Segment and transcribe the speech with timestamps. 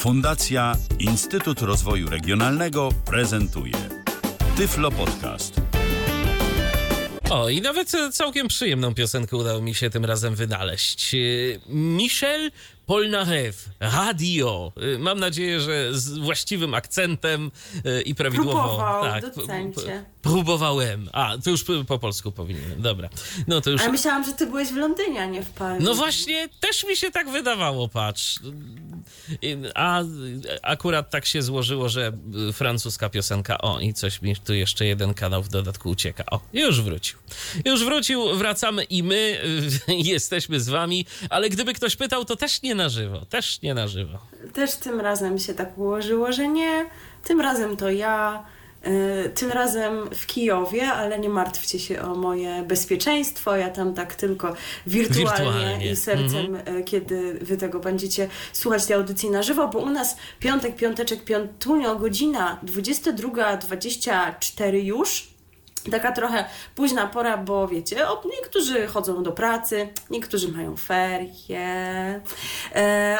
[0.00, 3.74] Fundacja Instytut Rozwoju Regionalnego prezentuje
[4.56, 5.60] Tyflo Podcast.
[7.30, 11.16] O, i nawet całkiem przyjemną piosenkę udało mi się tym razem wynaleźć.
[11.68, 12.50] Michel
[12.90, 14.72] Polnareff, radio.
[14.98, 17.50] Mam nadzieję, że z właściwym akcentem
[18.04, 18.50] i prawidłowo.
[18.52, 20.04] Próbował, tak, docencie.
[20.22, 21.08] Próbowałem.
[21.12, 22.82] A, to już po polsku powinienem.
[22.82, 23.08] Dobra.
[23.48, 23.80] No to już.
[23.80, 25.84] Ale myślałam, że ty byłeś w Londynie, a nie w Paryżu.
[25.86, 28.40] No właśnie, też mi się tak wydawało, patrz.
[29.74, 30.02] A
[30.62, 32.12] akurat tak się złożyło, że
[32.52, 33.58] francuska piosenka.
[33.58, 36.24] O, i coś mi tu jeszcze jeden kanał w dodatku ucieka.
[36.30, 37.18] O, już wrócił.
[37.64, 39.40] Już wrócił, wracamy i my
[39.88, 43.24] jesteśmy z wami, ale gdyby ktoś pytał, to też nie na żywo.
[43.24, 44.18] Też nie na żywo.
[44.52, 46.86] Też tym razem się tak ułożyło, że nie.
[47.24, 48.44] Tym razem to ja.
[49.34, 53.56] Tym razem w Kijowie, ale nie martwcie się o moje bezpieczeństwo.
[53.56, 54.54] Ja tam tak tylko
[54.86, 55.90] wirtualnie, wirtualnie.
[55.90, 56.84] i sercem, mhm.
[56.84, 61.96] kiedy wy tego będziecie słuchać tej audycji na żywo, bo u nas piątek, piąteczek, piątunio,
[61.96, 65.29] godzina 22.24 już.
[65.90, 72.20] Taka trochę późna pora, bo wiecie, niektórzy chodzą do pracy, niektórzy mają ferie,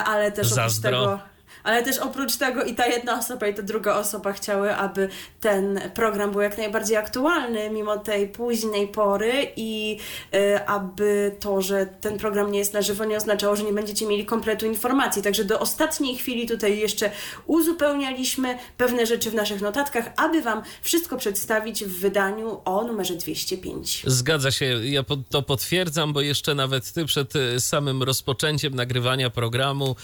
[0.04, 0.90] ale też Zazdro.
[0.90, 1.29] oprócz tego
[1.64, 5.08] ale też oprócz tego i ta jedna osoba, i ta druga osoba chciały, aby
[5.40, 9.98] ten program był jak najbardziej aktualny, mimo tej późnej pory, i
[10.34, 14.06] y, aby to, że ten program nie jest na żywo, nie oznaczało, że nie będziecie
[14.06, 15.22] mieli kompletu informacji.
[15.22, 17.10] Także do ostatniej chwili tutaj jeszcze
[17.46, 24.02] uzupełnialiśmy pewne rzeczy w naszych notatkach, aby Wam wszystko przedstawić w wydaniu o numerze 205.
[24.06, 29.96] Zgadza się, ja to potwierdzam, bo jeszcze nawet Ty przed y, samym rozpoczęciem nagrywania programu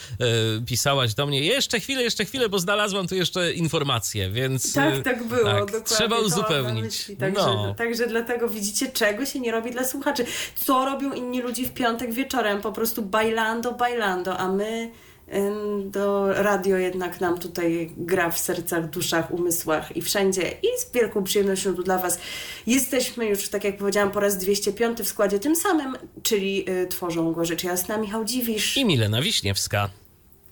[0.60, 4.72] y, pisałaś do mnie jeszcze chwilę, jeszcze chwilę, bo znalazłam tu jeszcze informacje, więc...
[4.72, 5.80] Tak, tak było, tak, dokładnie.
[5.80, 7.12] Trzeba uzupełnić.
[7.18, 7.74] Także, no.
[7.74, 10.24] także dlatego widzicie, czego się nie robi dla słuchaczy.
[10.54, 12.60] Co robią inni ludzie w piątek wieczorem?
[12.60, 14.90] Po prostu bailando, bailando, a my
[15.84, 21.24] do radio jednak nam tutaj gra w sercach, duszach, umysłach i wszędzie i z wielką
[21.24, 22.18] przyjemnością tu dla Was
[22.66, 27.32] jesteśmy już, tak jak powiedziałam, po raz 205 w składzie tym samym, czyli y, tworzą
[27.32, 29.90] go rzecz jasna Michał Dziwisz i Milena Wiśniewska.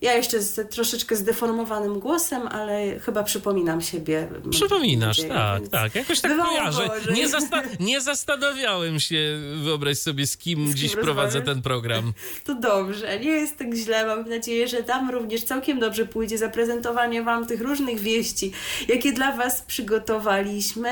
[0.04, 4.28] Ja jeszcze z troszeczkę zdeformowanym głosem, ale chyba przypominam siebie.
[4.50, 5.94] Przypominasz, nadzieję, tak, tak.
[5.94, 6.88] Jakoś tak kojarzę.
[7.14, 12.12] Nie, zasta nie zastanawiałem się, wyobraź sobie, z kim, z kim dziś prowadzę ten program.
[12.44, 14.06] To dobrze, nie jest tak źle.
[14.06, 18.52] Mam nadzieję, że tam również całkiem dobrze pójdzie zaprezentowanie Wam tych różnych wieści,
[18.88, 20.90] jakie dla Was przygotowaliśmy.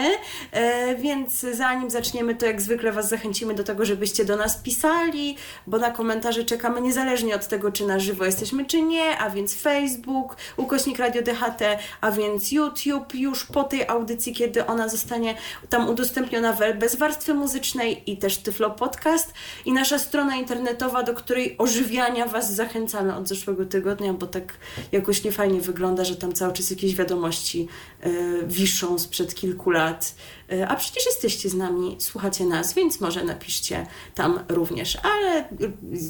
[0.52, 5.36] E, więc zanim zaczniemy, to jak zwykle Was zachęcimy do tego, żebyście do nas pisali,
[5.66, 9.54] bo na komentarze czekamy niezależnie od tego, czy na żywo jesteśmy, czy nie a więc
[9.54, 11.62] Facebook, ukośnik Radio DHT,
[12.00, 15.34] a więc YouTube już po tej audycji, kiedy ona zostanie
[15.68, 21.54] tam udostępniona bez warstwy muzycznej i też Tyflo Podcast i nasza strona internetowa, do której
[21.58, 24.54] ożywiania Was zachęcamy od zeszłego tygodnia, bo tak
[24.92, 27.68] jakoś niefajnie wygląda, że tam cały czas jakieś wiadomości
[28.06, 30.14] y, wiszą sprzed kilku lat.
[30.52, 34.98] Y, a przecież jesteście z nami, słuchacie nas, więc może napiszcie tam również.
[35.02, 35.44] Ale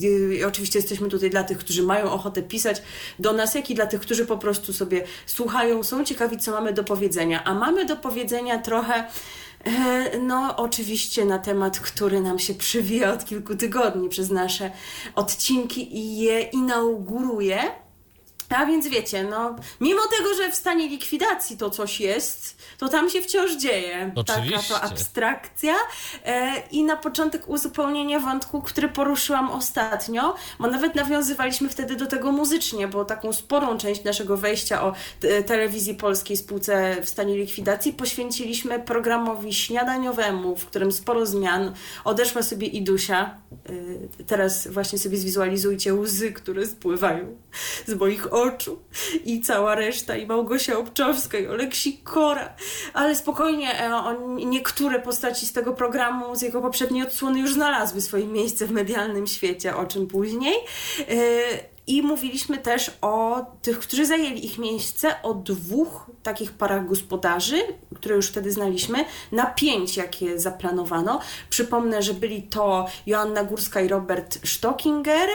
[0.03, 2.83] y, oczywiście jesteśmy tutaj dla tych, którzy mają ochotę pisać
[3.19, 6.73] do nas, jak i dla tych, którzy po prostu sobie słuchają, są ciekawi, co mamy
[6.73, 7.45] do powiedzenia.
[7.45, 9.05] A mamy do powiedzenia trochę.
[9.65, 14.71] E, no, oczywiście na temat, który nam się przywija od kilku tygodni przez nasze
[15.15, 17.82] odcinki i je inauguruje.
[18.57, 23.11] A więc wiecie, no, mimo tego, że w stanie likwidacji to coś jest, to tam
[23.11, 24.13] się wciąż dzieje.
[24.15, 24.57] Oczywiście.
[24.57, 25.75] Taka to abstrakcja.
[26.25, 32.33] E, I na początek uzupełnienie wątku, który poruszyłam ostatnio, bo nawet nawiązywaliśmy wtedy do tego
[32.33, 34.93] muzycznie, bo taką sporą część naszego wejścia o
[35.47, 41.73] telewizji polskiej spółce w stanie likwidacji poświęciliśmy programowi śniadaniowemu, w którym sporo zmian.
[42.05, 43.35] Odeszła sobie Idusia.
[44.19, 47.37] E, teraz właśnie sobie zwizualizujcie łzy, które spływają
[47.87, 48.42] z moich oczu.
[49.25, 52.55] I cała reszta, i Małgosia Obczowska, i Oleksik Kora
[52.95, 58.01] ale spokojnie, e, on, niektóre postaci z tego programu, z jego poprzedniej odsłony już znalazły
[58.01, 60.55] swoje miejsce w medialnym świecie, o czym później.
[61.09, 67.63] E, i mówiliśmy też o tych, którzy zajęli ich miejsce, o dwóch takich parach gospodarzy,
[67.95, 71.21] które już wtedy znaliśmy, na pięć, jakie zaplanowano.
[71.51, 75.29] Przypomnę, że byli to Joanna Górska i Robert Stockinger.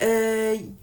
[0.00, 0.06] Yy,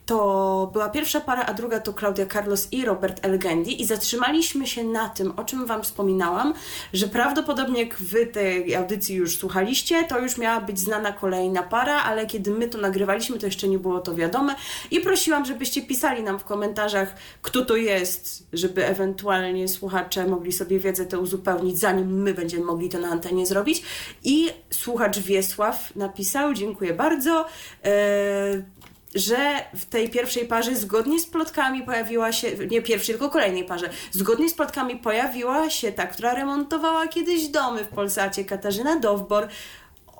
[0.06, 3.82] to była pierwsza para, a druga to Claudia Carlos i Robert Elgendi.
[3.82, 6.54] I zatrzymaliśmy się na tym, o czym Wam wspominałam,
[6.94, 12.04] że prawdopodobnie jak Wy tej audycji już słuchaliście, to już miała być znana kolejna para,
[12.04, 14.56] ale kiedy my to nagrywaliśmy, to jeszcze nie było to wiadome.
[14.92, 20.80] I prosiłam, żebyście pisali nam w komentarzach, kto to jest, żeby ewentualnie słuchacze mogli sobie
[20.80, 23.84] wiedzę tę uzupełnić, zanim my będziemy mogli to na antenie zrobić.
[24.24, 27.46] I słuchacz Wiesław napisał, dziękuję bardzo.
[27.84, 28.64] Eee,
[29.16, 29.38] że
[29.76, 34.50] w tej pierwszej parze zgodnie z plotkami pojawiła się, nie pierwszej, tylko kolejnej parze, zgodnie
[34.50, 39.48] z plotkami pojawiła się ta, która remontowała kiedyś domy w Polsacie, Katarzyna Dowbor,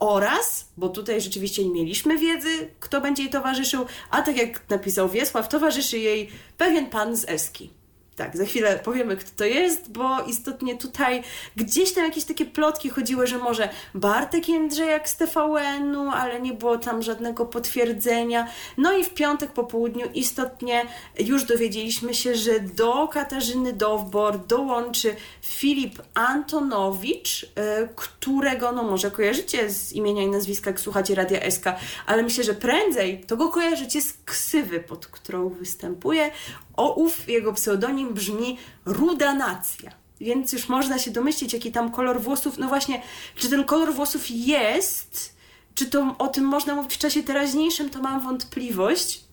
[0.02, 5.10] oraz, bo tutaj rzeczywiście nie mieliśmy wiedzy, kto będzie jej towarzyszył, a tak jak napisał
[5.10, 7.81] Wiesław, towarzyszy jej pewien pan z Eski.
[8.16, 11.24] Tak, za chwilę powiemy, kto to jest, bo istotnie tutaj
[11.56, 16.78] gdzieś tam jakieś takie plotki chodziły, że może Bartek Jędrzejak z TVN-u, ale nie było
[16.78, 18.48] tam żadnego potwierdzenia.
[18.78, 20.86] No i w piątek po południu istotnie
[21.20, 29.70] już dowiedzieliśmy się, że do Katarzyny Dowbor dołączy Filip Antonowicz, e, którego no może kojarzycie
[29.70, 31.66] z imienia i nazwiska, jak słuchacie Radia SK,
[32.06, 36.32] ale myślę, że prędzej to go kojarzycie z ksywy, pod którą występuje.
[36.78, 39.92] O ów jego pseudonim brzmi Ruda Nacja.
[40.22, 42.58] Więc już można się domyślić, jaki tam kolor włosów.
[42.58, 43.02] No właśnie,
[43.36, 45.36] czy ten kolor włosów jest,
[45.76, 49.24] czy to o tym można mówić w czasie teraźniejszym, to mam wątpliwość.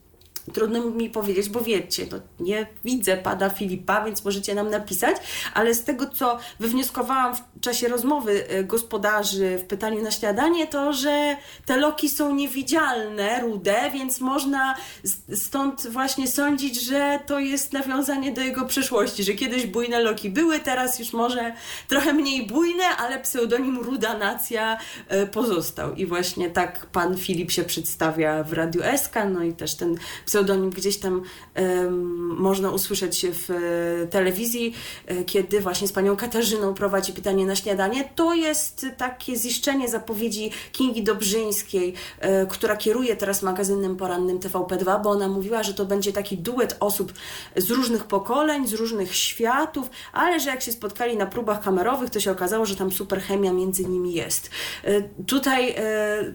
[0.55, 5.17] Trudno mi powiedzieć, bo wiecie, no nie widzę pada Filipa, więc możecie nam napisać,
[5.55, 10.93] ale z tego, co wywnioskowałam w czasie rozmowy e, gospodarzy w pytaniu na śniadanie, to,
[10.93, 11.37] że
[11.67, 14.75] te loki są niewidzialne, rude, więc można
[15.35, 20.61] stąd właśnie sądzić, że to jest nawiązanie do jego przeszłości, że kiedyś bujne loki były,
[20.61, 21.53] teraz już może
[21.89, 24.79] trochę mniej bujne, ale pseudonim Ruda Nacja
[25.09, 25.95] e, pozostał.
[25.95, 29.97] I właśnie tak pan Filip się przedstawia w Radiu SK, no i też ten
[30.27, 31.23] pseudonim pseudonim gdzieś tam
[32.39, 34.75] można usłyszeć w e, telewizji,
[35.07, 38.11] e, kiedy właśnie z panią Katarzyną prowadzi pytanie na śniadanie.
[38.15, 45.11] To jest takie ziszczenie zapowiedzi Kingi Dobrzyńskiej, e, która kieruje teraz magazynem porannym TVP2, bo
[45.11, 47.13] ona mówiła, że to będzie taki duet osób
[47.57, 52.21] z różnych pokoleń, z różnych światów, ale że jak się spotkali na próbach kamerowych, to
[52.21, 54.51] się okazało, że tam super chemia między nimi jest.
[55.27, 55.75] Tutaj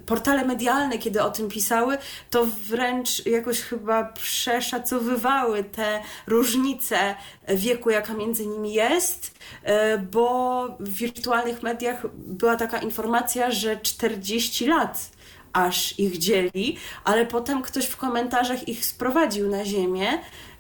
[0.05, 1.97] portale medialne, kiedy o tym pisały,
[2.29, 7.15] to wręcz jakoś chyba chyba przeszacowywały te różnice
[7.47, 14.65] wieku, jaka między nimi jest, e, bo w wirtualnych mediach była taka informacja, że 40
[14.65, 15.09] lat
[15.53, 20.07] aż ich dzieli, ale potem ktoś w komentarzach ich sprowadził na ziemię,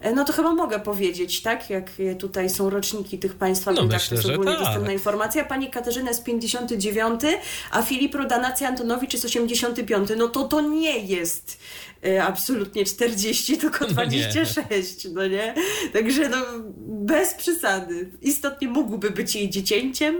[0.01, 1.69] e, no to chyba mogę powiedzieć, tak?
[1.69, 4.59] Jak tutaj są roczniki tych państwa, no tak, to jest ogólnie tak.
[4.59, 5.45] dostępna informacja.
[5.45, 7.21] Pani Katarzyna jest 59,
[7.71, 10.09] a Filip Rodanacja Antonowicz jest 85.
[10.17, 11.57] No to to nie jest
[12.21, 15.23] absolutnie 40, tylko 26, no nie?
[15.23, 15.53] No nie?
[15.93, 16.37] Także no,
[16.87, 18.11] bez przesady.
[18.21, 20.15] Istotnie mógłby być jej dziecięciem,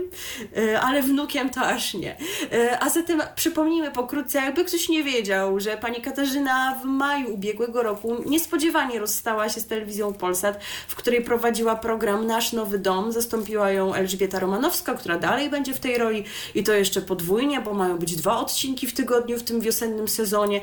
[0.58, 2.18] y, ale wnukiem to aż nie.
[2.54, 7.84] Y, a zatem przypomnijmy pokrótce, jakby ktoś nie wiedział, że pani Katarzyna w maju ubiegłego
[7.84, 13.12] roku niespodziewanie rozstała się z telewizją Polsat, w której prowadziła program Nasz Nowy Dom.
[13.12, 16.24] Zastąpiła ją Elżbieta Romanowska, która dalej będzie w tej roli
[16.56, 20.62] i to jeszcze podwójnie, bo mają być dwa odcinki w tygodniu w tym wiosennym sezonie.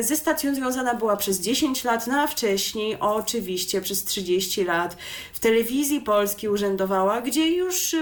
[0.00, 4.96] Ze stacją związana była przez 10 lat, no a wcześniej oczywiście przez 30 lat
[5.32, 7.96] w telewizji polskiej urzędowała, gdzie już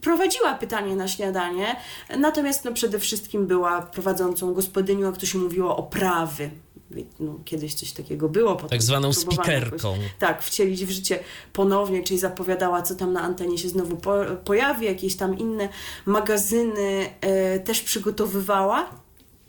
[0.00, 1.76] prowadziła pytanie na śniadanie,
[2.18, 6.50] natomiast no, przede wszystkim była prowadzącą gospodynią, jak to się mówiło, oprawy.
[7.20, 8.54] No, kiedyś coś takiego było.
[8.54, 9.92] tak zwaną spikerką.
[9.92, 11.18] Jakoś, tak, wcielić w życie
[11.52, 14.14] ponownie, czyli zapowiadała, co tam na antenie się znowu po,
[14.44, 15.68] pojawi, jakieś tam inne
[16.06, 19.01] magazyny e, też przygotowywała.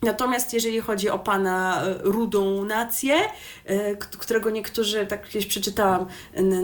[0.03, 3.15] Natomiast jeżeli chodzi o pana e, rudą nację,
[3.65, 6.05] e, którego niektórzy, tak gdzieś przeczytałam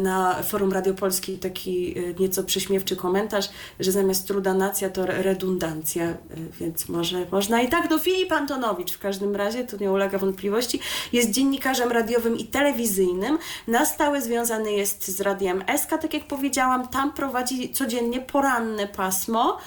[0.03, 3.49] na forum Radio Polski taki e, nieco prześmiewczy komentarz,
[3.79, 6.13] że zamiast ruda nacja to redundancja,
[6.59, 7.89] więc może można i tak.
[7.89, 10.79] No Filip Antonowicz w każdym razie, to nie ulega wątpliwości,
[11.13, 13.37] jest dziennikarzem radiowym i telewizyjnym,
[13.67, 19.57] na stałe związany jest z Radiem SK, tak jak powiedziałam, tam prowadzi codziennie poranne pasmo,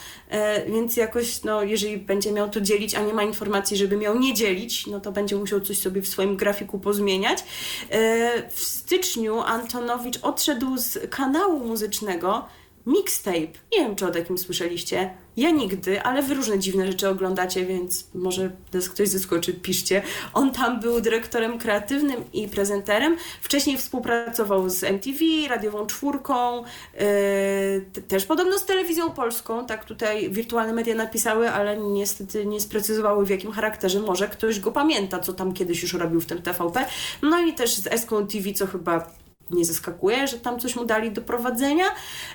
[0.66, 4.18] więc jakoś, no jeżeli będzie miał to dzielić, a nie ma informacji informacji, żeby miał
[4.18, 7.44] nie dzielić, no to będzie musiał coś sobie w swoim grafiku pozmieniać.
[7.90, 12.46] E, w styczniu Antonowicz odszedł z kanału muzycznego
[12.86, 13.58] Mixtape.
[13.72, 15.10] Nie wiem, czy o takim słyszeliście.
[15.36, 20.02] Ja nigdy, ale wy różne dziwne rzeczy oglądacie, więc może nas ktoś zaskoczy, piszcie.
[20.34, 23.16] On tam był dyrektorem kreatywnym i prezenterem.
[23.42, 29.66] Wcześniej współpracował z MTV, radiową czwórką, yy, też podobno z telewizją polską.
[29.66, 34.00] Tak tutaj wirtualne media napisały, ale niestety nie sprecyzowały w jakim charakterze.
[34.00, 36.84] Może ktoś go pamięta, co tam kiedyś już robił w tym TVP.
[37.22, 41.10] No i też z Eską TV, co chyba nie zaskakuje, że tam coś mu dali
[41.10, 41.84] do prowadzenia.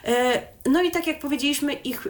[0.06, 2.10] E, no i tak jak powiedzieliśmy, ich e,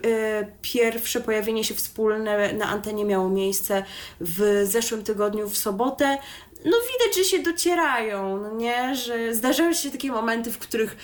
[0.61, 3.83] pierwsze pojawienie się wspólne na antenie miało miejsce
[4.21, 6.17] w zeszłym tygodniu w sobotę.
[6.67, 8.95] No widać, że się docierają, no nie?
[8.95, 10.97] Że zdarzają się takie momenty, w których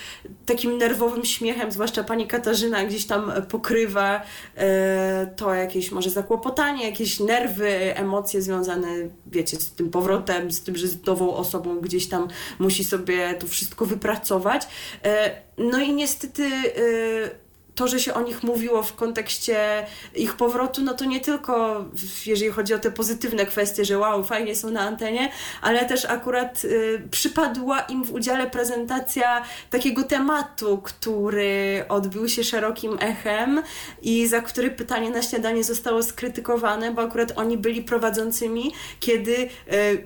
[0.46, 4.22] takim nerwowym śmiechem, zwłaszcza pani Katarzyna gdzieś tam pokrywa
[4.56, 8.88] e, to jakieś może zakłopotanie, jakieś nerwy, emocje związane,
[9.28, 12.28] wiecie, z tym powrotem, z tym, że z nową osobą gdzieś tam
[12.60, 14.68] musi sobie to wszystko wypracować.
[15.04, 17.43] E, no i niestety e,
[17.76, 21.86] to, że się o nich mówiło w kontekście ich powrotu, no to nie tylko
[22.26, 26.64] jeżeli chodzi o te pozytywne kwestie, że wow, fajnie są na antenie, ale też akurat
[26.66, 33.62] y, przypadła im w udziale prezentacja takiego tematu, który odbył się szerokim echem
[34.02, 39.50] i za który pytanie na śniadanie zostało skrytykowane, bo akurat oni byli prowadzącymi, kiedy y,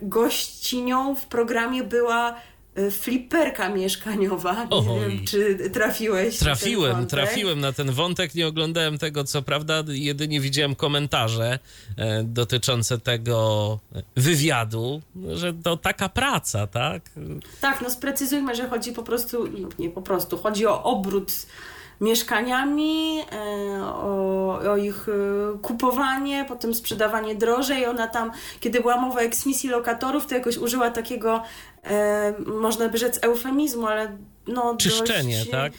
[0.01, 2.35] gościnią w programie była
[2.91, 4.65] fliperka mieszkaniowa.
[4.65, 6.37] Nie wiem, czy trafiłeś.
[6.37, 8.35] Trafiłem, trafiłem na ten wątek.
[8.35, 11.59] Nie oglądałem tego, co prawda, jedynie widziałem komentarze
[11.97, 13.79] e, dotyczące tego
[14.15, 15.01] wywiadu,
[15.33, 17.01] że to taka praca, tak?
[17.61, 19.47] Tak, no sprecyzujmy, że chodzi po prostu,
[19.79, 21.31] nie po prostu, chodzi o obrót
[22.01, 27.85] mieszkaniami, e, o, o, ich e, kupowanie, potem sprzedawanie drożej.
[27.85, 31.43] Ona tam, kiedy była mowa o eksmisji lokatorów, to jakoś użyła takiego,
[31.83, 35.73] e, można by rzec, eufemizmu, ale no Czyszczenie, dość, tak?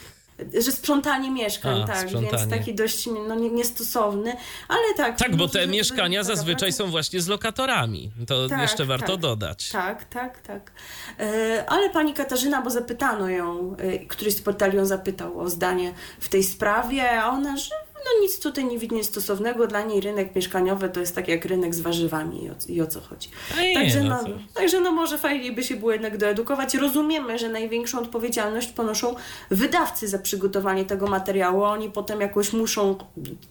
[0.64, 2.38] Że sprzątanie mieszkań, A, tak, sprzątanie.
[2.38, 4.36] więc taki dość no, niestosowny,
[4.68, 5.18] ale tak.
[5.18, 8.10] Tak, bo te mieszkania zazwyczaj są właśnie z lokatorami.
[8.26, 9.68] To tak, jeszcze warto tak, dodać.
[9.68, 10.72] Tak, tak, tak.
[11.20, 15.92] E, ale pani Katarzyna, bo zapytano ją, e, któryś z portali ją zapytał o zdanie
[16.20, 17.74] w tej sprawie, a ona, że
[18.04, 19.66] no nic tutaj nie widnie stosownego.
[19.66, 22.86] Dla niej rynek mieszkaniowy to jest tak jak rynek z warzywami i o, i o
[22.86, 23.28] co chodzi.
[23.60, 26.74] Nie, także, no, no, także no może fajniej by się było jednak doedukować.
[26.74, 29.14] Rozumiemy, że największą odpowiedzialność ponoszą
[29.50, 31.62] wydawcy za przygotowanie tego materiału.
[31.62, 32.96] Oni potem jakoś muszą,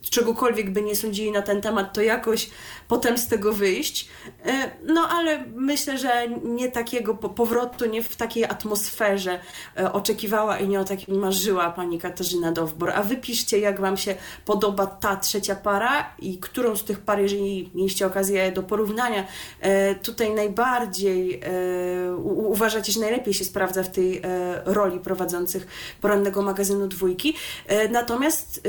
[0.09, 2.49] czegokolwiek by nie sądzili na ten temat, to jakoś
[2.87, 4.09] potem z tego wyjść.
[4.45, 9.39] E, no ale myślę, że nie takiego powrotu, nie w takiej atmosferze
[9.77, 12.89] e, oczekiwała i nie o takim marzyła pani Katarzyna Dowbor.
[12.89, 14.15] A wypiszcie, jak wam się
[14.47, 19.27] podoba ta trzecia para i którą z tych par, jeżeli mieliście okazję do porównania,
[19.59, 21.41] e, tutaj najbardziej
[22.23, 24.21] uważacie, że najlepiej się sprawdza w tej
[24.65, 25.67] roli prowadzących
[26.01, 27.35] porannego magazynu dwójki.
[27.91, 28.61] Natomiast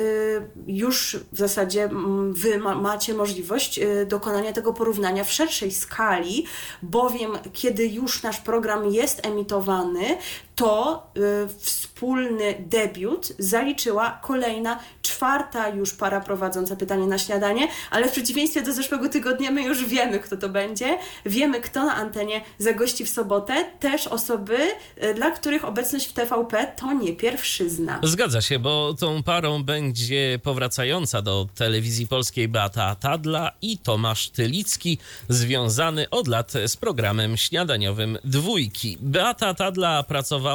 [0.67, 1.89] już w zasadzie
[2.31, 6.47] wy macie możliwość dokonania tego porównania w szerszej skali,
[6.83, 10.19] bowiem kiedy już nasz program jest emitowany,
[10.59, 18.13] to y, wspólny debiut zaliczyła kolejna, czwarta już para prowadząca pytanie na śniadanie, ale w
[18.13, 20.99] przeciwieństwie do zeszłego tygodnia my już wiemy, kto to będzie.
[21.27, 23.65] Wiemy, kto na antenie zagości w sobotę.
[23.81, 24.59] Też osoby,
[25.03, 28.01] y, dla których obecność w TVP to nie pierwszyzna.
[28.03, 34.99] Zgadza się, bo tą parą będzie powracająca do telewizji polskiej Beata Tadla i Tomasz Tylicki,
[35.29, 38.99] związany od lat z programem śniadaniowym Dwójki.
[39.01, 40.48] Beata Tadla pracowała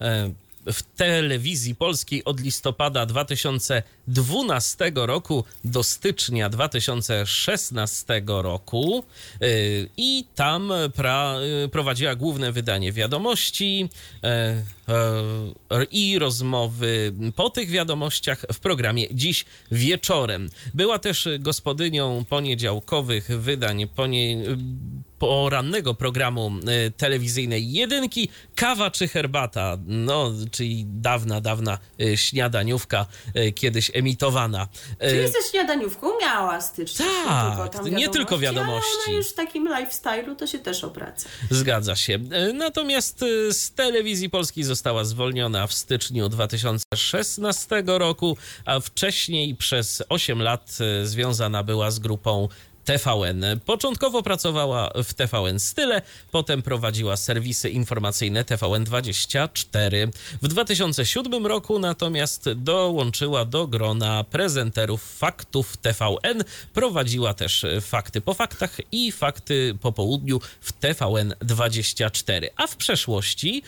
[0.00, 0.30] e,
[0.72, 9.04] w telewizji polskiej od listopada 2012 roku do stycznia 2016 roku
[9.40, 9.46] e,
[9.96, 13.88] i tam pra, e, prowadziła główne wydanie wiadomości
[15.90, 20.50] i rozmowy po tych wiadomościach w programie Dziś Wieczorem.
[20.74, 24.36] Była też gospodynią poniedziałkowych wydań ponie,
[25.18, 33.52] porannego programu e, telewizyjnej jedynki, kawa czy herbata, no, czyli dawna, dawna e, śniadaniówka e,
[33.52, 34.68] kiedyś emitowana.
[35.00, 37.10] Czyli ze śniadaniówką miała styczność.
[37.26, 38.90] Tak, nie, nie tylko wiadomości.
[39.06, 41.28] Ale już w takim lifestyle'u to się też opraca.
[41.50, 42.18] Zgadza się.
[42.54, 50.78] Natomiast z telewizji polskiej została zwolniona w styczniu 2016 roku, a wcześniej przez 8 lat
[51.02, 52.48] związana była z grupą
[52.86, 53.44] TVN.
[53.64, 60.08] Początkowo pracowała w TVN Style, potem prowadziła serwisy informacyjne TVN24.
[60.42, 66.44] W 2007 roku natomiast dołączyła do grona prezenterów faktów TVN.
[66.74, 72.46] Prowadziła też fakty po faktach i fakty po południu w TVN24.
[72.56, 73.62] A w przeszłości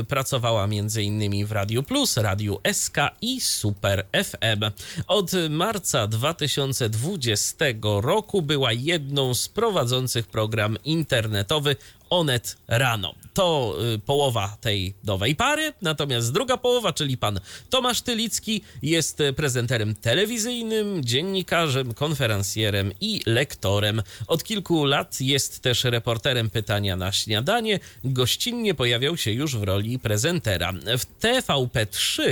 [0.00, 1.46] y, pracowała m.in.
[1.46, 4.64] w Radiu Plus, Radiu SK i Super FM.
[5.06, 11.76] Od marca 2020 roku była była jedną z prowadzących program internetowy
[12.10, 13.14] Onet Rano.
[13.34, 19.94] To y, połowa tej nowej pary, natomiast druga połowa, czyli pan Tomasz Tylicki, jest prezenterem
[19.94, 24.02] telewizyjnym, dziennikarzem, konferencjerem i lektorem.
[24.26, 27.80] Od kilku lat jest też reporterem pytania na śniadanie.
[28.04, 30.72] Gościnnie pojawiał się już w roli prezentera.
[30.72, 32.22] W TVP3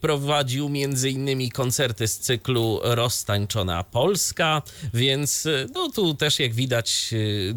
[0.00, 1.50] prowadził m.in.
[1.50, 4.62] koncerty z cyklu Roztańczona Polska,
[4.94, 7.54] więc y, no tu też jak widać y,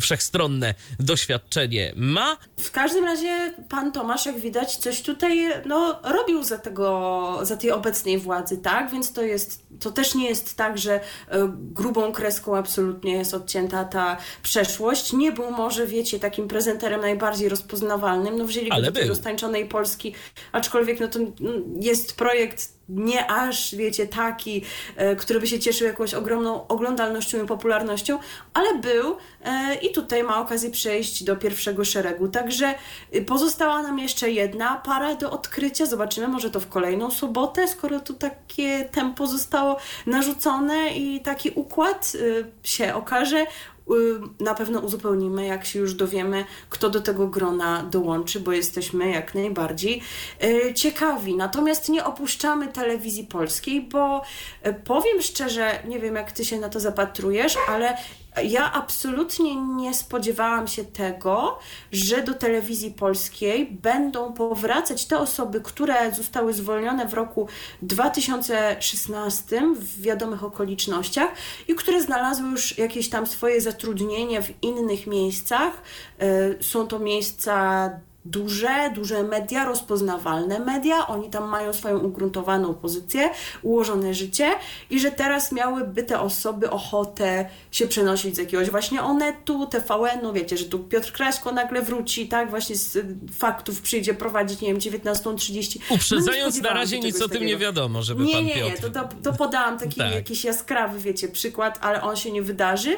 [0.00, 2.36] wszechstronne do doświadczenie ma.
[2.56, 7.70] W każdym razie pan Tomasz, jak widać, coś tutaj no, robił za, tego, za tej
[7.70, 8.90] obecnej władzy, tak?
[8.90, 11.00] Więc to jest, to też nie jest tak, że e,
[11.56, 15.12] grubą kreską absolutnie jest odcięta ta przeszłość.
[15.12, 18.36] Nie był może, wiecie, takim prezenterem najbardziej rozpoznawalnym.
[18.38, 20.14] No wzięli go do roztańczonej Polski,
[20.52, 21.32] aczkolwiek no to mm,
[21.80, 24.62] jest projekt nie aż, wiecie, taki,
[24.96, 28.18] e, który by się cieszył jakąś ogromną oglądalnością i popularnością,
[28.54, 32.28] ale był e, i tutaj ma okazję przejść do pierwszego szeregu.
[32.28, 32.74] Także
[33.14, 35.86] y, pozostała nam jeszcze jedna para do odkrycia.
[35.86, 42.12] Zobaczymy, może to w kolejną sobotę, skoro tu takie tempo zostało narzucone i taki układ
[42.14, 43.46] y, się okaże.
[43.90, 49.10] Y, Na pewno uzupełnimy, jak się już dowiemy, kto do tego grona dołączy, bo jesteśmy
[49.10, 50.02] jak najbardziej
[50.44, 51.36] y, ciekawi.
[51.36, 54.22] Natomiast nie opuszczamy telewizji polskiej, bo
[54.66, 57.96] y, powiem szczerze, nie wiem jak ty się na to zapatrujesz, ale
[58.44, 61.58] ja absolutnie nie spodziewałam się tego,
[61.92, 67.48] że do telewizji polskiej będą powracać te osoby, które zostały zwolnione w roku
[67.82, 71.28] 2016 w wiadomych okolicznościach
[71.68, 75.72] i które znalazły już jakieś tam swoje zatrudnienie w innych miejscach.
[76.22, 77.90] Y, Są to miejsca
[78.24, 83.30] duże, duże media, rozpoznawalne media, oni tam mają swoją ugruntowaną pozycję,
[83.62, 84.50] ułożone życie
[84.90, 90.56] i że teraz miałyby te osoby ochotę się przenosić z jakiegoś właśnie Onetu, TVN-u, wiecie,
[90.56, 94.78] że tu Piotr Kraśko nagle wróci, tak, właśnie z y, faktów przyjdzie prowadzić, nie wiem,
[94.78, 95.78] 19.30.
[95.80, 97.58] No, nie Uprzedzając, na spodziewałam razie nic o tym nie takiego.
[97.58, 98.92] wiadomo, żeby Nie, pan nie, nie, Piotr...
[98.92, 100.14] to, to, to podałam taki Tak.
[100.14, 102.96] jakiś jaskrawy, wiecie, przykład, ale on się nie wydarzy.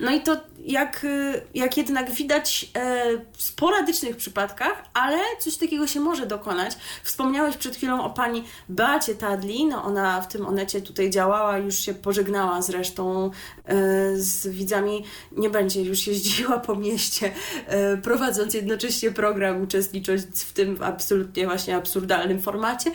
[0.00, 5.86] No i to jak, y, jak jednak widać e, w sporadycznych przypadkach, ale coś takiego
[5.86, 6.72] się może dokonać.
[7.02, 11.78] Wspomniałeś przed chwilą o pani Beacie Tadli, no ona w tym Onecie tutaj działała, już
[11.78, 13.30] się pożegnała zresztą
[13.64, 17.32] e, z widzami, nie będzie już jeździła po mieście,
[17.66, 22.90] e, prowadząc jednocześnie program, uczestnicząc w tym absolutnie właśnie absurdalnym formacie,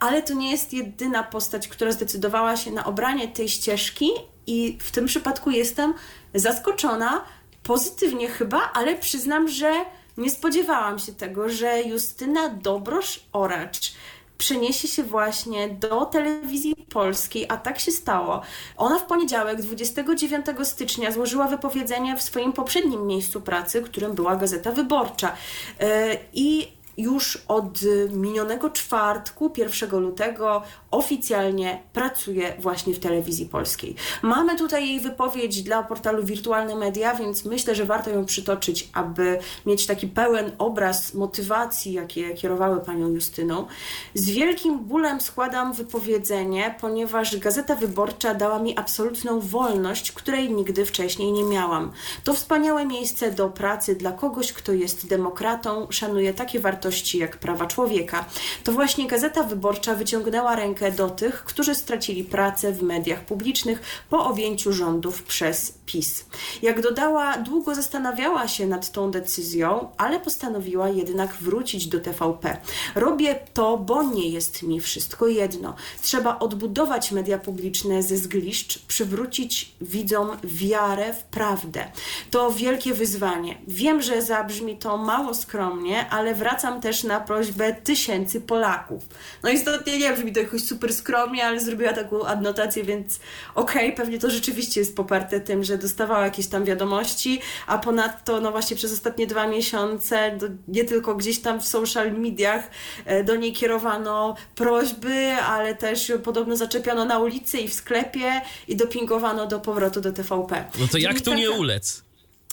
[0.00, 4.10] ale to nie jest jedyna postać, która zdecydowała się na obranie tej ścieżki
[4.46, 5.94] i w tym przypadku jestem
[6.34, 7.24] zaskoczona,
[7.62, 9.72] pozytywnie chyba, ale przyznam, że
[10.16, 13.92] nie spodziewałam się tego, że Justyna Dobrosz-Oracz
[14.38, 18.42] przeniesie się właśnie do telewizji polskiej, a tak się stało.
[18.76, 24.72] Ona w poniedziałek, 29 stycznia, złożyła wypowiedzenie w swoim poprzednim miejscu pracy, którym była Gazeta
[24.72, 25.36] Wyborcza.
[25.80, 25.86] Yy,
[26.32, 27.78] I już od
[28.10, 30.62] minionego czwartku, 1 lutego,
[30.96, 33.94] oficjalnie pracuje właśnie w telewizji polskiej.
[34.22, 39.38] Mamy tutaj jej wypowiedź dla portalu Wirtualne Media, więc myślę, że warto ją przytoczyć, aby
[39.66, 43.66] mieć taki pełen obraz motywacji, jakie kierowały panią Justyną.
[44.14, 51.32] Z wielkim bólem składam wypowiedzenie, ponieważ Gazeta Wyborcza dała mi absolutną wolność, której nigdy wcześniej
[51.32, 51.92] nie miałam.
[52.24, 57.66] To wspaniałe miejsce do pracy dla kogoś, kto jest demokratą, szanuje takie wartości jak prawa
[57.66, 58.24] człowieka.
[58.64, 64.26] To właśnie Gazeta Wyborcza wyciągnęła rękę do tych, którzy stracili pracę w mediach publicznych po
[64.26, 66.24] objęciu rządów przez PiS.
[66.62, 72.56] Jak dodała, długo zastanawiała się nad tą decyzją, ale postanowiła jednak wrócić do TVP.
[72.94, 75.74] Robię to, bo nie jest mi wszystko jedno.
[76.02, 81.90] Trzeba odbudować media publiczne ze zgliszcz, przywrócić widzom wiarę w prawdę.
[82.30, 83.58] To wielkie wyzwanie.
[83.68, 89.02] Wiem, że zabrzmi to mało skromnie, ale wracam też na prośbę tysięcy Polaków.
[89.42, 93.20] No istotnie nie brzmi to jakoś super skromnie, ale zrobiła taką adnotację, więc
[93.54, 98.50] okej, pewnie to rzeczywiście jest poparte tym, że dostawała jakieś tam wiadomości, a ponadto no
[98.50, 102.70] właśnie przez ostatnie dwa miesiące do, nie tylko gdzieś tam w social mediach
[103.04, 108.76] e, do niej kierowano prośby, ale też podobno zaczepiano na ulicy i w sklepie i
[108.76, 110.64] dopingowano do powrotu do TVP.
[110.80, 112.05] No to jak tu nie ulec?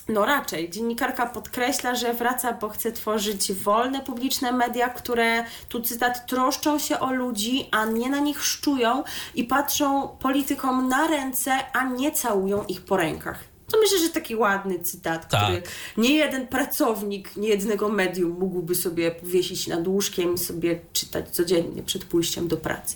[0.08, 0.70] No raczej.
[0.70, 7.00] Dziennikarka podkreśla, że wraca, bo chce tworzyć wolne, publiczne media, które, tu cytat, troszczą się
[7.00, 9.04] o ludzi, a nie na nich szczują
[9.36, 13.53] i patrzą politykom na ręce, a nie całują ich po rękach.
[13.74, 15.44] To myślę, że taki ładny cytat, Tak.
[15.44, 15.62] który
[15.98, 22.06] nie jeden pracownik niejednego medium mógłby sobie powiesić nad łóżkiem i sobie czytać codziennie przed
[22.06, 22.96] pójściem do pracy.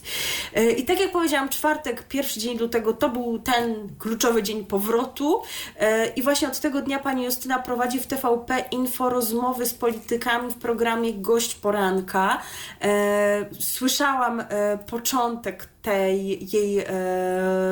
[0.53, 5.41] E, I tak jak powiedziałam, czwartek, pierwszy dzień lutego to był ten kluczowy dzień powrotu
[5.79, 10.51] E, i właśnie od tego dnia pani Justyna prowadzi w TVP info rozmowy z politykami
[10.51, 12.41] w programie Gość Poranka.
[12.81, 14.43] E, Słyszałam
[14.89, 16.85] początek tej jej e,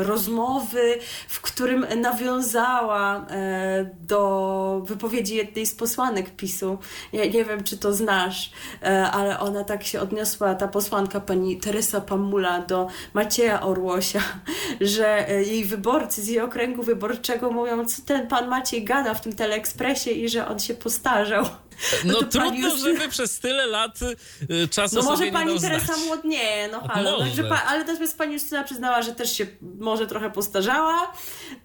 [0.04, 6.78] rozmowy, w którym nawiązała e, do wypowiedzi jednej z posłanek PiSu.
[7.14, 8.52] Ja nie wiem, czy to znasz,
[8.84, 14.22] e, ale ona tak się odniosła, ta posłanka pani Teresa Pamula do Macieja Orłosia,
[14.82, 19.36] że jej wyborcy z jej okręgu wyborczego mówią, co ten pan Maciej gada w tym
[19.36, 21.46] teleekspresie i że on się postarzał.
[22.06, 22.80] No, no trudno, już...
[22.80, 27.20] żeby przez tyle lat y, czasu No może pani Teresa młodnieje, no halo.
[27.20, 29.48] Także pa, ale natomiast pani Justyna przyznała, że też się
[29.80, 31.12] może trochę postarzała,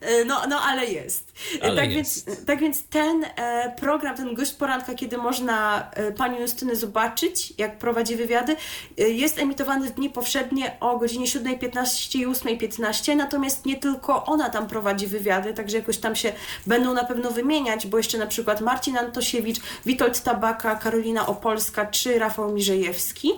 [0.02, 1.32] y, no, no ale jest.
[1.62, 2.26] Ale tak, jest.
[2.26, 7.52] Więc, tak więc ten e, program, ten gość poranka, kiedy można e, pani Justynę zobaczyć,
[7.58, 8.56] jak prowadzi wywiady,
[8.96, 14.66] jest emitowany w dni powszednie o godzinie 7.15 i 8.15, natomiast nie tylko ona tam
[14.66, 16.32] prowadzi wywiady, także jakoś tam się
[16.66, 22.18] będą na pewno wymieniać, bo jeszcze na przykład Marcin Antosiewicz, Witold Tabaka, Karolina Opolska czy
[22.18, 23.32] Rafał Mirzejewski.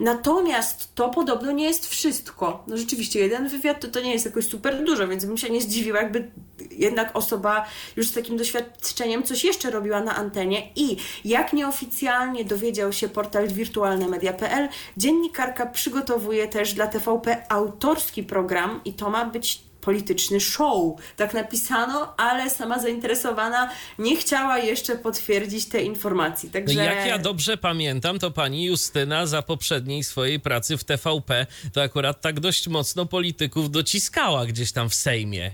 [0.00, 2.64] Natomiast to podobno nie jest wszystko.
[2.66, 5.60] No rzeczywiście, jeden wywiad to, to nie jest jakoś super dużo, więc bym się nie
[5.60, 6.30] zdziwiła, jakby
[6.70, 12.92] jednak osoba już z takim doświadczeniem coś jeszcze robiła na antenie i jak nieoficjalnie dowiedział
[12.92, 20.40] się portal wirtualnemedia.pl, dziennikarka przygotowuje też dla TVP autorski program i to ma być polityczny
[20.40, 21.00] show.
[21.16, 26.50] Tak napisano, ale sama zainteresowana nie chciała jeszcze potwierdzić tej informacji.
[26.50, 26.84] Także...
[26.84, 32.20] Jak ja dobrze pamiętam, to pani Justyna za poprzedniej swojej pracy w TVP to akurat
[32.20, 35.50] tak dość mocno polityków dociskała gdzieś tam w Sejmie,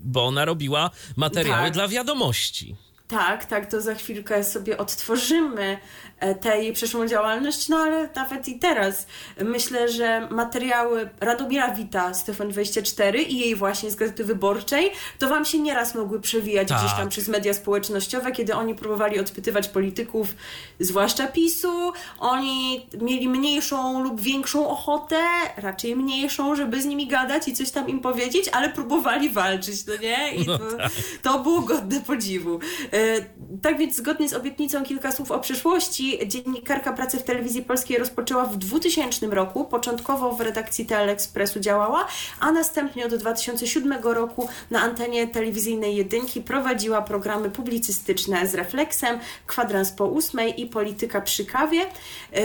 [0.00, 1.72] bo ona robiła materiały tak.
[1.72, 2.76] dla wiadomości.
[3.08, 5.78] Tak, tak, to za chwilkę sobie odtworzymy
[6.20, 9.06] E, tej przeszłą działalność, no ale nawet i teraz
[9.44, 15.44] myślę, że materiały Radomira Wita z TVN24 i jej właśnie z Gazety Wyborczej, to Wam
[15.44, 16.78] się nieraz mogły przewijać tak.
[16.78, 20.34] gdzieś tam przez media społecznościowe, kiedy oni próbowali odpytywać polityków,
[20.80, 25.20] zwłaszcza PiSu, oni mieli mniejszą lub większą ochotę,
[25.56, 29.96] raczej mniejszą, żeby z nimi gadać i coś tam im powiedzieć, ale próbowali walczyć, no
[29.96, 30.34] nie?
[30.34, 30.92] I no to, tak.
[31.22, 32.60] to było godne podziwu.
[32.98, 33.24] E,
[33.62, 38.44] tak więc zgodnie z obietnicą kilka słów o przyszłości dziennikarka pracy w telewizji polskiej rozpoczęła
[38.44, 39.64] w 2000 roku.
[39.64, 42.06] Początkowo w redakcji Teleekspresu działała,
[42.40, 49.92] a następnie od 2007 roku na antenie telewizyjnej Jedynki prowadziła programy publicystyczne z Refleksem, Kwadrans
[49.92, 51.80] po ósmej i Polityka przy kawie.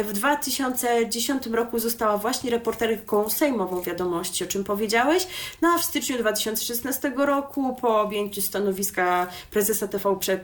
[0.03, 5.27] W 2010 roku została właśnie reporterką sejmową wiadomości, o czym powiedziałeś.
[5.61, 9.87] No a w styczniu 2016 roku po objęciu stanowiska prezesa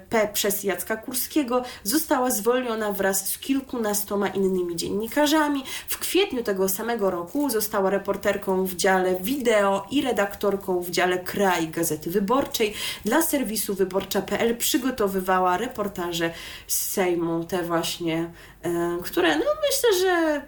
[0.09, 5.63] TVP przez Jacka Kurskiego została zwolniona wraz wraz z kilkunastoma innymi dziennikarzami.
[5.88, 11.67] W kwietniu tego samego roku została reporterką w dziale wideo i redaktorką w dziale Kraj
[11.67, 12.73] Gazety Wyborczej.
[13.05, 16.31] Dla serwisu wyborcza.pl przygotowywała reportaże
[16.67, 18.31] z Sejmu, te właśnie,
[18.63, 20.41] e, które no myślę, że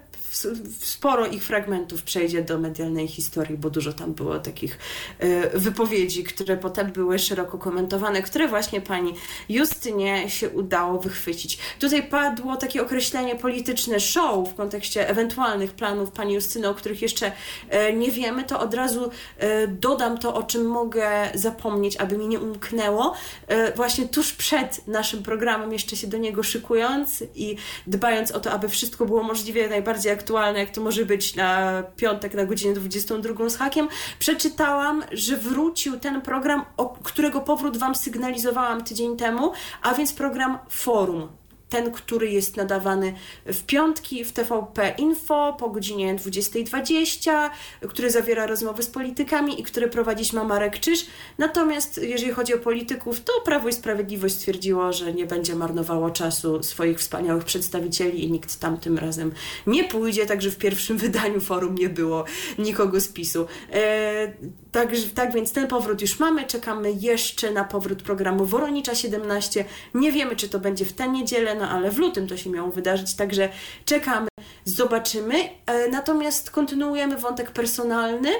[0.80, 4.78] sporo ich fragmentów przejdzie do medialnej historii, bo dużo tam było takich
[5.18, 9.14] e, wypowiedzi, które potem były szeroko komentowane, które właśnie pani
[9.48, 11.58] Justynie się udało wychwycić.
[11.78, 17.32] Tutaj padło takie określenie polityczne show w kontekście ewentualnych planów pani Justyny, o których jeszcze
[17.68, 22.28] e, nie wiemy, to od razu e, dodam to, o czym mogę zapomnieć, aby mi
[22.28, 23.14] nie umknęło.
[23.76, 28.68] Właśnie tuż przed naszym programem, jeszcze się do niego szykując i dbając o to, aby
[28.68, 33.56] wszystko było możliwie najbardziej aktualne, jak to może być na piątek na godzinę 22 z
[33.56, 40.12] hakiem, przeczytałam, że wrócił ten program, o którego powrót Wam sygnalizowałam tydzień temu, a więc
[40.12, 41.41] program Forum
[41.72, 43.14] ten, który jest nadawany
[43.46, 47.50] w piątki w TVP Info po godzinie 20.20,
[47.88, 51.06] który zawiera rozmowy z politykami i który prowadzić Marek Czyż.
[51.38, 56.62] Natomiast jeżeli chodzi o polityków, to Prawo i Sprawiedliwość stwierdziło, że nie będzie marnowało czasu
[56.62, 59.32] swoich wspaniałych przedstawicieli i nikt tam tym razem
[59.66, 62.24] nie pójdzie, także w pierwszym wydaniu forum nie było
[62.58, 63.46] nikogo z PiSu.
[64.72, 69.64] Tak, tak więc ten powrót już mamy, czekamy jeszcze na powrót programu Woronicza 17.
[69.94, 72.70] Nie wiemy, czy to będzie w tę niedzielę, no ale w lutym to się miało
[72.70, 73.48] wydarzyć, także
[73.84, 74.28] czekamy,
[74.64, 75.34] zobaczymy.
[75.66, 78.30] E, natomiast kontynuujemy wątek personalny,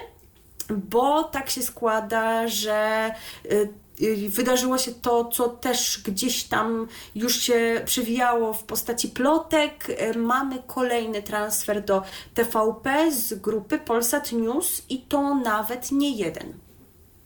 [0.70, 7.82] bo tak się składa, że e, wydarzyło się to, co też gdzieś tam już się
[7.84, 9.86] przewijało w postaci plotek.
[9.88, 12.02] E, mamy kolejny transfer do
[12.34, 16.52] TVP z grupy Polsat News i to nawet nie jeden.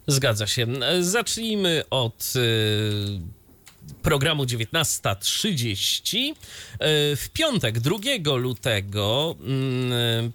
[0.07, 0.67] Zgadza się.
[0.99, 2.33] Zacznijmy od
[4.07, 6.31] programu 19.30.
[6.79, 7.97] E, w piątek 2
[8.35, 10.31] lutego mm,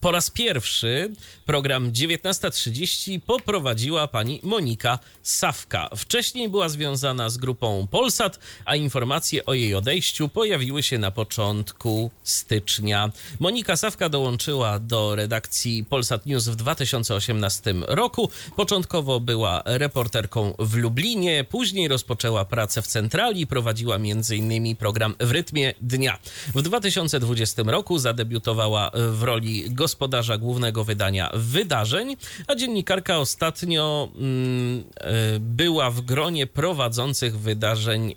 [0.00, 1.12] po raz pierwszy
[1.46, 5.88] program 19.30 poprowadziła pani Monika Sawka.
[5.96, 12.10] Wcześniej była związana z grupą Polsat, a informacje o jej odejściu pojawiły się na początku
[12.22, 13.10] stycznia.
[13.40, 18.30] Monika Sawka dołączyła do redakcji Polsat News w 2018 roku.
[18.56, 24.76] Początkowo była reporterką w Lublinie, później rozpoczęła pracę w centrali, prowadziła m.in.
[24.76, 26.18] program w rytmie dnia.
[26.54, 34.84] W 2020 roku zadebiutowała w roli gospodarza gospodarza głównego wydania wydarzeń, a dziennikarka ostatnio mm,
[34.96, 38.14] e, była w gronie prowadzących wydarzeń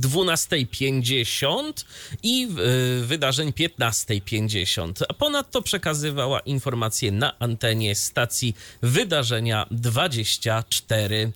[0.00, 1.72] 12.50 e,
[2.22, 2.48] i e,
[3.04, 5.02] wydarzeń 15.50.
[5.08, 11.32] A ponadto przekazywała informacje na antenie stacji wydarzenia 24.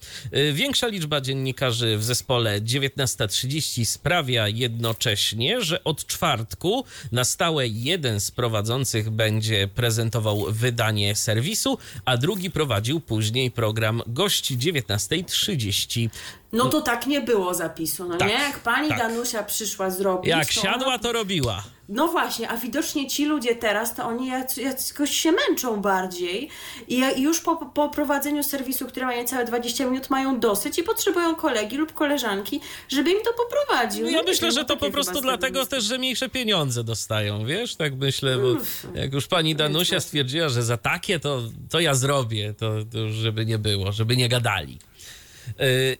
[0.53, 8.31] Większa liczba dziennikarzy w zespole 19.30 sprawia jednocześnie, że od czwartku na stałe jeden z
[8.31, 16.11] prowadzących będzie prezentował wydanie serwisu, a drugi prowadził później program Gości 19.30.
[16.53, 18.35] No to tak nie było zapisu, no tak, nie?
[18.35, 18.99] Jak pani tak.
[18.99, 20.29] Danusia przyszła zrobić.
[20.29, 20.99] Jak to siadła, ona...
[20.99, 21.65] to robiła.
[21.91, 24.27] No właśnie, a widocznie ci ludzie teraz, to oni
[24.57, 26.49] jakoś się męczą bardziej
[26.89, 31.35] i już po, po prowadzeniu serwisu, który ma niecałe 20 minut, mają dosyć i potrzebują
[31.35, 34.05] kolegi lub koleżanki, żeby im to poprowadził.
[34.05, 37.77] No ja no myślę, że to po prostu dlatego też, że mniejsze pieniądze dostają, wiesz?
[37.77, 38.57] Tak myślę, bo
[38.95, 43.47] jak już pani Danusia stwierdziła, że za takie to, to ja zrobię, to, to żeby
[43.47, 44.79] nie było, żeby nie gadali.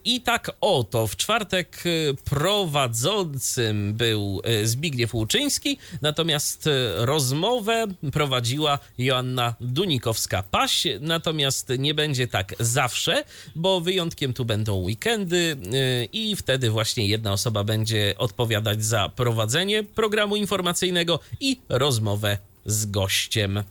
[0.05, 1.83] I tak oto w czwartek
[2.25, 13.81] prowadzącym był Zbigniew Łuczyński, natomiast rozmowę prowadziła Joanna Dunikowska-Paś, natomiast nie będzie tak zawsze, bo
[13.81, 15.57] wyjątkiem tu będą weekendy
[16.13, 23.65] i wtedy właśnie jedna osoba będzie odpowiadać za prowadzenie programu informacyjnego i rozmowę z gościem.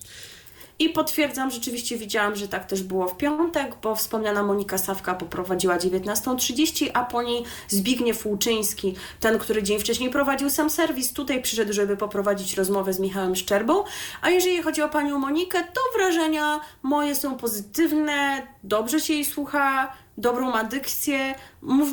[0.79, 5.77] I potwierdzam, rzeczywiście widziałam, że tak też było w piątek, bo wspomniana Monika Sawka poprowadziła
[5.77, 11.73] 19.30, a po niej Zbigniew Łuczyński, ten, który dzień wcześniej prowadził sam serwis, tutaj przyszedł,
[11.73, 13.83] żeby poprowadzić rozmowę z Michałem Szczerbą.
[14.21, 19.93] A jeżeli chodzi o panią Monikę, to wrażenia moje są pozytywne, dobrze się jej słucha,
[20.19, 21.35] dobrą ma dykcję,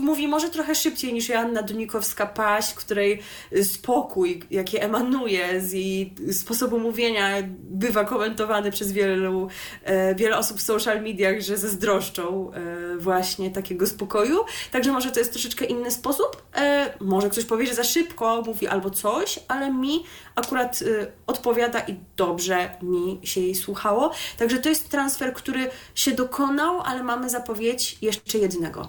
[0.01, 3.23] mówi może trochę szybciej niż Joanna Dunikowska-Paś, której
[3.63, 9.49] spokój, jaki emanuje z jej sposobu mówienia, bywa komentowany przez wielu,
[9.85, 14.39] e, wiele osób w social mediach, że zazdroszczą e, właśnie takiego spokoju.
[14.71, 16.43] Także może to jest troszeczkę inny sposób.
[16.57, 20.85] E, może ktoś powie, że za szybko mówi albo coś, ale mi akurat
[21.27, 24.11] odpowiada i dobrze mi się jej słuchało.
[24.39, 28.89] Także to jest transfer, który się dokonał, ale mamy zapowiedź jeszcze jednego.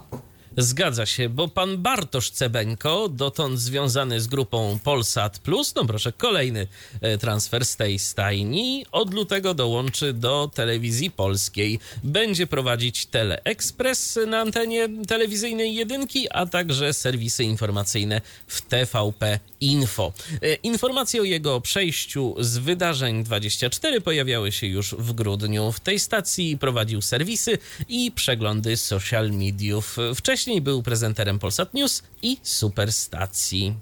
[0.60, 6.66] Zgadza się, bo pan Bartosz Cebeńko, dotąd związany z grupą Polsat Plus, no proszę, kolejny
[7.00, 11.78] e, transfer z tej stajni, od lutego dołączy do telewizji polskiej.
[12.04, 20.12] Będzie prowadzić Teleexpress na antenie telewizyjnej jedynki, a także serwisy informacyjne w TVP Info.
[20.42, 25.72] E, informacje o jego przejściu z wydarzeń 24 pojawiały się już w grudniu.
[25.72, 29.96] W tej stacji prowadził serwisy i przeglądy social mediów.
[30.14, 33.74] Wcześniej Wcześniej był prezenterem Polsat News i Superstacji.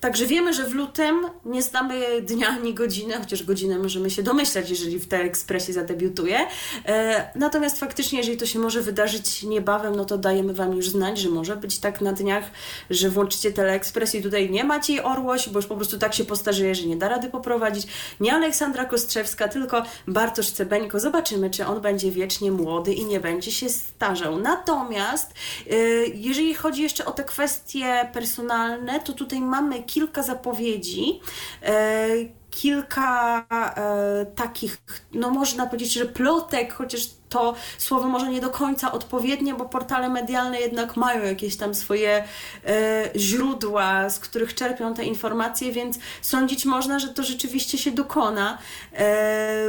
[0.00, 4.70] Także wiemy, że w lutym nie znamy dnia ani godziny, chociaż godzinę możemy się domyślać,
[4.70, 6.38] jeżeli w Teleekspresie zadebiutuje.
[6.86, 11.18] E, natomiast faktycznie, jeżeli to się może wydarzyć niebawem, no to dajemy Wam już znać,
[11.18, 12.44] że może być tak na dniach,
[12.90, 16.74] że włączycie Teleekspres i tutaj nie Maciej Orłoś, bo już po prostu tak się postarzeje,
[16.74, 17.86] że nie da rady poprowadzić.
[18.20, 21.00] Nie Aleksandra Kostrzewska, tylko Bartosz Cebeńko.
[21.00, 24.38] Zobaczymy, czy on będzie wiecznie młody i nie będzie się starzał.
[24.38, 25.34] Natomiast
[25.70, 25.74] e,
[26.14, 31.20] jeżeli chodzi jeszcze o te kwestie personalne, to tutaj mamy kilka zapowiedzi,
[31.62, 32.08] e,
[32.50, 34.78] kilka e, takich,
[35.12, 40.08] no można powiedzieć, że plotek, chociaż to słowo może nie do końca odpowiednie, bo portale
[40.08, 42.24] medialne jednak mają jakieś tam swoje
[42.66, 48.58] e, źródła, z których czerpią te informacje, więc sądzić można, że to rzeczywiście się dokona
[48.92, 49.64] e,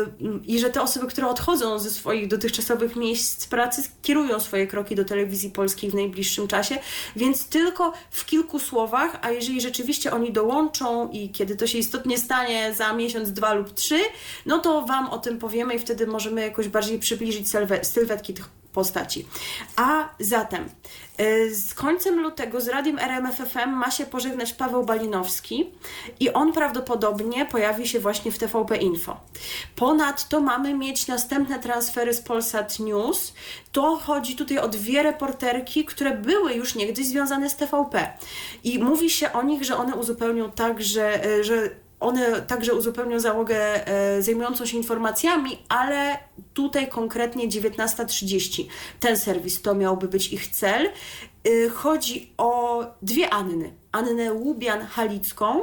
[0.48, 5.06] i że te osoby, które odchodzą ze swoich dotychczasowych miejsc pracy, kierują swoje kroki do
[5.06, 6.80] telewizji polskiej w najbliższym czasie,
[7.16, 12.18] więc tylko w kilku słowach, a jeżeli rzeczywiście oni dołączą i kiedy to się istotnie
[12.18, 14.00] stanie za miesiąc, dwa lub trzy,
[14.46, 17.49] no to Wam o tym powiemy i wtedy możemy jakoś bardziej przybliżyć
[17.82, 19.28] sylwetki tych postaci.
[19.76, 20.70] A zatem
[21.20, 25.72] y, z końcem lutego z radiem RMFFM ma się pożegnać Paweł Balinowski
[26.20, 29.18] i on prawdopodobnie pojawi się właśnie w TVP Info.
[29.76, 33.34] Ponadto mamy mieć następne transfery z Polsat News.
[33.72, 38.14] To chodzi tutaj o dwie reporterki, które były już niegdyś związane z TVP.
[38.64, 43.20] I mówi się o nich, że one uzupełnią tak, że, y, że one także uzupełnią
[43.20, 46.18] załogę e, zajmującą się informacjami, ale
[46.54, 48.66] tutaj konkretnie 19.30
[49.00, 50.90] ten serwis to miałby być ich cel.
[51.48, 53.74] Y, chodzi o dwie Anny.
[53.92, 55.62] Annę Łubian-Halicką,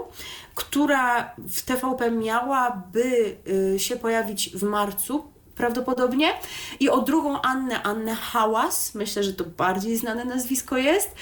[0.54, 3.36] która w TVP miałaby
[3.74, 6.28] y, się pojawić w marcu prawdopodobnie.
[6.80, 11.14] I o drugą Annę, Annę Hałas, myślę, że to bardziej znane nazwisko jest.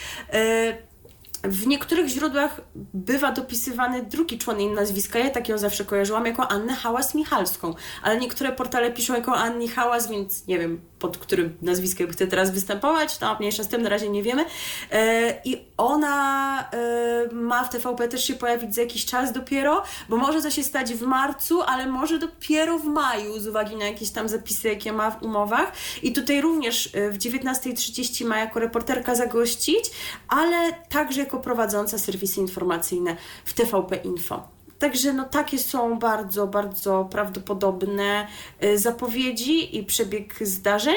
[1.45, 2.61] W niektórych źródłach
[2.95, 5.19] bywa dopisywany drugi człon jej nazwiska.
[5.19, 10.11] Ja tak ją zawsze kojarzyłam jako Annę Hałas-Michalską, ale niektóre portale piszą jako Anni Hałas,
[10.11, 14.09] więc nie wiem, pod którym nazwiskiem chce teraz występować, no mniejsza z tym, na razie
[14.09, 14.45] nie wiemy.
[14.91, 20.17] E, I ona e, ma w TVP też się pojawić za jakiś czas dopiero, bo
[20.17, 24.11] może to się stać w marcu, ale może dopiero w maju, z uwagi na jakieś
[24.11, 25.73] tam zapisy, jakie ma w umowach.
[26.03, 29.91] I tutaj również e, w 19.30 ma jako reporterka zagościć,
[30.29, 34.55] ale także jako prowadząca serwisy informacyjne w TVP Info.
[34.79, 38.27] Także no takie są bardzo, bardzo prawdopodobne
[38.65, 40.97] y, zapowiedzi i przebieg zdarzeń,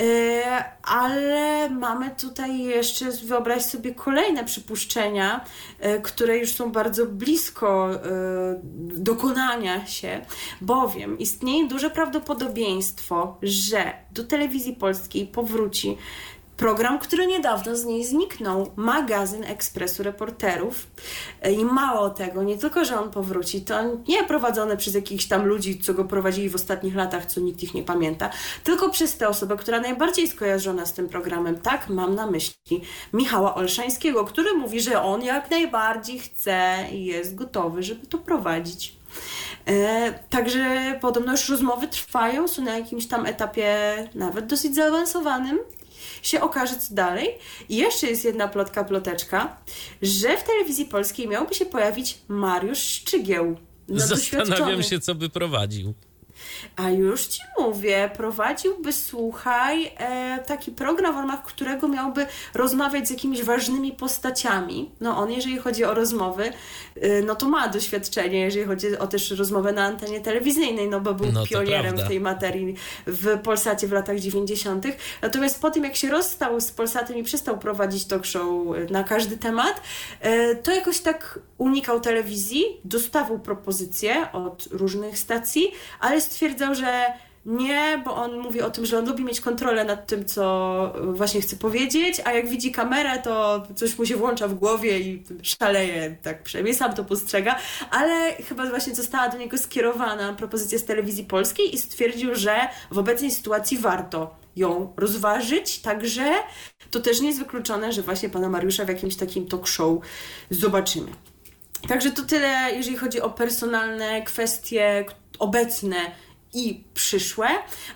[0.00, 0.42] y,
[0.82, 5.44] ale mamy tutaj jeszcze, wyobraź sobie, kolejne przypuszczenia,
[5.96, 7.90] y, które już są bardzo blisko
[8.74, 10.20] dokonania się,
[10.60, 15.96] bowiem istnieje duże prawdopodobieństwo, że do telewizji polskiej powróci
[16.56, 20.86] Program, który niedawno z niej zniknął, magazyn Ekspresu Reporterów.
[21.58, 23.74] I mało tego, nie tylko, że on powróci, to
[24.08, 27.74] nie prowadzony przez jakichś tam ludzi, co go prowadzili w ostatnich latach, co nikt ich
[27.74, 28.30] nie pamięta,
[28.64, 31.58] tylko przez tę osobę, która najbardziej skojarzona z tym programem.
[31.58, 32.80] Tak, mam na myśli
[33.12, 38.96] Michała Olszańskiego, który mówi, że on jak najbardziej chce i jest gotowy, żeby to prowadzić.
[39.66, 43.68] E, także podobno już rozmowy trwają, są na jakimś tam etapie
[44.14, 45.58] nawet dosyć zaawansowanym
[46.26, 47.28] się okaże co dalej.
[47.68, 49.56] I jeszcze jest jedna plotka, ploteczka,
[50.02, 53.56] że w telewizji polskiej miałby się pojawić Mariusz Szczygieł.
[53.88, 55.94] No Zastanawiam się, co by prowadził.
[56.76, 63.10] A już ci mówię, prowadziłby, słuchaj, e, taki program, w ramach którego miałby rozmawiać z
[63.10, 64.90] jakimiś ważnymi postaciami.
[65.00, 66.52] No on, jeżeli chodzi o rozmowy,
[67.00, 71.14] e, no to ma doświadczenie, jeżeli chodzi o też rozmowę na antenie telewizyjnej, no bo
[71.14, 72.74] był no pionierem w tej materii
[73.06, 74.86] w Polsacie w latach 90.
[75.22, 78.50] Natomiast po tym, jak się rozstał z Polsatem i przestał prowadzić talk show
[78.90, 79.80] na każdy temat,
[80.20, 87.12] e, to jakoś tak unikał telewizji, dostawał propozycje od różnych stacji, ale stwierdzał, że
[87.46, 91.40] nie, bo on mówi o tym, że on lubi mieć kontrolę nad tym, co właśnie
[91.40, 96.16] chce powiedzieć, a jak widzi kamerę, to coś mu się włącza w głowie i szaleje,
[96.22, 97.58] tak przynajmniej sam to postrzega,
[97.90, 102.56] ale chyba właśnie została do niego skierowana propozycja z telewizji polskiej i stwierdził, że
[102.90, 106.34] w obecnej sytuacji warto ją rozważyć, także
[106.90, 109.98] to też nie jest wykluczone, że właśnie pana Mariusza w jakimś takim talk show
[110.50, 111.08] zobaczymy.
[111.88, 115.04] Także to tyle, jeżeli chodzi o personalne kwestie
[115.38, 115.96] obecne
[116.54, 117.48] i przyszłe.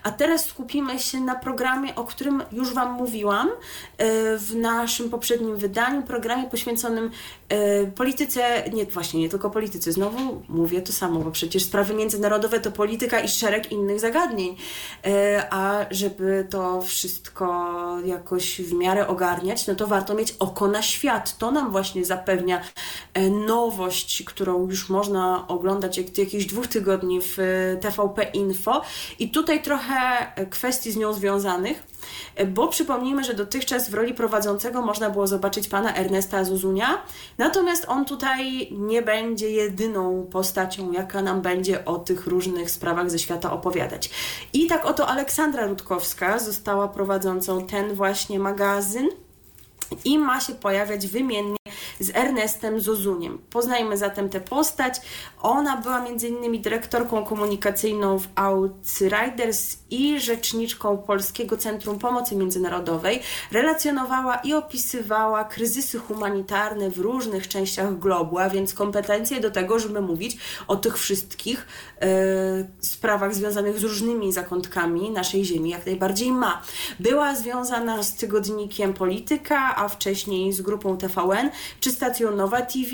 [0.03, 3.53] A teraz skupimy się na programie, o którym już Wam mówiłam e,
[4.37, 7.11] w naszym poprzednim wydaniu, programie poświęconym
[7.49, 12.59] e, polityce, nie właśnie nie tylko polityce, znowu mówię to samo, bo przecież sprawy międzynarodowe
[12.59, 14.55] to polityka i szereg innych zagadnień.
[15.05, 20.81] E, a żeby to wszystko jakoś w miarę ogarniać, no to warto mieć oko na
[20.81, 21.37] świat.
[21.37, 22.61] To nam właśnie zapewnia
[23.47, 27.37] nowość, którą już można oglądać od jakichś dwóch tygodni w
[27.81, 28.81] TVP Info
[29.19, 29.97] i tutaj trochę
[30.49, 31.83] kwestii z nią związanych,
[32.47, 37.01] bo przypomnijmy, że dotychczas w roli prowadzącego można było zobaczyć pana Ernesta Zuzunia,
[37.37, 43.19] natomiast on tutaj nie będzie jedyną postacią, jaka nam będzie o tych różnych sprawach ze
[43.19, 44.09] świata opowiadać.
[44.53, 49.09] I tak oto Aleksandra Rutkowska została prowadzącą ten właśnie magazyn
[50.05, 51.58] i ma się pojawiać wymiennie
[51.99, 53.37] z Ernestem Zozuniem.
[53.49, 55.01] Poznajmy zatem tę postać.
[55.41, 56.61] Ona była m.in.
[56.61, 63.19] dyrektorką komunikacyjną w Outriders i rzeczniczką Polskiego Centrum Pomocy Międzynarodowej.
[63.51, 70.01] Relacjonowała i opisywała kryzysy humanitarne w różnych częściach globu, a więc kompetencje do tego, żeby
[70.01, 71.67] mówić o tych wszystkich
[72.01, 72.07] e,
[72.79, 76.61] sprawach związanych z różnymi zakątkami naszej ziemi, jak najbardziej ma.
[76.99, 82.91] Była związana z tygodnikiem Polityka, a wcześniej z grupą TVN, czy stacją Nowa TV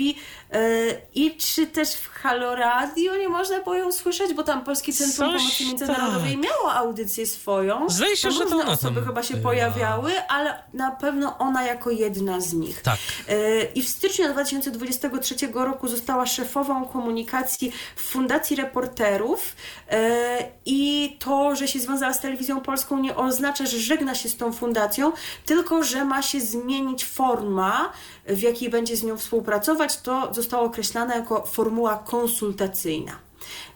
[1.14, 5.32] i czy też w Halo Radio nie można było ją słyszeć, bo tam Polskie Centrum
[5.32, 6.44] Coś Pomocy Międzynarodowej tak.
[6.44, 7.90] miało audycję swoją.
[7.90, 9.42] Zdaje się, że to ona osoby chyba się była.
[9.42, 12.82] pojawiały, ale na pewno ona jako jedna z nich.
[12.82, 12.98] Tak.
[13.28, 19.56] E, I w styczniu 2023 roku została szefową komunikacji w Fundacji Reporterów
[19.90, 24.36] e, i to, że się związała z telewizją polską nie oznacza, że żegna się z
[24.36, 25.12] tą fundacją,
[25.46, 27.92] tylko że ma się zmienić forma,
[28.26, 33.25] w jakiej będzie z nią współpracować, to zostało określane jako formuła konsultacyjna.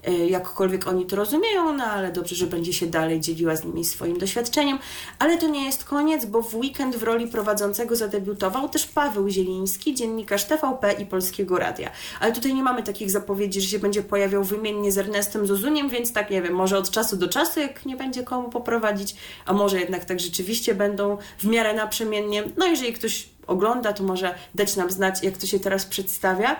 [0.04, 3.84] E, jakkolwiek oni to rozumieją, no ale dobrze, że będzie się dalej dzieliła z nimi
[3.84, 4.78] swoim doświadczeniem.
[5.18, 9.94] Ale to nie jest koniec, bo w weekend w roli prowadzącego zadebiutował też Paweł Zieliński,
[9.94, 11.90] dziennikarz TVP i Polskiego Radia.
[12.20, 16.12] Ale tutaj nie mamy takich zapowiedzi, że się będzie pojawiał wymiennie z Ernestem Zozuniem, więc
[16.12, 19.16] tak nie wiem, może od czasu do czasu, jak nie będzie komu poprowadzić,
[19.46, 22.44] a może jednak tak rzeczywiście będą w miarę naprzemiennie.
[22.56, 26.56] No jeżeli ktoś ogląda, to może dać nam znać, jak to się teraz przedstawia.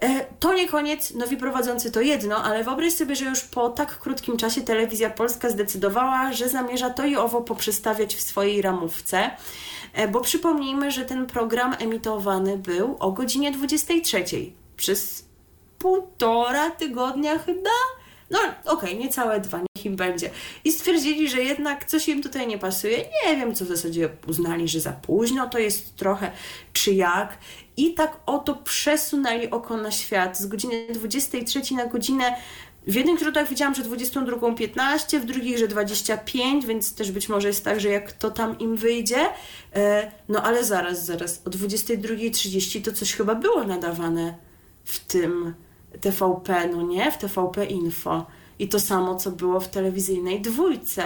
[0.00, 3.98] E, to nie koniec, nowi prowadzący to jedno, ale wyobraź sobie, że już po tak
[3.98, 9.30] krótkim czasie telewizja polska zdecydowała, że zamierza to i owo poprzestawiać w swojej ramówce,
[9.92, 14.24] e, bo przypomnijmy, że ten program emitowany był o godzinie 23
[14.76, 15.24] przez
[15.78, 17.70] półtora tygodnia chyba.
[18.30, 20.30] No okej, okay, niecałe dwa, niech im będzie.
[20.64, 22.98] I stwierdzili, że jednak coś im tutaj nie pasuje.
[22.98, 26.30] Nie wiem, co w zasadzie uznali, że za późno to jest trochę,
[26.72, 27.38] czy jak.
[27.76, 32.36] I tak oto przesunęli oko na świat z godziny 23 na godzinę
[32.86, 37.64] w jednych źródłach widziałam, że 22.15, w drugich, że 25, więc też być może jest
[37.64, 39.28] tak, że jak to tam im wyjdzie.
[39.74, 44.34] E, no ale zaraz, zaraz, o 22.30 to coś chyba było nadawane
[44.84, 45.54] w tym
[46.00, 47.12] TVP, no nie?
[47.12, 48.26] W TVP Info.
[48.58, 51.02] I to samo, co było w telewizyjnej dwójce.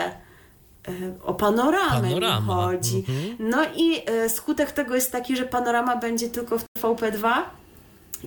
[0.89, 0.93] E,
[1.25, 2.55] o panoramę Panorama.
[2.55, 2.97] chodzi.
[2.97, 3.37] Mhm.
[3.39, 7.33] No i e, skutek tego jest taki, że panorama będzie tylko w TVP2.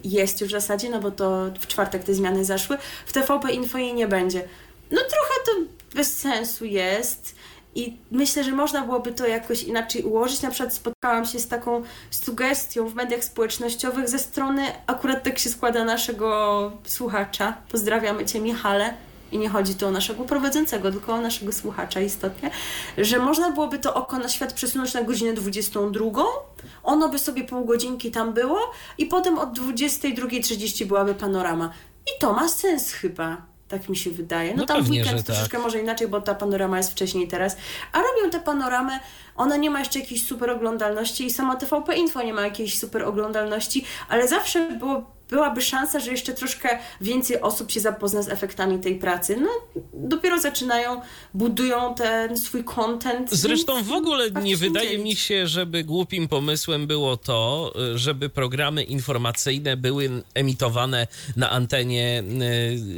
[0.03, 2.78] Jest już w zasadzie, no bo to w czwartek te zmiany zaszły.
[3.05, 4.47] W TVP Info jej nie będzie.
[4.91, 5.51] No trochę to
[5.95, 7.36] bez sensu jest.
[7.78, 10.41] I myślę, że można byłoby to jakoś inaczej ułożyć.
[10.41, 15.49] Na przykład spotkałam się z taką sugestią w mediach społecznościowych ze strony, akurat tak się
[15.49, 17.57] składa naszego słuchacza.
[17.71, 18.93] Pozdrawiamy Cię, Michale
[19.32, 22.51] i nie chodzi tu o naszego prowadzącego, tylko o naszego słuchacza istotnie,
[22.97, 26.23] że można byłoby to oko na świat przesunąć na godzinę 22,
[26.84, 28.59] ono by sobie pół godzinki tam było
[28.97, 31.73] i potem od 22.30 byłaby panorama.
[32.07, 33.57] I to ma sens chyba.
[33.68, 34.51] Tak mi się wydaje.
[34.51, 35.61] No, no tam pewnie, weekend troszeczkę tak.
[35.61, 37.57] może inaczej, bo ta panorama jest wcześniej teraz.
[37.91, 38.99] A robią te panoramy,
[39.36, 43.03] ona nie ma jeszcze jakiejś super oglądalności i sama TVP Info nie ma jakiejś super
[43.03, 48.80] oglądalności, ale zawsze było byłaby szansa, że jeszcze troszkę więcej osób się zapozna z efektami
[48.80, 49.38] tej pracy.
[49.41, 49.49] No,
[49.93, 51.01] dopiero zaczynają,
[51.34, 53.32] budują ten swój content.
[53.32, 55.03] Zresztą w ogóle nie wydaje dzielić.
[55.03, 62.23] mi się, żeby głupim pomysłem było to, żeby programy informacyjne były emitowane na antenie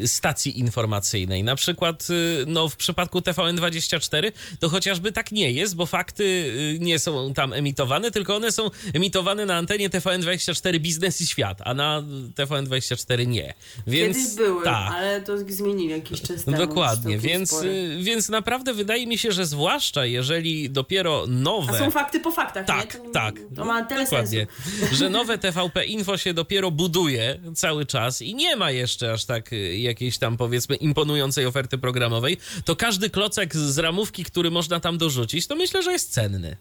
[0.04, 1.44] y, stacji informacyjnej.
[1.44, 6.78] Na przykład y, no, w przypadku TVN24 to chociażby tak nie jest, bo fakty y,
[6.80, 11.74] nie są tam emitowane, tylko one są emitowane na antenie TVN24 Biznes i Świat, a
[11.74, 12.04] na
[12.36, 13.54] TVN24 nie.
[13.88, 14.94] Więc, Kiedyś były, tak.
[14.94, 16.58] ale to zmienili jakiś czas temu.
[16.58, 17.64] Dokładnie, więc,
[18.02, 21.74] więc naprawdę wydaje mi się, że zwłaszcza jeżeli dopiero nowe...
[21.74, 23.00] A są fakty po faktach, tak, nie?
[23.00, 24.48] To, tak, to ma tyle dokładnie.
[24.80, 24.96] Sensu.
[24.96, 29.54] Że nowe TVP Info się dopiero buduje cały czas i nie ma jeszcze aż tak
[29.54, 34.98] y, jakiejś tam powiedzmy imponującej oferty programowej, to każdy klocek z ramówki, który można tam
[34.98, 36.58] dorzucić, to myślę, że jest cenny.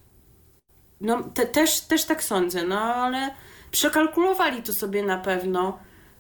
[1.01, 3.31] No, te, też, też tak sądzę, no ale
[3.71, 5.79] przekalkulowali to sobie na pewno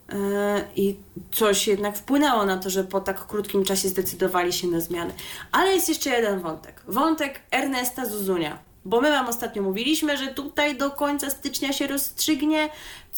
[0.08, 0.96] e, i
[1.32, 5.12] coś jednak wpłynęło na to, że po tak krótkim czasie zdecydowali się na zmiany.
[5.52, 6.82] Ale jest jeszcze jeden wątek.
[6.88, 8.58] Wątek Ernesta Zuzunia.
[8.84, 12.68] Bo my Wam ostatnio mówiliśmy, że tutaj do końca stycznia się rozstrzygnie,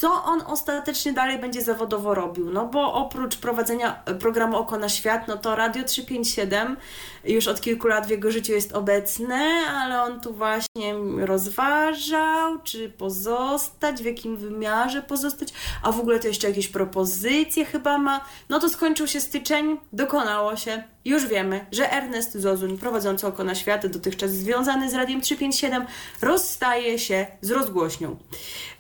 [0.01, 2.51] co on ostatecznie dalej będzie zawodowo robił.
[2.51, 6.77] No bo oprócz prowadzenia programu Oko na Świat, no to Radio 357
[7.25, 9.37] już od kilku lat w jego życiu jest obecne,
[9.75, 16.29] ale on tu właśnie rozważał, czy pozostać, w jakim wymiarze pozostać, a w ogóle to
[16.29, 18.25] jeszcze jakieś propozycje chyba ma.
[18.49, 20.83] No to skończył się styczeń, dokonało się.
[21.05, 25.87] Już wiemy, że Ernest Zozuń, prowadzący Oko na Świat, dotychczas związany z Radiem 357,
[26.23, 28.17] rozstaje się z rozgłośnią.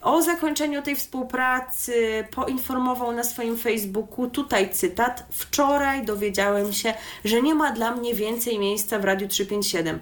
[0.02, 6.94] O zakończeniu tej współpracy poinformował na swoim Facebooku, tutaj cytat, wczoraj dowiedziałem się,
[7.24, 10.00] że nie ma dla mnie więcej miejsca w Radiu 357.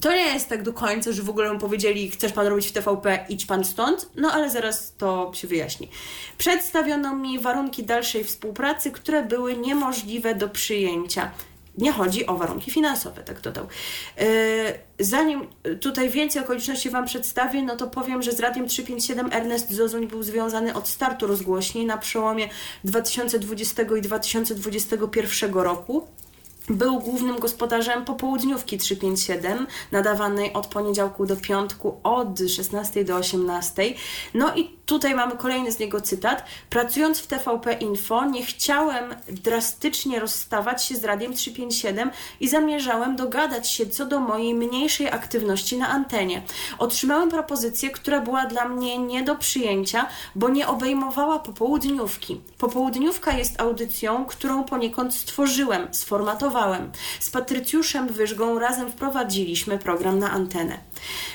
[0.00, 2.72] To nie jest tak do końca, że w ogóle mu powiedzieli, chcesz pan robić w
[2.72, 5.88] TVP, idź pan stąd, no ale zaraz to się wyjaśni.
[6.38, 11.30] Przedstawiono mi warunki dalszej współpracy, które były niemożliwe do przyjęcia.
[11.78, 13.66] Nie chodzi o warunki finansowe, tak dodał.
[14.18, 14.26] E,
[14.98, 15.46] zanim
[15.80, 20.22] tutaj więcej okoliczności Wam przedstawię, no to powiem, że z Radiem 357 Ernest Zozuń był
[20.22, 22.48] związany od startu rozgłośni na przełomie
[22.84, 26.06] 2020 i 2021 roku.
[26.68, 33.82] Był głównym gospodarzem popołudniówki 357, nadawanej od poniedziałku do piątku od 16 do 18.
[34.34, 36.44] No i tutaj mamy kolejny z niego cytat.
[36.70, 42.10] Pracując w TVP Info, nie chciałem drastycznie rozstawać się z Radiem 357
[42.40, 46.42] i zamierzałem dogadać się co do mojej mniejszej aktywności na antenie.
[46.78, 52.40] Otrzymałem propozycję, która była dla mnie nie do przyjęcia, bo nie obejmowała popołudniówki.
[52.58, 56.92] Popołudniówka jest audycją, którą poniekąd stworzyłem, sformatowałem.
[57.20, 60.89] Z Patrycjuszem Wyżgą razem wprowadziliśmy program na antenę.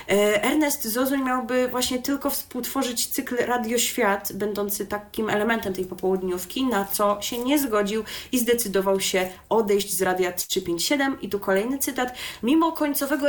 [0.10, 6.86] E, Ernest Zozuń miałby właśnie tylko współtworzyć cykl Radioświat, będący takim elementem tej popołudniówki, na
[6.86, 11.22] co się nie zgodził i zdecydował się odejść z Radia 357.
[11.22, 12.14] I tu kolejny cytat.
[12.44, 13.28] Mimo końcowego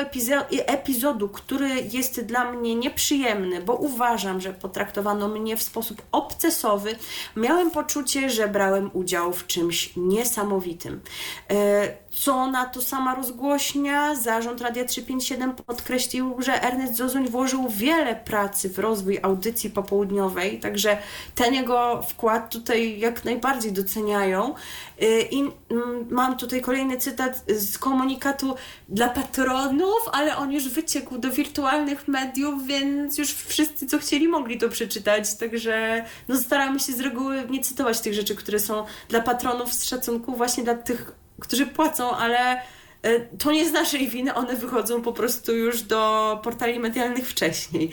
[0.66, 6.96] epizodu, który jest dla mnie nieprzyjemny, bo uważam, że potraktowano mnie w sposób obcesowy,
[7.36, 11.00] miałem poczucie, że brałem udział w czymś niesamowitym.
[11.50, 14.14] E, co na to sama rozgłośnia?
[14.14, 20.98] Zarząd Radia 357 podkreślił, że Ernest Zozuń włożył wiele pracy w rozwój audycji popołudniowej, także
[21.34, 24.54] ten jego wkład tutaj jak najbardziej doceniają.
[25.02, 25.52] Y, I mm,
[26.10, 28.54] mam tutaj kolejny cytat z komunikatu
[28.88, 34.58] dla patronów, ale on już wyciekł do wirtualnych mediów, więc już wszyscy, co chcieli, mogli
[34.58, 35.34] to przeczytać.
[35.34, 39.84] Także no, staramy się z reguły nie cytować tych rzeczy, które są dla patronów z
[39.84, 42.60] szacunku właśnie dla tych którzy płacą, ale
[43.02, 47.90] e, to nie z naszej winy, one wychodzą po prostu już do portali medialnych wcześniej.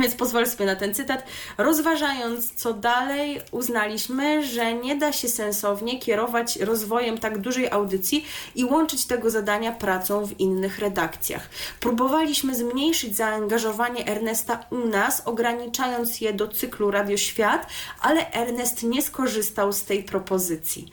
[0.00, 1.24] Więc pozwolę sobie na ten cytat.
[1.58, 8.24] Rozważając, co dalej, uznaliśmy, że nie da się sensownie kierować rozwojem tak dużej audycji
[8.54, 11.48] i łączyć tego zadania pracą w innych redakcjach.
[11.80, 17.66] Próbowaliśmy zmniejszyć zaangażowanie Ernesta u nas, ograniczając je do cyklu Radio Świat,
[18.00, 20.88] ale Ernest nie skorzystał z tej propozycji.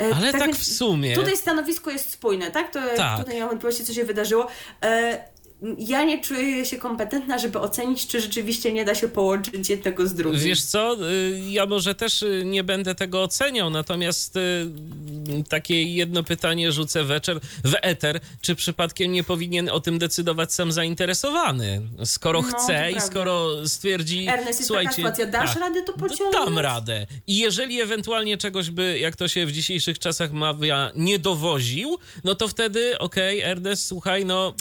[0.00, 1.14] E, ale tak, tak w sumie.
[1.14, 2.72] Tutaj stanowisko jest spójne, tak?
[2.72, 3.18] To, tak.
[3.18, 4.46] Tutaj nie mam wątpliwości, co się wydarzyło.
[4.82, 5.31] E,
[5.78, 10.14] ja nie czuję się kompetentna, żeby ocenić, czy rzeczywiście nie da się połączyć jednego z
[10.14, 10.40] drugim.
[10.40, 14.66] Wiesz co, y, ja może też y, nie będę tego oceniał, natomiast y,
[15.48, 20.72] takie jedno pytanie rzucę wieczór w eter, czy przypadkiem nie powinien o tym decydować sam
[20.72, 26.32] zainteresowany, skoro no, chce i skoro stwierdzi, Ernest, słuchajcie, sytuacja, dasz tak, radę to pociągnąć?
[26.32, 27.06] Dam radę.
[27.26, 32.34] I jeżeli ewentualnie czegoś by, jak to się w dzisiejszych czasach mawia, nie dowoził, no
[32.34, 34.54] to wtedy, okej, okay, Ernest, słuchaj, no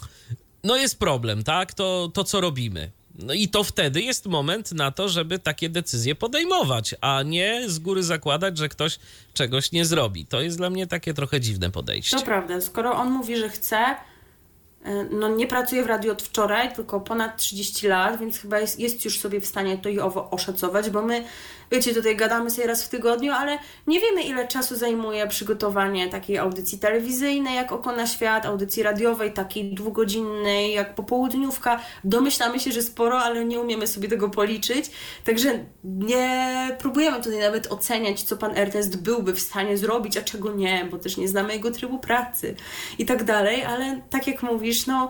[0.63, 1.73] no jest problem, tak?
[1.73, 2.91] To, to co robimy?
[3.19, 7.79] No i to wtedy jest moment na to, żeby takie decyzje podejmować, a nie z
[7.79, 8.99] góry zakładać, że ktoś
[9.33, 10.25] czegoś nie zrobi.
[10.25, 12.17] To jest dla mnie takie trochę dziwne podejście.
[12.17, 12.61] To prawda.
[12.61, 17.37] Skoro on mówi, że chce, e, no nie pracuje w radiu od wczoraj, tylko ponad
[17.37, 21.01] 30 lat, więc chyba jest, jest już sobie w stanie to i owo oszacować, bo
[21.01, 21.23] my
[21.71, 23.57] wiecie, tutaj gadamy sobie raz w tygodniu, ale
[23.87, 29.33] nie wiemy, ile czasu zajmuje przygotowanie takiej audycji telewizyjnej, jak Oko na Świat, audycji radiowej,
[29.33, 31.79] takiej dwugodzinnej, jak popołudniówka.
[32.03, 34.91] Domyślamy się, że sporo, ale nie umiemy sobie tego policzyć.
[35.23, 40.51] Także nie próbujemy tutaj nawet oceniać, co pan Ernest byłby w stanie zrobić, a czego
[40.51, 42.55] nie, bo też nie znamy jego trybu pracy
[42.99, 45.09] i tak dalej, ale tak jak mówisz, no,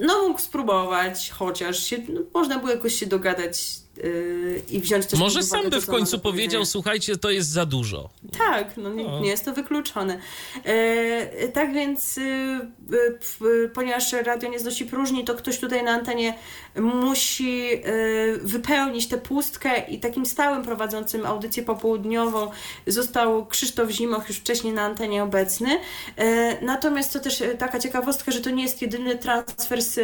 [0.00, 3.83] no mógł spróbować, chociaż się, no, można było jakoś się dogadać
[4.70, 8.10] i wziąć też Może sam by w końcu powiedział, słuchajcie, to jest za dużo.
[8.38, 10.18] Tak, no nie, nie jest to wykluczone.
[10.64, 16.34] E, tak więc, e, ponieważ radio nie znosi próżni, to ktoś tutaj na antenie
[16.76, 17.80] musi e,
[18.42, 22.50] wypełnić tę pustkę i takim stałym prowadzącym audycję popołudniową
[22.86, 25.78] został Krzysztof Zimoch, już wcześniej na antenie obecny.
[26.62, 30.00] Natomiast to też taka ciekawostka, że to nie jest jedyny transfer z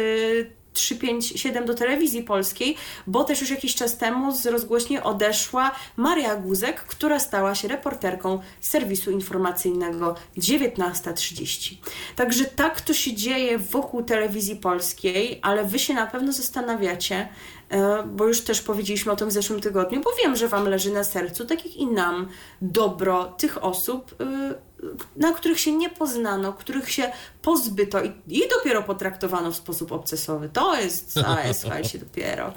[0.73, 2.75] 357 do telewizji polskiej,
[3.07, 8.39] bo też już jakiś czas temu z rozgłośni odeszła Maria Guzek, która stała się reporterką
[8.61, 11.75] serwisu informacyjnego 19.30.
[12.15, 17.29] Także tak to się dzieje wokół telewizji polskiej, ale wy się na pewno zastanawiacie,
[17.69, 20.93] e, bo już też powiedzieliśmy o tym w zeszłym tygodniu, bo wiem, że Wam leży
[20.93, 22.27] na sercu, tak jak i nam,
[22.61, 24.70] dobro tych osób, e,
[25.15, 27.11] na których się nie poznano, których się
[27.41, 30.49] pozbyto i, i dopiero potraktowano w sposób obcesowy.
[30.49, 32.53] To jest ASH się dopiero.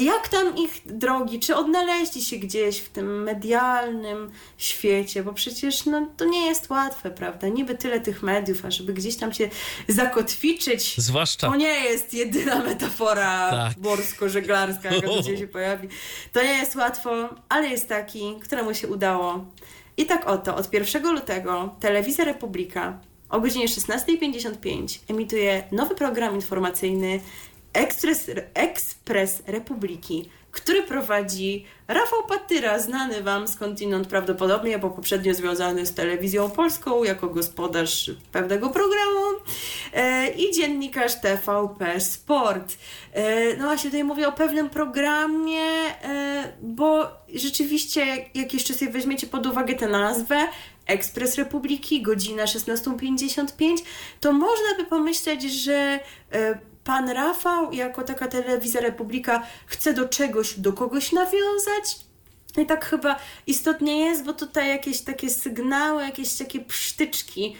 [0.00, 1.40] Jak tam ich drogi?
[1.40, 5.22] Czy odnaleźli się gdzieś w tym medialnym świecie?
[5.22, 7.48] Bo przecież no, to nie jest łatwe, prawda?
[7.48, 9.50] Niby tyle tych mediów, a żeby gdzieś tam się
[9.88, 11.46] zakotwiczyć, Zwłaszcza...
[11.50, 13.76] to nie jest jedyna metafora tak.
[13.76, 15.88] morsko-żeglarska, jaka gdzieś się pojawi.
[16.32, 19.44] To nie jest łatwo, ale jest taki, któremu się udało.
[20.02, 22.98] I tak oto, od 1 lutego Telewizja Republika
[23.30, 27.20] o godzinie 16.55 emituje nowy program informacyjny
[27.72, 35.94] Ekspres, Ekspres Republiki, który prowadzi Rafał Patyra, znany Wam skądinąd prawdopodobnie, bo poprzednio związany z
[35.94, 39.22] telewizją polską jako gospodarz pewnego programu.
[39.92, 42.76] e, i dziennikarz TVP Sport.
[43.12, 45.62] E, no właśnie tutaj mówię o pewnym programie,
[46.02, 50.48] e, bo rzeczywiście jak jeszcze sobie weźmiecie pod uwagę tę nazwę,
[50.86, 53.76] Ekspres Republiki, godzina 16.55,
[54.20, 56.00] to można by pomyśleć, że
[56.32, 61.96] e, pan Rafał, jako taka telewizja Republika, chce do czegoś, do kogoś nawiązać.
[62.58, 63.16] I tak chyba
[63.46, 67.56] istotnie jest, bo tutaj jakieś takie sygnały, jakieś takie psztyczki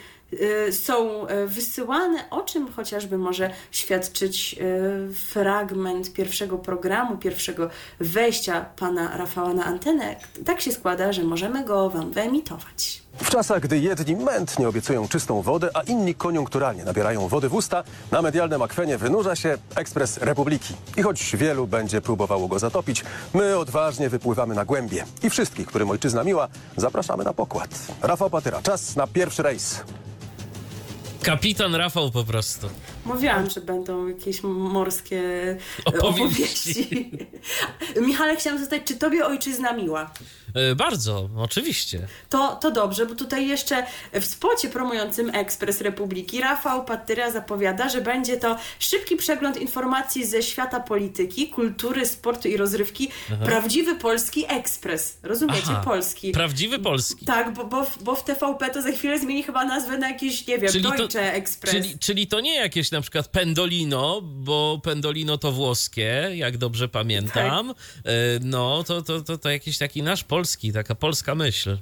[0.67, 4.55] y, są y, wysyłane, o czym chociażby może świadczyć
[5.09, 7.69] y, fragment pierwszego programu, pierwszego
[7.99, 10.15] wejścia pana Rafała na antenę.
[10.45, 13.02] Tak się składa, że możemy go wam wyemitować.
[13.17, 17.83] W czasach, gdy jedni mętnie obiecują czystą wodę, a inni koniunkturalnie nabierają wody w usta,
[18.11, 20.73] na medialnym akwenie wynurza się Ekspres Republiki.
[20.97, 23.03] I choć wielu będzie próbowało go zatopić,
[23.33, 25.05] my odważnie wypływamy na głębie.
[25.23, 26.47] I wszystkich, którym ojczyzna miła,
[26.77, 27.69] zapraszamy na pokład.
[28.01, 29.83] Rafał Patyra, czas na pierwszy rejs.
[31.23, 32.67] Kapitan Rafał po prostu.
[33.05, 36.71] Mówiłam, że będą jakieś morskie e, Opowieści.
[36.81, 37.09] opowieści.
[38.07, 40.11] Michale, chciałam zapytać, czy tobie ojczyzna miła?
[40.55, 42.07] E, Bardzo, oczywiście.
[42.29, 48.01] To, to dobrze, bo tutaj jeszcze w spocie promującym Ekspres Republiki Rafał Patyra zapowiada, że
[48.01, 53.09] będzie to szybki przegląd informacji ze świata polityki, kultury, sportu i rozrywki.
[53.45, 55.17] Prawdziwy polski ekspres.
[55.23, 55.61] Rozumiecie?
[55.69, 56.31] Aha, polski.
[56.31, 57.25] Prawdziwy polski.
[57.25, 60.47] Tak, bo, bo, w- bo w TVP to za chwilę zmieni chyba nazwę na jakiś,
[60.47, 61.75] nie wiem, Deutsche Express.
[61.75, 67.67] czyli, czyli to nie jakieś na przykład Pendolino, bo Pendolino to włoskie, jak dobrze pamiętam.
[67.67, 67.77] Tak.
[68.05, 71.77] E, No, to, to, to, to jakiś taki nasz polski, taka polska myśl.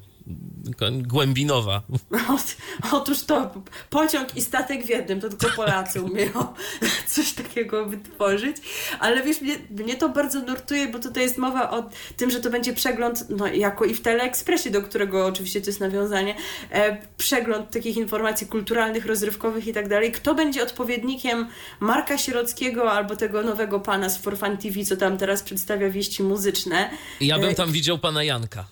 [1.01, 1.81] Głębinowa.
[2.11, 2.55] Ot-
[2.91, 3.51] Otóż to
[3.89, 6.31] pociąg i statek w jednym, to tylko Polacy umieją
[7.07, 8.57] coś takiego wytworzyć.
[8.99, 12.49] Ale wiesz, mnie, mnie to bardzo nurtuje, bo tutaj jest mowa o tym, że to
[12.49, 16.35] będzie przegląd, no jako i w Teleekspresie, do którego oczywiście to jest nawiązanie,
[16.71, 20.11] e, przegląd takich informacji kulturalnych, rozrywkowych i tak dalej.
[20.11, 21.47] Kto będzie odpowiednikiem
[21.79, 26.23] Marka Sierockiego albo tego nowego pana z For Fun TV, co tam teraz przedstawia wieści
[26.23, 26.89] muzyczne.
[27.21, 28.65] Ja bym E, tam widział pana Janka.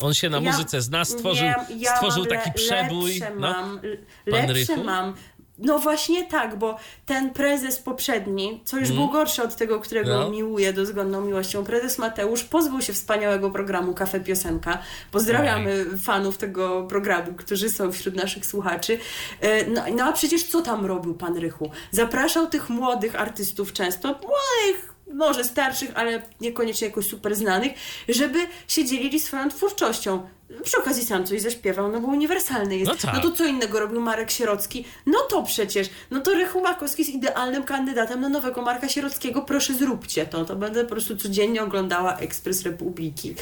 [0.00, 3.10] On się na ja- muzyce zna, stworzył, nie, ja stworzył taki le- przebój.
[3.18, 3.40] Lepsze No.
[3.52, 3.80] mam,
[4.26, 4.84] lepsze Rychu?
[4.84, 5.14] mam.
[5.58, 6.76] No właśnie tak, bo
[7.06, 10.10] ten prezes poprzedni, co już był gorszy od tego, którego.
[10.20, 10.30] No.
[10.30, 14.78] miłuję dozgodną miłością, prezes Mateusz pozbył się wspaniałego programu Kafe Piosenka.
[15.10, 18.98] Pozdrawiamy fanów tego programu, którzy są wśród naszych słuchaczy.
[19.40, 21.70] E, No, no a przecież co tam robił pan Rychu?
[21.90, 27.72] Zapraszał tych młodych artystów często, młodych może starszych, ale niekoniecznie jakoś super znanych,
[28.08, 28.38] żeby
[28.68, 30.28] się dzielili swoją twórczością.
[30.64, 32.90] Przy okazji sam coś zaśpiewał, no bo uniwersalny jest.
[32.90, 33.14] No tak.
[33.14, 34.84] no to co innego robił Marek Sierocki?
[35.06, 39.42] No to przecież, no to Rychu Makowski jest idealnym kandydatem na nowego Marka Sierockiego.
[39.42, 40.44] Proszę zróbcie to.
[40.44, 43.34] To będę po prostu codziennie oglądała Ekspres Republiki.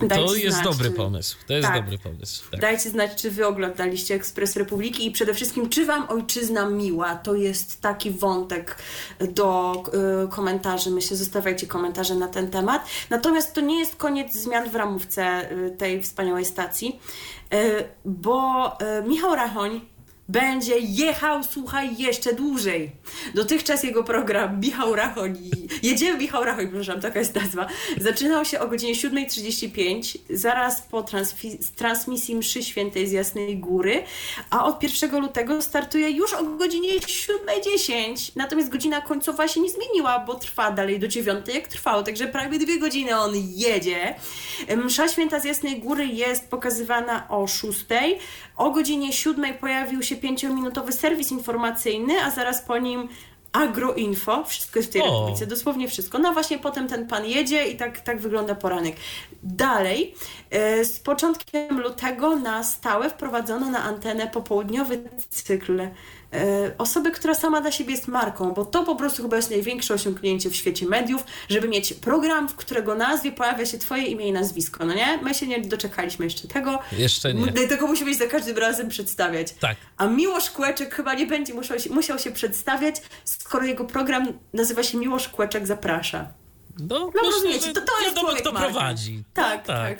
[0.00, 1.36] To Dajcie jest znać, dobry czy- pomysł.
[1.46, 1.80] To jest Tak.
[1.82, 2.50] dobry pomysł.
[2.50, 2.60] Tak.
[2.60, 7.14] Dajcie znać, czy wy oglądaliście Ekspres Republiki i przede wszystkim, czy wam ojczyzna miła.
[7.16, 8.76] To jest taki wątek
[9.20, 9.74] do
[10.24, 10.90] y, komentarzy.
[10.90, 12.82] Myślę, zostawiajcie komentarze na ten temat.
[13.10, 17.00] Natomiast to nie jest koniec zmian w ramówce y, tej wspaniałej stacji,
[17.54, 18.66] y, bo
[18.98, 19.80] y, Michał Rachoń
[20.28, 22.90] będzie jechał, słuchaj, jeszcze dłużej.
[23.34, 25.38] Dotychczas jego program Michał Rachoń,
[25.82, 27.66] jedziemy Michał Rachoń, przepraszam, taka jest nazwa,
[28.00, 31.04] zaczynał się o godzinie 7.35, zaraz po
[31.76, 34.04] transmisji mszy świętej z Jasnej Góry,
[34.50, 38.32] a od 1 lutego startuje już o godzinie 7.10.
[38.36, 42.58] Natomiast godzina końcowa się nie zmieniła, bo trwa dalej do 9, jak trwało, także prawie
[42.58, 44.14] dwie godziny on jedzie.
[44.76, 47.84] Msza święta z Jasnej Góry jest pokazywana o 6.
[48.58, 53.08] O godzinie 7 pojawił się 5-minutowy serwis informacyjny, a zaraz po nim
[53.52, 54.44] agroinfo.
[54.44, 55.04] Wszystko jest w tej O.
[55.04, 56.18] republice, dosłownie wszystko.
[56.18, 58.96] No właśnie potem ten pan jedzie i tak, tak wygląda poranek.
[59.42, 60.14] Dalej,
[60.50, 65.88] e, z początkiem lutego na stałe wprowadzono na antenę popołudniowy cykl
[66.78, 70.50] osoby, która sama dla siebie jest marką, bo to po prostu chyba jest największe osiągnięcie
[70.50, 74.84] w świecie mediów, żeby mieć program, w którego nazwie pojawia się twoje imię i nazwisko,
[74.86, 75.18] no nie?
[75.22, 76.78] My się nie doczekaliśmy jeszcze tego.
[76.92, 77.42] Jeszcze nie.
[77.62, 79.52] M- Tego musimy się za każdym razem przedstawiać.
[79.60, 79.76] Tak.
[79.96, 84.82] A Miłosz Kłeczek chyba nie będzie musiał się, musiał się przedstawiać, skoro jego program nazywa
[84.82, 86.26] się Miłosz Kłeczek Zaprasza.
[86.78, 88.68] No, No myślę, rozumiecie, to, to jest wiadomo, człowiek kto marka.
[88.70, 89.22] prowadzi.
[89.34, 89.98] Tak, No, tak,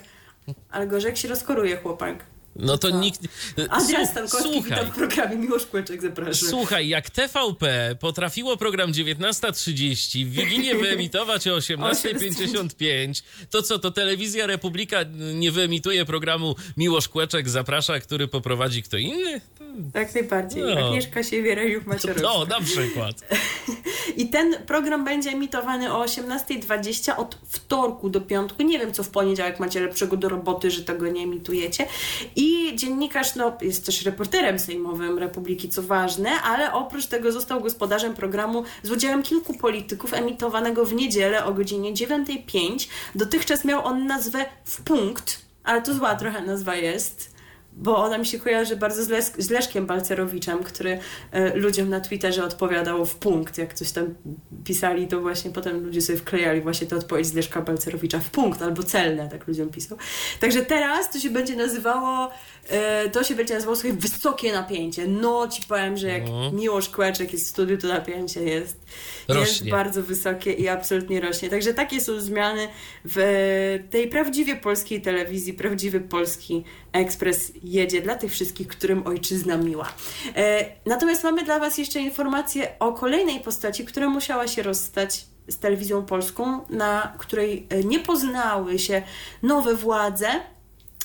[0.71, 2.25] Ale gorzej jak się rozkoruje chłopak.
[2.59, 3.01] No to Co?
[3.01, 3.21] nikt...
[3.57, 6.47] Słuch- Stankowski Słuchaj, witam w programie Miłosz Kłeczek Zaprasza.
[6.47, 14.47] Słuchaj, jak TVP potrafiło program 19.30 w Wigilię wyemitować o 18.55, to co, to Telewizja
[14.47, 14.99] Republika
[15.35, 19.41] nie wyemituje programu Miłosz Kłeczek zaprasza, który poprowadzi kto inny?
[19.95, 20.63] Jak najbardziej.
[20.63, 20.87] No.
[20.89, 22.29] Agnieszka Siewiereniuk Macierowska.
[22.29, 23.17] No, na przykład.
[24.17, 28.63] I ten program będzie emitowany o 18.20 od wtorku do piątku.
[28.63, 31.87] Nie wiem, co w poniedziałek macie lepszego do roboty, że tego nie emitujecie.
[32.37, 37.61] I I dziennikarz no, jest też reporterem sejmowym Republiki, co ważne, ale oprócz tego został
[37.61, 42.89] gospodarzem programu z udziałem kilku polityków emitowanego w niedzielę o godzinie 9.05.
[43.15, 47.38] Dotychczas miał on nazwę W punkt, ale to zła trochę nazwa jest
[47.79, 50.99] bo ona mi się kojarzy bardzo z, Les z Leszkiem Balcerowiczem, który
[51.33, 53.59] e, ludziom na Twitterze odpowiadał w punkt.
[53.59, 54.15] Jak coś tam
[54.65, 58.63] pisali, to właśnie potem ludzie sobie wklejali właśnie tę odpowiedź z Leszka Balcerowicza w punkt
[58.63, 59.99] albo celne, tak ludziom pisał.
[60.41, 62.31] Także teraz to się będzie nazywało
[62.69, 65.07] e, to się będzie nazywało sobie wysokie napięcie.
[65.07, 66.53] No ci powiem, że jak no.
[66.53, 68.81] Miłosz Kłeczek jest w studiu, to napięcie jest,
[69.29, 71.49] jest bardzo wysokie i absolutnie rośnie.
[71.49, 72.69] Także takie są zmiany
[73.05, 76.65] w tej prawdziwie polskiej telewizji, prawdziwy polski
[76.99, 79.89] ekspres jedzie dla tych wszystkich, którym ojczyzna miła.
[80.37, 85.59] E, natomiast mamy dla Was jeszcze informację o kolejnej postaci, która musiała się rozstać z
[85.59, 89.03] telewizją polską, na której e, nie poznały się
[89.43, 90.29] nowe władze,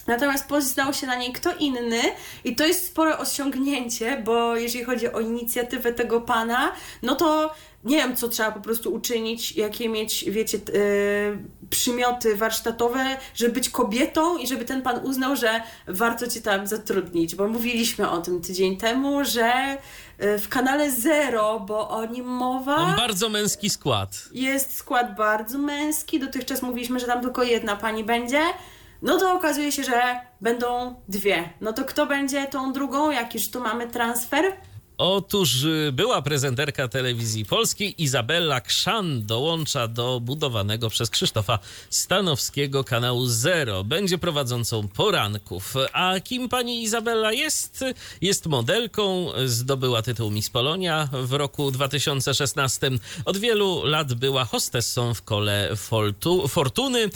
[0.07, 2.01] Natomiast poznał się na niej kto inny
[2.43, 6.71] i to jest spore osiągnięcie, bo jeżeli chodzi o inicjatywę tego pana,
[7.03, 13.17] no to nie wiem, co trzeba po prostu uczynić, jakie mieć, wiecie, yy, przymioty warsztatowe,
[13.35, 18.09] żeby być kobietą i żeby ten pan uznał, że warto cię tam zatrudnić, bo mówiliśmy
[18.09, 19.77] o tym tydzień temu, że
[20.19, 22.77] yy, w kanale Zero, bo o nim mowa.
[22.77, 24.09] Mam bardzo męski skład.
[24.31, 26.19] Jest skład bardzo męski.
[26.19, 28.41] Dotychczas mówiliśmy, że tam tylko jedna pani będzie.
[29.01, 30.01] No to okazuje się, że
[30.41, 31.49] będą dwie.
[31.61, 33.11] No to kto będzie tą drugą?
[33.11, 34.45] Jakiż tu mamy transfer?
[34.97, 43.25] Otóż y, była prezenterka telewizji polskiej Izabela Krzan dołącza do budowanego przez Krzysztofa Stanowskiego kanału
[43.25, 43.83] Zero.
[43.83, 45.73] Będzie prowadzącą poranków.
[45.93, 47.85] A kim pani Izabela jest?
[48.21, 52.91] Jest modelką, zdobyła tytuł Miss Polonia w roku 2016.
[53.25, 55.69] Od wielu lat była hostessą w kole
[56.47, 57.09] Fortuny y,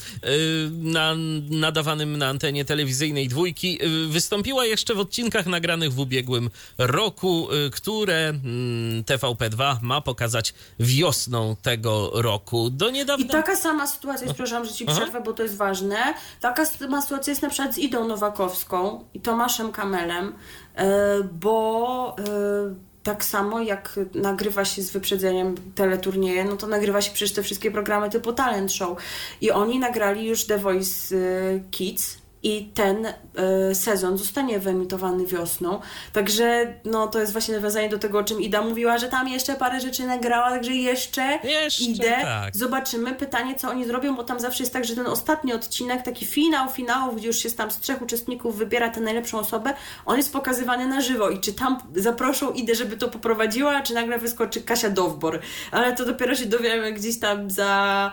[0.71, 1.15] na,
[1.49, 3.79] nadawanym na antenie telewizyjnej dwójki.
[3.85, 11.55] Y, wystąpiła jeszcze w odcinkach nagranych w ubiegłym roku które mm, TVP2 ma pokazać wiosną
[11.61, 12.69] tego roku.
[12.69, 13.25] Do niedawna...
[13.25, 15.97] I taka sama sytuacja jest, przepraszam, że ci przerwę, bo to jest ważne.
[16.41, 20.33] Taka sama sytuacja jest na przykład z Idą Nowakowską i Tomaszem Kamelem,
[20.75, 20.87] e,
[21.23, 22.23] bo e,
[23.03, 27.71] tak samo jak nagrywa się z wyprzedzeniem teleturnieje, no to nagrywa się przecież te wszystkie
[27.71, 28.97] programy typu talent show.
[29.41, 31.19] I oni nagrali już The Voice e,
[31.71, 35.79] Kids i ten y, sezon zostanie wyemitowany wiosną.
[36.13, 39.55] Także no, to jest właśnie nawiązanie do tego, o czym Ida mówiła, że tam jeszcze
[39.55, 42.17] parę rzeczy nagrała, także jeszcze, jeszcze idę.
[42.21, 42.57] Tak.
[42.57, 43.13] Zobaczymy.
[43.13, 46.69] Pytanie, co oni zrobią, bo tam zawsze jest tak, że ten ostatni odcinek, taki finał
[46.69, 49.73] finałów, gdzie już się tam z trzech uczestników wybiera tę najlepszą osobę,
[50.05, 54.19] on jest pokazywany na żywo i czy tam zaproszą Idę, żeby to poprowadziła, czy nagle
[54.19, 55.39] wyskoczy Kasia Dowbor.
[55.71, 58.11] Ale to dopiero się dowiemy gdzieś tam za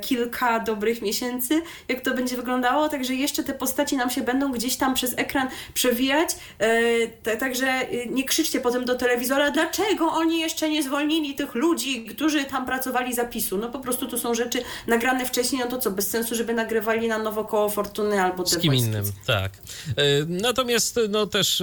[0.00, 2.88] kilka dobrych miesięcy, jak to będzie wyglądało.
[2.88, 6.30] Także jeszcze te postaci nam się będą gdzieś tam przez ekran przewijać.
[6.58, 12.04] E, także e, nie krzyczcie potem do telewizora, dlaczego oni jeszcze nie zwolnili tych ludzi,
[12.04, 13.58] którzy tam pracowali zapisu.
[13.58, 17.08] No po prostu to są rzeczy nagrane wcześniej, no to co, bez sensu, żeby nagrywali
[17.08, 19.52] na nowo koło Fortuny albo Z kim innym, tak.
[19.96, 21.62] E, natomiast no też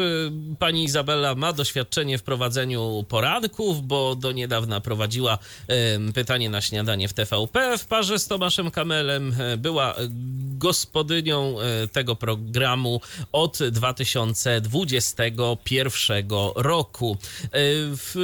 [0.59, 5.37] pani Izabela ma doświadczenie w prowadzeniu poranków, bo do niedawna prowadziła
[6.13, 9.35] pytanie na śniadanie w TVP w parze z Tomaszem Kamelem.
[9.57, 9.95] Była
[10.57, 11.55] gospodynią
[11.91, 17.17] tego programu od 2021 roku.
[17.43, 17.47] E,
[17.95, 18.15] w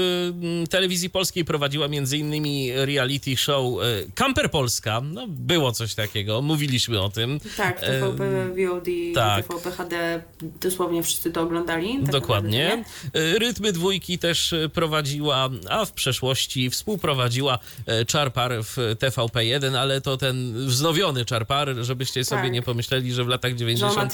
[0.41, 2.45] mm, telewizji polskiej prowadziła m.in.
[2.85, 3.77] reality show e,
[4.15, 5.01] Camper Polska.
[5.01, 7.39] No, było coś takiego, mówiliśmy o tym.
[7.57, 9.47] Tak, TVP VOD, tak.
[9.47, 10.23] TVP HD,
[10.61, 11.99] dosłownie wszyscy to oglądali.
[12.01, 12.83] Tak Dokładnie.
[13.13, 17.59] E, Rytmy dwójki też prowadziła, a w przeszłości współprowadziła
[18.07, 22.51] Czarpar w TVP1, ale to ten wznowiony Czarpar, żebyście sobie tak.
[22.51, 24.13] nie pomyśleli, że w latach 90.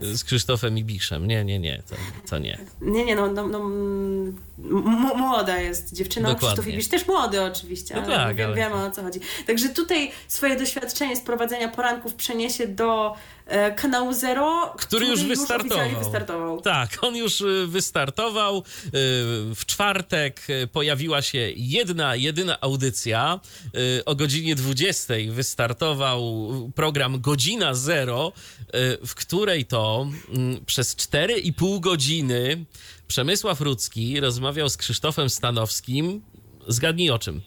[0.00, 1.26] z Krzysztofem Ibiszem.
[1.26, 1.94] Nie, nie, nie, to,
[2.30, 2.58] to nie.
[2.80, 6.28] Nie, nie, no, no, no młoda jest dziewczyna.
[6.28, 6.48] Dokładnie.
[6.48, 8.54] Krzysztof Ibisz też młody oczywiście, no ale tak, ale...
[8.54, 9.20] wiemy o co chodzi.
[9.46, 13.16] Także tutaj swoje doświadczenie z prowadzenia poranków przeniesie do
[13.76, 15.88] kanału Zero, który, który już, wystartował.
[15.88, 16.60] już wystartował.
[16.60, 18.56] Tak, on już e, wystartował.
[18.58, 18.90] E,
[19.54, 23.40] w czwartek pojawiła się jedna, jedyna audycja.
[24.06, 28.32] O godzinie 20 wystartował program Godzina Zero,
[29.06, 32.64] w której to mm, przez 4,5 godziny
[33.08, 36.22] Przemysław Rudzki rozmawiał z Krzysztofem Stanowskim.
[36.68, 37.40] Zgadnij o czym?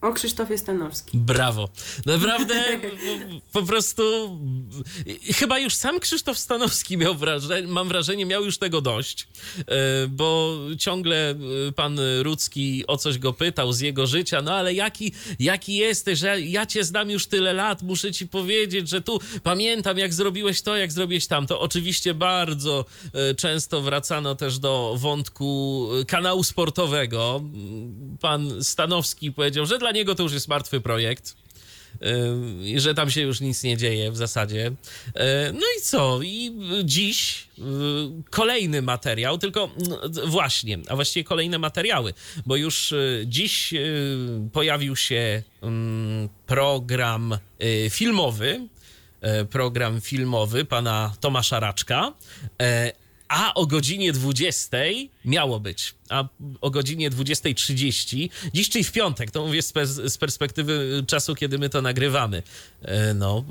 [0.00, 1.20] O Krzysztofie Stanowskim.
[1.20, 1.68] Brawo.
[2.06, 2.64] Naprawdę
[3.52, 4.02] po, prostu
[5.34, 9.28] chyba już sam Krzysztof Stanowski miał wrażenie, mam wrażenie, miał już tego dość,
[9.58, 11.36] e, bo ciągle e,
[11.72, 16.40] pan Rudzki o coś go pytał z jego życia, no ale jaki, jaki jesteś, że
[16.40, 20.76] ja cię znam już tyle lat, muszę ci powiedzieć, że tu pamiętam jak zrobiłeś to,
[20.76, 21.60] jak zrobiłeś tamto.
[21.60, 27.42] Oczywiście bardzo e, często wracano też do wątku kanału sportowego.
[28.20, 31.36] Pan Stanowski powiedział, że dla niego to już jest martwy projekt
[32.64, 34.72] i że tam się już nic nie dzieje w zasadzie.
[35.52, 36.20] No i co?
[36.22, 36.52] I
[36.84, 37.48] dziś
[38.30, 42.14] kolejny materiał, tylko no, właśnie, a właściwie kolejne materiały,
[42.46, 42.94] bo już
[43.26, 43.74] dziś
[44.52, 45.42] pojawił się
[46.46, 47.38] program
[47.90, 48.68] filmowy,
[49.50, 52.12] program filmowy pana Tomasza Raczka,
[53.28, 54.76] a o godzinie 20
[55.24, 56.24] miało być, a
[56.60, 61.82] o godzinie 20.30, dziś czyli w piątek, to mówię z, perspektywy czasu, kiedy my to
[61.82, 62.42] nagrywamy,
[63.14, 63.44] no,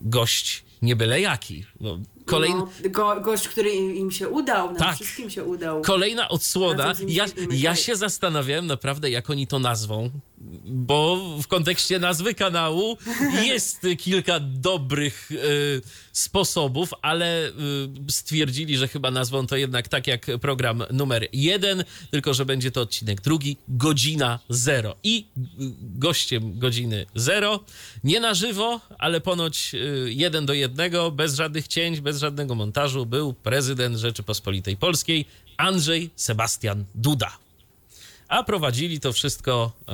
[0.00, 1.64] gość nie byle jaki.
[1.80, 2.56] No, kolejny...
[2.56, 4.94] No, go, gość, który im się udał, nam tak.
[4.94, 5.82] wszystkim się udał.
[5.82, 6.94] Kolejna odsłona.
[7.08, 10.10] Ja, ja się zastanawiałem naprawdę, jak oni to nazwą,
[10.64, 12.98] bo w kontekście nazwy kanału
[13.46, 15.36] jest kilka dobrych y,
[16.12, 17.52] sposobów, ale y,
[18.08, 22.80] stwierdzili, że chyba nazwą to jednak tak jak program numer jeden, tylko że będzie to
[22.80, 24.96] odcinek drugi, godzina zero.
[25.04, 25.42] I y,
[25.80, 27.60] gościem godziny zero,
[28.04, 29.72] nie na żywo, ale ponoć
[30.06, 35.26] jeden do jednego, bez żadnych cięć, bez żadnego montażu, był prezydent Rzeczypospolitej Polskiej
[35.56, 37.45] Andrzej Sebastian Duda
[38.28, 39.92] a prowadzili to wszystko e,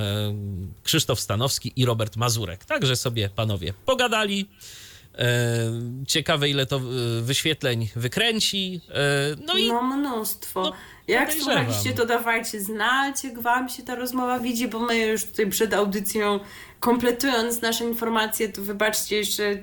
[0.85, 2.65] Krzysztof Stanowski i Robert Mazurek.
[2.65, 4.49] Także sobie panowie pogadali.
[5.19, 5.27] E,
[6.07, 6.81] ciekawe, ile to e,
[7.23, 8.81] wyświetleń wykręci.
[9.47, 9.69] No i.
[9.69, 10.63] No, mnóstwo.
[10.63, 10.73] No,
[11.09, 15.51] Jak słuchaliście, to dawajcie znać, jak wam się ta rozmowa widzi, bo my już tutaj
[15.51, 16.41] przed audycją,
[16.81, 19.63] kompletując nasze informacje, to wybaczcie, jeszcze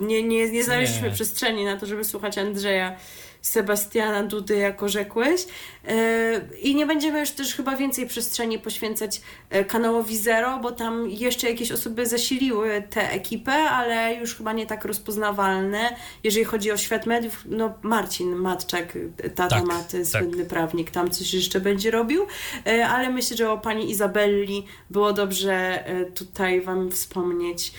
[0.00, 1.14] nie, nie, nie znaleźliśmy nie.
[1.14, 2.96] przestrzeni na to, żeby słuchać Andrzeja
[3.42, 5.46] Sebastiana Dudy, jako rzekłeś.
[5.88, 9.20] E, I nie będziemy już też chyba więcej przestrzeni poświęcać
[9.50, 14.66] e, kanałowi Zero, bo tam jeszcze jakieś osoby zasiliły tę ekipę, ale już chyba nie
[14.66, 15.96] tak rozpoznawalne.
[16.24, 18.98] Jeżeli chodzi o świat mediów, no Marcin Matczak,
[19.34, 20.06] tata tak, Maty, tak.
[20.06, 20.46] słynny tak.
[20.46, 22.26] prawnik, tam coś jeszcze będzie robił,
[22.66, 25.84] e, ale myślę, że o pani Izabelli było dobrze
[26.14, 27.72] tutaj Wam wspomnieć,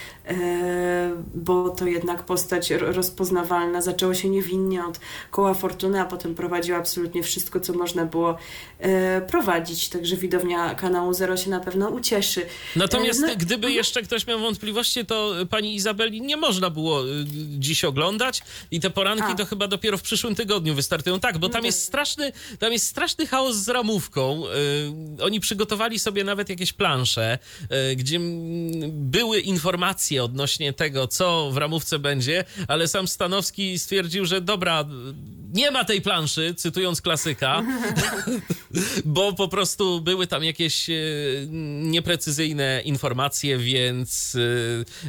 [1.36, 3.82] bo to jednak postać rozpoznawalna.
[3.82, 5.00] Zaczęło się niewinnie od
[5.32, 8.38] koła fortuny, a potem prowadziła absolutnie wszystko, co można było
[8.80, 9.90] e, prowadzić.
[9.90, 12.46] Także widownia kanału Zero się na pewno ucieszy.
[12.76, 17.02] Natomiast e, no, gdyby no, jeszcze ktoś miał wątpliwości, to pani Izabeli nie można było
[17.02, 17.06] e,
[17.60, 18.42] dziś oglądać
[18.72, 19.36] i te poranki a.
[19.36, 21.20] to chyba dopiero w przyszłym tygodniu wystartują.
[21.20, 21.88] Tak, bo tam no jest tak.
[21.88, 24.44] straszny, tam jest straszny chaos z ramówką.
[25.22, 27.40] Oni przygotowali sobie nawet jakieś plansze,
[27.96, 28.20] gdzie
[28.90, 34.86] były informacje odnośnie tego, co w ramówce będzie, ale sam Stanowski stwierdził, że dobra,
[35.54, 37.64] nie ma tej planszy, cytując klasyka,
[39.06, 40.94] bo po prostu były tam jakieś e,
[41.82, 44.38] nieprecyzyjne informacje, więc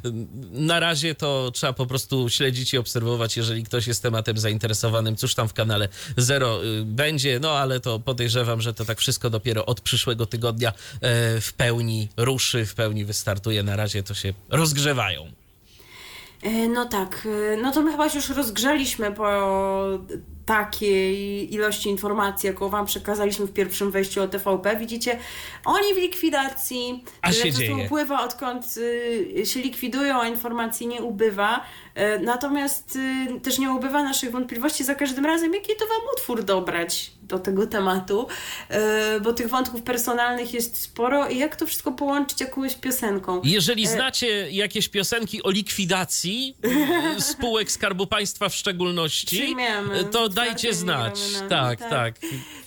[0.04, 0.10] e,
[0.50, 5.34] na razie to trzeba po prostu śledzić i obserwować, jeżeli ktoś jest tematem zainteresowanym, cóż
[5.34, 9.66] tam w kanale Zero e, będzie, no ale to podejrzewam, że to tak wszystko dopiero
[9.66, 10.72] od przyszłego tygodnia
[11.40, 13.62] w pełni ruszy, w pełni wystartuje.
[13.62, 15.43] Na razie to się rozgrzewają.
[16.68, 17.28] No tak,
[17.62, 19.24] no to my chyba już rozgrzaliśmy po
[20.46, 24.76] takiej ilości informacji, jaką Wam przekazaliśmy w pierwszym wejściu o TVP.
[24.76, 25.18] Widzicie,
[25.64, 27.04] oni w likwidacji.
[27.22, 27.84] A się dzieje.
[27.84, 31.64] upływa, odkąd y, się likwidują, a informacji nie ubywa.
[31.98, 32.96] Y, natomiast
[33.36, 37.38] y, też nie ubywa naszych wątpliwości za każdym razem, jaki to Wam utwór dobrać do
[37.38, 38.26] tego tematu,
[39.22, 43.40] bo tych wątków personalnych jest sporo i jak to wszystko połączyć jakąś piosenką.
[43.44, 46.56] Jeżeli znacie jakieś piosenki o likwidacji
[47.18, 50.04] spółek Skarbu Państwa w szczególności, Przyjmiemy.
[50.04, 51.20] to dajcie znać.
[51.48, 52.14] Tak, tak, tak,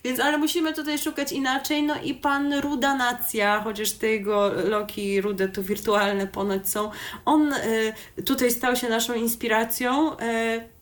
[0.04, 1.84] Więc, ale musimy tutaj szukać inaczej.
[1.84, 6.92] No i pan Ruda Nacja, chociaż te jego Loki Rude to wirtualne ponoć są,
[7.26, 7.94] on y,
[8.26, 10.14] tutaj stał się naszą inspiracją.
[10.14, 10.78] Y,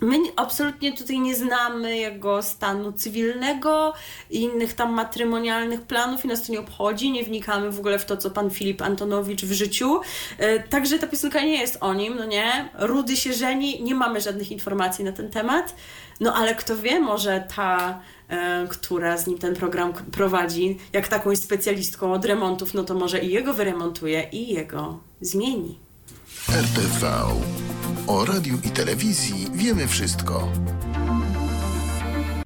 [0.00, 3.94] My absolutnie tutaj nie znamy jego stanu cywilnego
[4.30, 8.04] i innych tam matrymonialnych planów i nas to nie obchodzi, nie wnikamy w ogóle w
[8.04, 10.00] to, co pan Filip Antonowicz w życiu.
[10.38, 12.68] E, także ta piosenka nie jest o nim, no nie?
[12.78, 15.74] Rudy się żeni, nie mamy żadnych informacji na ten temat.
[16.20, 21.36] No ale kto wie, może ta, e, która z nim ten program prowadzi, jak taką
[21.36, 25.87] specjalistką od remontów, no to może i jego wyremontuje i jego zmieni.
[26.52, 27.06] RTV.
[28.06, 30.52] O radiu i telewizji wiemy wszystko.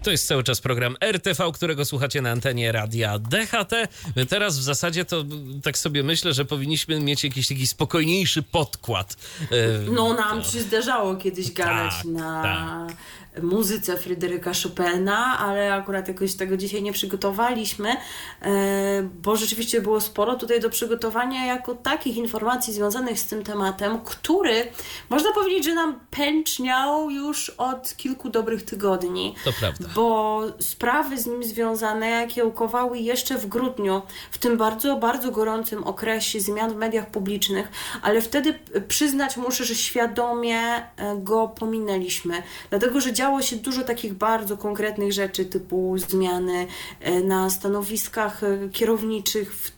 [0.02, 3.88] To jest cały czas program RTV, którego słuchacie na antenie radia DHT.
[4.28, 5.24] Teraz w zasadzie to
[5.62, 9.16] tak sobie myślę, że powinniśmy mieć jakiś taki spokojniejszy podkład.
[9.40, 12.96] E, no nam się zdarzało kiedyś gadać tak, na tak
[13.42, 17.96] muzyce Fryderyka Chopina, ale akurat jakoś tego dzisiaj nie przygotowaliśmy,
[18.42, 24.00] e, bo rzeczywiście było sporo tutaj do przygotowania jako takich informacji związanych z tym tematem,
[24.04, 24.68] który
[25.10, 29.34] można powiedzieć, że nam pęczniał już od kilku dobrych tygodni.
[29.44, 29.88] To prawda.
[29.94, 36.40] Bo sprawy z nim związane kiełkowały jeszcze w grudniu, w tym bardzo, bardzo gorącym okresie
[36.40, 37.68] zmian w mediach publicznych,
[38.02, 38.58] ale wtedy
[38.88, 45.12] przyznać muszę, że świadomie e, go pominęliśmy, dlatego że działo się dużo takich bardzo konkretnych
[45.12, 46.66] rzeczy, typu zmiany
[47.00, 49.70] e, na stanowiskach e, kierowniczych w,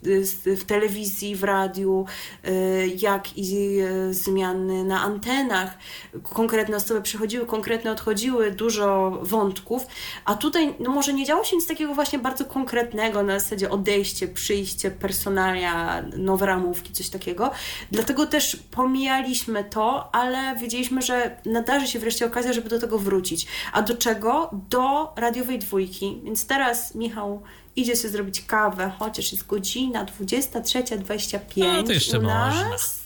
[0.46, 2.06] w telewizji, w radiu,
[2.44, 2.50] e,
[2.86, 3.78] jak i
[4.10, 5.78] zmiany na antenach.
[6.22, 9.86] Konkretne osoby przychodziły, konkretne odchodziły, dużo wątków,
[10.24, 14.28] a tutaj no może nie działo się nic takiego właśnie bardzo konkretnego na zasadzie odejście,
[14.28, 17.50] przyjście, personalia, nowe ramówki, coś takiego.
[17.90, 23.33] Dlatego też pomijaliśmy to, ale wiedzieliśmy, że nadarzy się wreszcie okazja, żeby do tego wrócić.
[23.72, 24.50] A do czego?
[24.68, 26.20] Do radiowej dwójki.
[26.24, 27.42] Więc teraz Michał
[27.76, 32.54] idzie sobie zrobić kawę, chociaż jest godzina 23.25 no, to jeszcze u nas.
[32.54, 33.03] Można.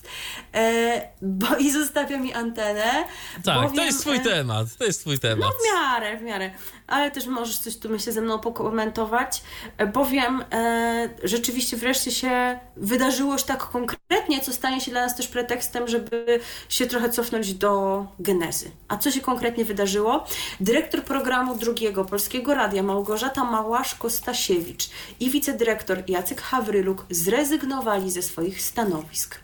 [0.54, 3.04] E, bo i zostawia mi antenę.
[3.44, 5.38] Tak, bowiem, to jest twój e, temat, to jest twój temat.
[5.40, 6.50] No w miarę, w miarę.
[6.86, 9.42] Ale też możesz coś tu myślę ze mną pokomentować,
[9.78, 15.16] e, bowiem e, rzeczywiście wreszcie się wydarzyło już tak konkretnie, co stanie się dla nas
[15.16, 18.70] też pretekstem, żeby się trochę cofnąć do genezy.
[18.88, 20.24] A co się konkretnie wydarzyło?
[20.60, 24.90] Dyrektor programu drugiego Polskiego Radia Małgorzata Małaszko-Stasiewicz
[25.20, 29.40] i wicedyrektor Jacek Hawryluk zrezygnowali ze swoich stanowisk.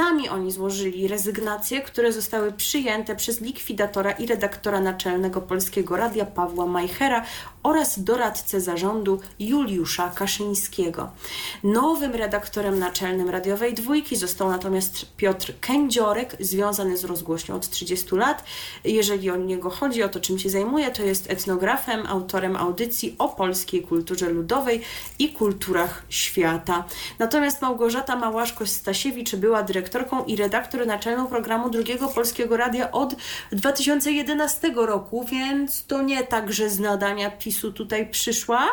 [0.00, 6.66] Sami oni złożyli rezygnacje, które zostały przyjęte przez likwidatora i redaktora naczelnego Polskiego Radia Pawła
[6.66, 7.24] Majchera
[7.62, 11.10] oraz doradcę zarządu Juliusza Kaszyńskiego.
[11.64, 18.44] Nowym redaktorem naczelnym radiowej dwójki został natomiast Piotr Kędziorek, związany z rozgłośnią od 30 lat.
[18.84, 23.28] Jeżeli o niego chodzi, o to czym się zajmuje, to jest etnografem, autorem audycji o
[23.28, 24.82] polskiej kulturze ludowej
[25.18, 26.84] i kulturach świata.
[27.18, 33.14] Natomiast Małgorzata Małaszko-Stasiewicz była dyrektorką i redaktor naczelną programu Drugiego Polskiego Radia od
[33.52, 38.66] 2011 roku, więc to nie tak, że z nadania PiSu tutaj przyszła.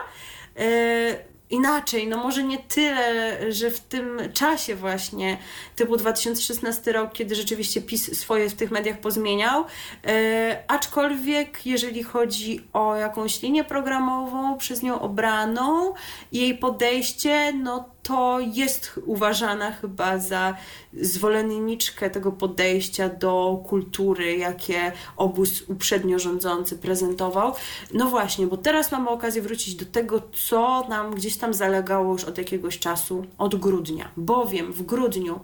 [0.60, 1.18] E,
[1.50, 5.38] inaczej, no może nie tyle, że w tym czasie właśnie,
[5.76, 9.66] typu 2016 rok, kiedy rzeczywiście PiS swoje w tych mediach pozmieniał,
[10.08, 15.94] e, aczkolwiek jeżeli chodzi o jakąś linię programową przez nią obraną,
[16.32, 20.56] jej podejście, no to jest uważana chyba za
[21.02, 27.54] zwolenniczkę tego podejścia do kultury, jakie obóz uprzednio rządzący prezentował.
[27.94, 32.24] No właśnie, bo teraz mamy okazję wrócić do tego, co nam gdzieś tam zalegało już
[32.24, 34.12] od jakiegoś czasu, od grudnia.
[34.18, 35.40] Bowiem w grudniu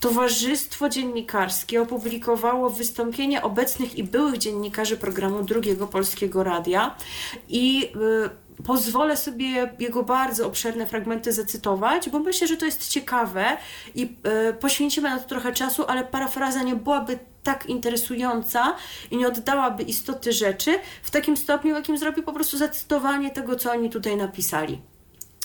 [0.00, 6.96] Towarzystwo Dziennikarskie opublikowało wystąpienie obecnych i byłych dziennikarzy programu Drugiego Polskiego Radia
[7.48, 13.56] i yy, pozwolę sobie jego bardzo obszerne fragmenty zacytować, bo myślę, że to jest ciekawe
[13.94, 14.16] i
[14.50, 18.76] y, poświęcimy na to trochę czasu, ale parafraza nie byłaby tak interesująca
[19.10, 23.72] i nie oddałaby istoty rzeczy w takim stopniu, jakim zrobi po prostu zacytowanie tego, co
[23.72, 24.80] oni tutaj napisali.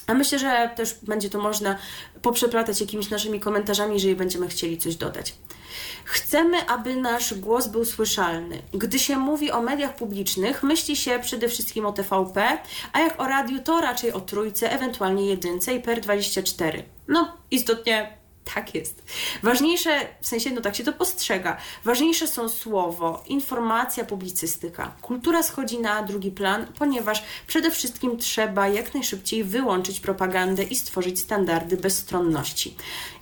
[0.07, 1.77] A myślę, że też będzie to można
[2.21, 5.35] poprzeplatać jakimiś naszymi komentarzami, jeżeli będziemy chcieli coś dodać.
[6.03, 8.61] Chcemy, aby nasz głos był słyszalny.
[8.73, 12.57] Gdy się mówi o mediach publicznych, myśli się przede wszystkim o TVP,
[12.93, 16.83] a jak o radiu, to raczej o trójce, ewentualnie jedynce i PER24.
[17.07, 18.22] No, istotnie
[18.53, 19.03] tak jest.
[19.43, 24.95] Ważniejsze, w sensie, no tak się to postrzega, ważniejsze są słowo, informacja, publicystyka.
[25.01, 31.19] Kultura schodzi na drugi plan, ponieważ przede wszystkim trzeba jak najszybciej wyłączyć propagandę i stworzyć
[31.19, 32.75] standardy bezstronności.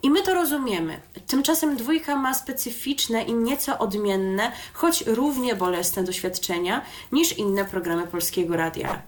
[0.03, 0.99] I my to rozumiemy.
[1.27, 6.81] Tymczasem dwójka ma specyficzne i nieco odmienne, choć równie bolesne doświadczenia
[7.11, 9.01] niż inne programy polskiego radia.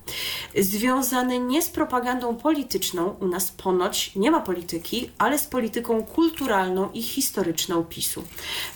[0.59, 6.91] Związane nie z propagandą polityczną, u nas ponoć nie ma polityki, ale z polityką kulturalną
[6.91, 8.23] i historyczną PiSu.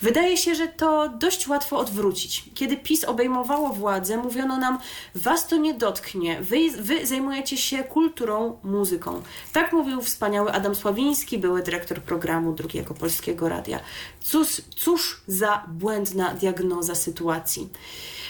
[0.02, 2.44] Wydaje się, że to dość łatwo odwrócić.
[2.54, 4.78] Kiedy PiS obejmowało władzę, mówiono nam,
[5.14, 9.22] was to nie dotknie, wy, wy zajmujecie się kulturą, muzyką.
[9.52, 13.80] Tak mówił wspaniały Adam Sławiński, były dyrektor programu Drugiego Polskiego Radia.
[14.20, 17.68] Cóż, cóż za błędna diagnoza sytuacji.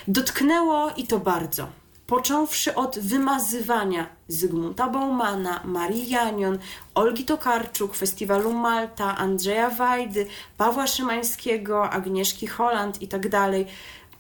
[0.09, 1.69] Dotknęło i to bardzo
[2.09, 6.59] począwszy od wymazywania Zygmunta Baumana, Marii Janion,
[6.95, 10.27] Olgi Tokarczuk, Festiwalu Malta, Andrzeja Wajdy,
[10.57, 13.53] Pawła Szymańskiego, Agnieszki Holland itd., tak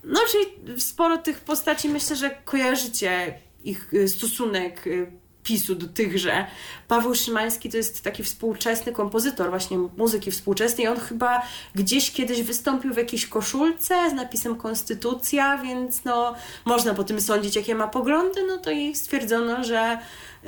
[0.04, 5.12] No, czyli sporo tych postaci myślę, że kojarzycie ich y, stosunek y,
[5.48, 6.46] PiSu do tychże.
[6.88, 10.88] Paweł Szymański to jest taki współczesny kompozytor właśnie muzyki współczesnej.
[10.88, 11.42] On chyba
[11.74, 16.34] gdzieś kiedyś wystąpił w jakiejś koszulce z napisem Konstytucja, więc no
[16.64, 19.98] można po tym sądzić, jakie ma poglądy, no to i stwierdzono, że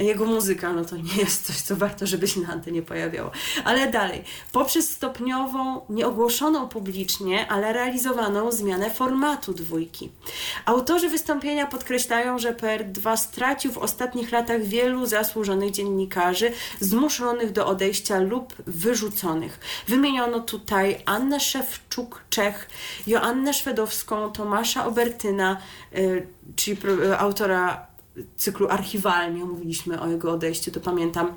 [0.03, 3.31] jego muzyka, no to nie jest coś, co warto, żeby się na antenie pojawiało.
[3.65, 10.11] Ale dalej, poprzez stopniową, nieogłoszoną publicznie, ale realizowaną zmianę formatu dwójki.
[10.65, 18.19] Autorzy wystąpienia podkreślają, że PR2 stracił w ostatnich latach wielu zasłużonych dziennikarzy, zmuszonych do odejścia
[18.19, 19.61] lub wyrzuconych.
[19.89, 22.67] Wymieniono tutaj Annę Szewczuk-Czech,
[23.07, 25.57] Joannę Szwedowską, Tomasza Obertyna,
[25.95, 26.27] y,
[26.57, 26.77] czyli
[27.19, 27.90] autora
[28.37, 31.33] cyklu archiwalnie, mówiliśmy o jego odejściu, to pamiętam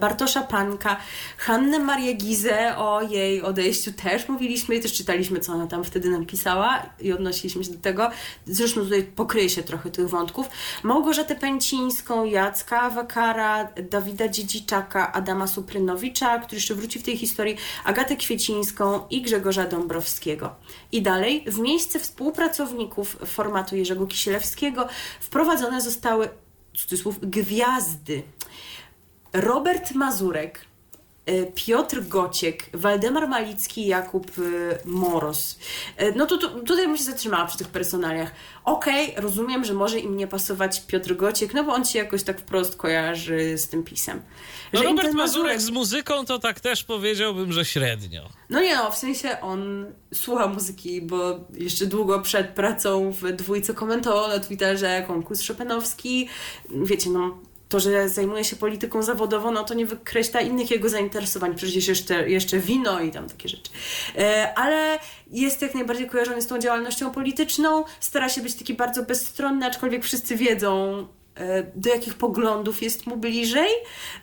[0.00, 0.96] Bartosza Panka,
[1.38, 6.10] Hannę Marię Gizę, o jej odejściu też mówiliśmy i też czytaliśmy, co ona tam wtedy
[6.10, 8.10] napisała i odnosiliśmy się do tego.
[8.46, 10.46] Zresztą tutaj pokryje się trochę tych wątków.
[10.82, 18.16] Małgorzatę Pęcińską, Jacka Wakara, Dawida Dziedziczaka, Adama Suprynowicza, który jeszcze wróci w tej historii, Agatę
[18.16, 20.54] Kwiecińską i Grzegorza Dąbrowskiego.
[20.92, 24.88] I dalej, w miejsce współpracowników formatu Jerzego Kisielewskiego
[25.20, 26.28] wprowadzone zostały,
[26.76, 28.22] cudzysłów, gwiazdy.
[29.34, 30.64] Robert Mazurek,
[31.26, 35.58] e, Piotr Gociek, Waldemar Malicki, Jakub e, Moros.
[35.96, 38.30] E, no to, to tutaj bym się zatrzymała przy tych personaliach.
[38.64, 42.22] Okej, okay, rozumiem, że może im nie pasować Piotr Gociek, no bo on się jakoś
[42.22, 44.22] tak wprost kojarzy z tym pisem.
[44.72, 48.28] No Robert Mazurek z muzyką to tak też powiedziałbym, że średnio.
[48.50, 53.74] No nie no, w sensie on słucha muzyki, bo jeszcze długo przed pracą w dwójce
[53.74, 56.28] komentował na Twitterze konkurs Chopinowski.
[56.70, 57.38] Wiecie, no
[57.74, 62.30] to, że zajmuje się polityką zawodową, no to nie wykreśla innych jego zainteresowań, przecież jeszcze,
[62.30, 63.70] jeszcze wino i tam takie rzeczy.
[64.18, 64.98] E, ale
[65.30, 70.04] jest jak najbardziej kojarzony z tą działalnością polityczną, stara się być taki bardzo bezstronny, aczkolwiek
[70.04, 71.06] wszyscy wiedzą,
[71.74, 73.68] do jakich poglądów jest mu bliżej,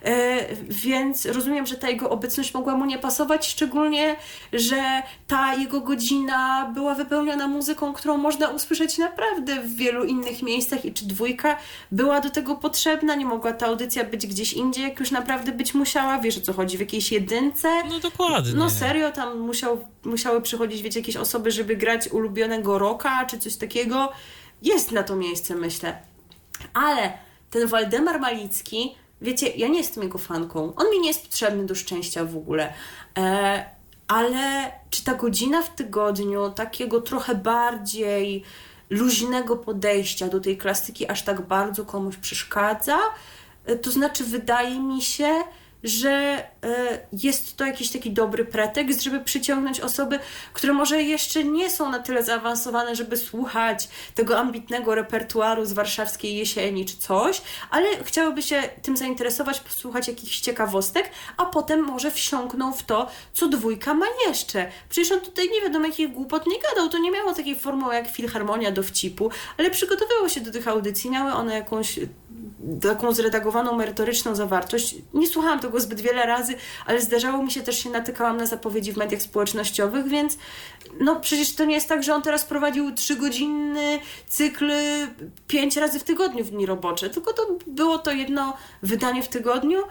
[0.04, 4.16] e, więc rozumiem, że ta jego obecność mogła mu nie pasować, szczególnie,
[4.52, 10.84] że ta jego godzina była wypełniona muzyką, którą można usłyszeć naprawdę w wielu innych miejscach
[10.84, 11.56] i czy dwójka
[11.90, 15.74] była do tego potrzebna, nie mogła ta audycja być gdzieś indziej, jak już naprawdę być
[15.74, 17.68] musiała, wiesz o co chodzi, w jakiejś jedynce.
[17.88, 18.52] No dokładnie.
[18.54, 23.56] No serio, tam musiał, musiały przychodzić, wiecie, jakieś osoby, żeby grać ulubionego rocka, czy coś
[23.56, 24.12] takiego.
[24.62, 26.11] Jest na to miejsce, myślę.
[26.74, 27.12] Ale
[27.50, 30.74] ten Waldemar Malicki, wiecie, ja nie jestem jego fanką.
[30.76, 32.72] On mi nie jest potrzebny do szczęścia w ogóle.
[33.18, 33.64] E,
[34.08, 38.44] ale czy ta godzina w tygodniu takiego trochę bardziej
[38.90, 42.98] luźnego podejścia do tej klasyki aż tak bardzo komuś przeszkadza?
[43.66, 45.28] E, to znaczy, wydaje mi się,
[45.84, 46.10] że
[46.64, 50.18] e, jest to jakiś taki dobry pretekst, żeby przyciągnąć osoby,
[50.52, 56.36] które może jeszcze nie są na tyle zaawansowane, żeby słuchać tego ambitnego repertuaru z warszawskiej
[56.36, 62.72] jesieni czy coś, ale chciałyby się tym zainteresować, posłuchać jakichś ciekawostek, a potem może wsiąkną
[62.72, 64.70] w to, co dwójka ma jeszcze.
[64.88, 68.08] Przecież on tutaj nie wiadomo jakich głupot nie gadał, to nie miało takiej formuły jak
[68.08, 71.98] Filharmonia dowcipu, ale przygotowywało się do tych audycji, miały one jakąś
[72.82, 74.94] taką zredagowaną, merytoryczną zawartość.
[75.14, 76.54] Nie słuchałam tego zbyt wiele razy,
[76.86, 80.38] ale zdarzało mi się też się natykałam na zapowiedzi w mediach społecznościowych, więc
[81.00, 84.72] no przecież to nie jest tak, że on teraz prowadził trzygodzinny cykl
[85.46, 89.82] pięć razy w tygodniu w dni robocze, tylko to było to jedno wydanie w tygodniu,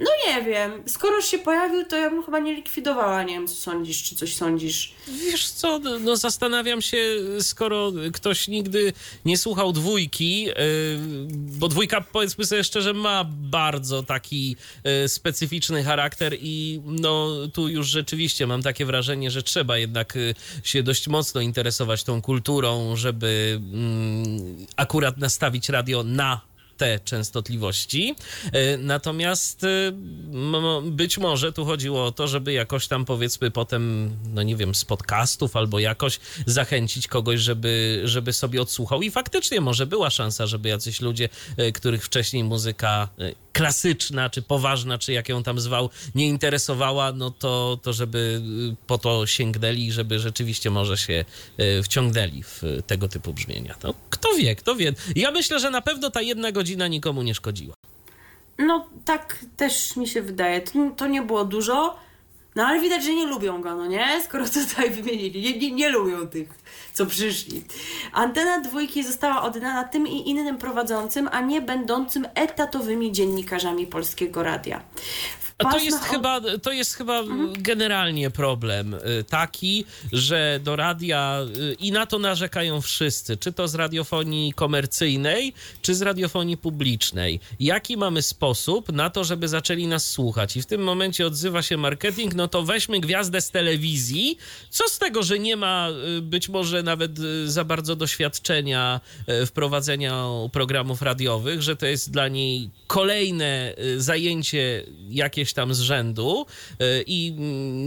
[0.00, 0.72] no nie wiem.
[0.86, 3.22] Skoro się pojawił, to ja bym chyba nie likwidowała.
[3.22, 4.92] Nie wiem, co sądzisz, czy coś sądzisz.
[5.08, 6.98] Wiesz co, no zastanawiam się,
[7.40, 8.92] skoro ktoś nigdy
[9.24, 10.54] nie słuchał dwójki, yy,
[11.30, 17.86] bo dwójka, powiedzmy sobie szczerze, ma bardzo taki yy, specyficzny charakter i no tu już
[17.86, 23.60] rzeczywiście mam takie wrażenie, że trzeba jednak yy, się dość mocno interesować tą kulturą, żeby
[23.72, 26.47] mm, akurat nastawić radio na
[26.78, 28.14] te częstotliwości.
[28.52, 29.92] E, natomiast e,
[30.82, 34.84] być może tu chodziło o to, żeby jakoś tam powiedzmy potem, no nie wiem, z
[34.84, 39.02] podcastów albo jakoś zachęcić kogoś, żeby, żeby sobie odsłuchał.
[39.02, 43.08] I faktycznie może była szansa, żeby jacyś ludzie, e, których wcześniej muzyka
[43.58, 48.42] klasyczna, czy poważna, czy jak ją tam zwał, nie interesowała, no to, to żeby
[48.86, 51.24] po to sięgnęli, żeby rzeczywiście może się
[51.82, 53.74] wciągnęli w tego typu brzmienia.
[53.82, 54.92] No, kto wie, kto wie.
[55.16, 57.74] Ja myślę, że na pewno ta jedna godzina godzina nikomu nie szkodziła.
[58.58, 60.60] No tak też mi się wydaje.
[60.60, 61.96] To, to nie było dużo,
[62.58, 64.20] no ale widać, że nie lubią go, no nie?
[64.24, 65.42] Skoro tutaj wymienili.
[65.42, 66.48] Nie, nie, nie lubią tych,
[66.92, 67.62] co przyszli.
[68.12, 74.80] Antena dwójki została oddana tym i innym prowadzącym, a nie będącym etatowymi dziennikarzami Polskiego Radia.
[75.58, 77.62] A to jest, chyba, to jest chyba mhm.
[77.62, 83.68] generalnie problem y, taki, że do radia y, i na to narzekają wszyscy, czy to
[83.68, 85.52] z radiofonii komercyjnej,
[85.82, 87.40] czy z radiofonii publicznej.
[87.60, 90.56] Jaki mamy sposób na to, żeby zaczęli nas słuchać?
[90.56, 94.38] I w tym momencie odzywa się marketing, no to weźmy gwiazdę z telewizji.
[94.70, 95.88] Co z tego, że nie ma
[96.18, 102.28] y, być może nawet za bardzo doświadczenia w prowadzeniu programów radiowych, że to jest dla
[102.28, 106.46] niej kolejne zajęcie jakieś gdzieś tam z rzędu
[106.80, 107.32] y, i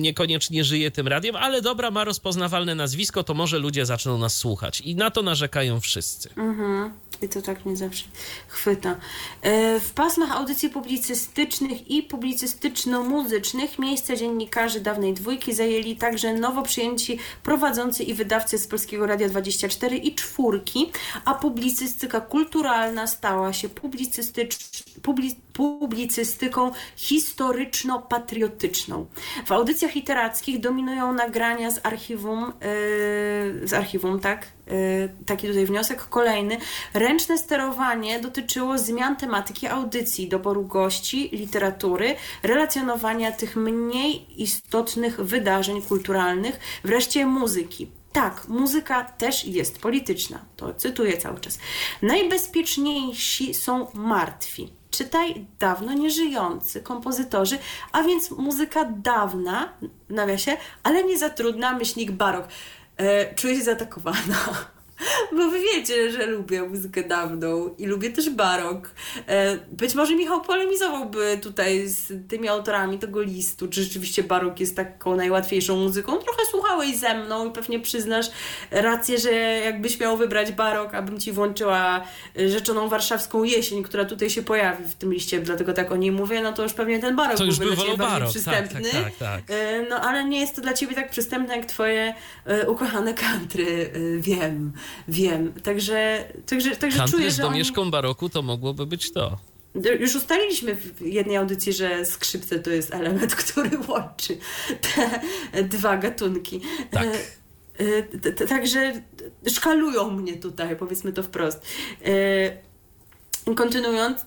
[0.02, 4.82] niekoniecznie żyje tym radiem, ale dobra, ma rozpoznawalne nazwisko, to może ludzie zaczną nas słuchać.
[4.82, 6.30] I na to narzekają wszyscy.
[6.38, 6.94] Mhm.
[7.22, 8.04] I to tak nie zawsze
[8.48, 8.96] chwyta.
[9.42, 17.20] E, w pasmach audycji publicystycznych i publicystyczno-muzycznych miejsce dziennikarzy dawnej dwójki zajęli także nowo przyjęci
[17.44, 20.92] prowadzący i wydawcy z Polskiego Radia 24 i czwórki,
[21.26, 24.58] a publicystyka kulturalna stała się publicystycz,
[25.02, 29.06] publi, publicystyką historyczno-patriotyczną.
[29.46, 32.52] W audycjach literackich dominują nagrania z archiwum, yy,
[33.68, 34.48] z archiwum, tak?
[34.68, 34.74] Yy,
[35.26, 36.06] taki tutaj wniosek.
[36.10, 36.58] Kolejny.
[36.94, 46.60] Ręczne sterowanie dotyczyło zmian tematyki audycji, doboru gości, literatury, relacjonowania tych mniej istotnych wydarzeń kulturalnych,
[46.84, 47.88] wreszcie muzyki.
[48.12, 50.46] Tak, muzyka też jest polityczna.
[50.56, 51.60] To cytuję cały czas.
[52.02, 57.58] Najbezpieczniejsi są martwi czytaj dawno nieżyjący kompozytorzy,
[57.92, 59.74] a więc muzyka dawna,
[60.10, 62.48] w nawiasie, ale nie za trudna, myślnik barok.
[62.98, 64.38] E, czuję się zaatakowana.
[65.38, 68.92] Bo wy wiecie, że lubię muzykę dawną i lubię też barok.
[69.28, 74.76] E, być może Michał polemizowałby tutaj z tymi autorami tego listu, czy rzeczywiście barok jest
[74.76, 76.18] taką najłatwiejszą muzyką.
[76.18, 78.26] Trochę słuchałeś ze mną i pewnie przyznasz
[78.72, 82.02] rację, że jakbyś miał wybrać barok, abym ci włączyła
[82.48, 86.42] rzeczoną warszawską jesień, która tutaj się pojawi w tym liście, dlatego tak o niej mówię,
[86.42, 88.30] no to już pewnie ten barok to byłby by dla ciebie bardziej barok.
[88.30, 88.82] przystępny.
[88.82, 89.58] Tak, tak, tak, tak.
[89.90, 92.14] No ale nie jest to dla ciebie tak przystępne jak twoje
[92.68, 94.74] ukochane country, wiem
[95.08, 95.54] wiem.
[95.64, 97.92] Także, także, także czuję, z że domieszką oni...
[97.92, 99.38] baroku to mogłoby być to.
[100.00, 104.38] Już ustaliliśmy w jednej audycji, że skrzypce to jest element, który łączy
[104.82, 106.62] te dwa gatunki.
[106.92, 107.08] Tak.
[107.80, 109.02] E, e, także
[109.48, 111.66] szkalują mnie tutaj, powiedzmy to wprost.
[113.46, 114.26] E, kontynuując,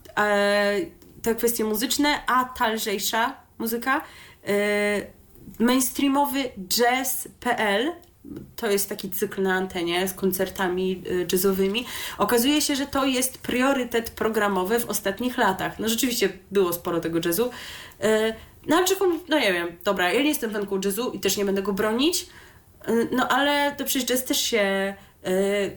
[1.22, 4.04] te kwestie muzyczne, a ta lżejsza muzyka,
[5.58, 7.92] mainstreamowy jazz.pl
[8.56, 11.86] to jest taki cykl na antenie z koncertami y, jazzowymi.
[12.18, 15.78] Okazuje się, że to jest priorytet programowy w ostatnich latach.
[15.78, 17.44] No rzeczywiście było sporo tego jazzu.
[17.44, 18.34] Y,
[18.66, 18.86] no ale
[19.28, 22.26] no nie wiem, dobra, ja nie jestem fanką jazzu i też nie będę go bronić,
[22.88, 24.94] y, no ale to przecież jazz też się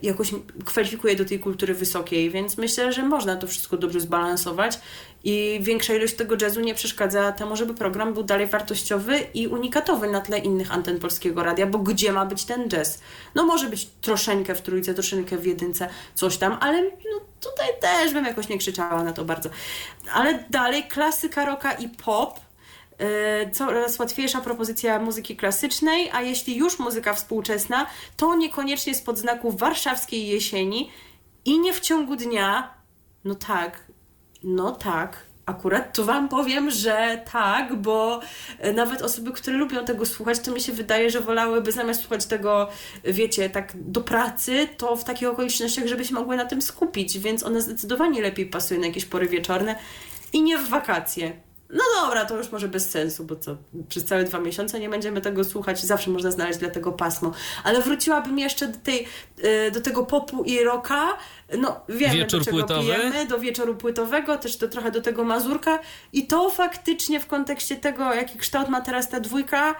[0.02, 0.30] jakoś
[0.64, 4.78] kwalifikuje do tej kultury wysokiej, więc myślę, że można to wszystko dobrze zbalansować
[5.24, 10.10] i większa ilość tego jazzu nie przeszkadza temu, żeby program był dalej wartościowy i unikatowy
[10.10, 13.00] na tle innych anten polskiego radia, bo gdzie ma być ten jazz?
[13.34, 18.12] No może być troszeczkę w trójce, troszeczkę w jedynce, coś tam, ale no, tutaj też
[18.12, 19.50] bym jakoś nie krzyczała na to bardzo.
[20.12, 22.40] Ale dalej klasyka rocka i pop,
[22.98, 27.86] e, coraz łatwiejsza propozycja muzyki klasycznej, a jeśli już muzyka współczesna,
[28.16, 30.90] to niekoniecznie spod znaku warszawskiej jesieni
[31.44, 32.74] i nie w ciągu dnia,
[33.24, 33.87] no tak,
[34.42, 35.28] no tak.
[35.46, 38.20] Akurat tu Wam powiem, że tak, bo
[38.58, 42.26] e, nawet osoby, które lubią tego słuchać, to mi się wydaje, że wolałyby zamiast słuchać
[42.26, 42.68] tego,
[43.04, 47.42] wiecie, tak do pracy, to w takich okolicznościach, żeby się mogły na tym skupić, więc
[47.42, 49.78] one zdecydowanie lepiej pasują na jakieś pory wieczorne
[50.32, 51.47] i nie w wakacje.
[51.70, 53.56] No dobra, to już może bez sensu, bo co,
[53.88, 57.32] przez całe dwa miesiące nie będziemy tego słuchać, zawsze można znaleźć dla tego pasmo.
[57.64, 59.06] Ale wróciłabym jeszcze do, tej,
[59.42, 61.18] e, do tego popu i rocka,
[61.58, 62.80] no wiemy Wieczór do czego płytowy.
[62.80, 65.78] pijemy, do wieczoru płytowego, też do, trochę do tego mazurka
[66.12, 69.74] i to faktycznie w kontekście tego, jaki kształt ma teraz ta dwójka,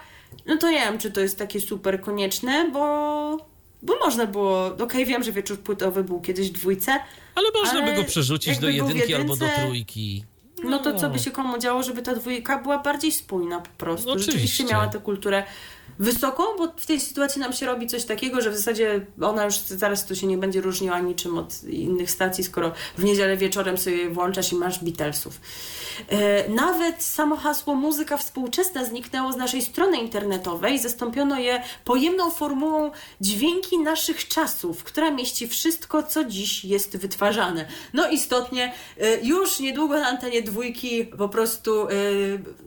[0.46, 3.48] no to nie wiem, czy to jest takie super konieczne, bo
[3.82, 6.98] bo można było, okej, okay, wiem, że wieczór płytowy był kiedyś w dwójce.
[7.34, 10.24] Ale można ale by go przerzucić do jedynki jedynce, albo do trójki.
[10.64, 14.08] No to co by się komu działo, żeby ta dwójka była bardziej spójna po prostu.
[14.08, 15.44] No, Rzeczywiście miała tę kulturę
[15.98, 19.54] wysoką, bo w tej sytuacji nam się robi coś takiego, że w zasadzie ona już
[19.56, 24.10] zaraz to się nie będzie różniła niczym od innych stacji, skoro w niedzielę wieczorem sobie
[24.10, 25.40] włączasz i masz Beatlesów.
[26.08, 32.90] E, nawet samo hasło muzyka współczesna zniknęło z naszej strony internetowej, zastąpiono je pojemną formułą
[33.20, 37.64] dźwięki naszych czasów, która mieści wszystko, co dziś jest wytwarzane.
[37.92, 41.90] No istotnie, e, już niedługo na antenie dwójki po prostu e,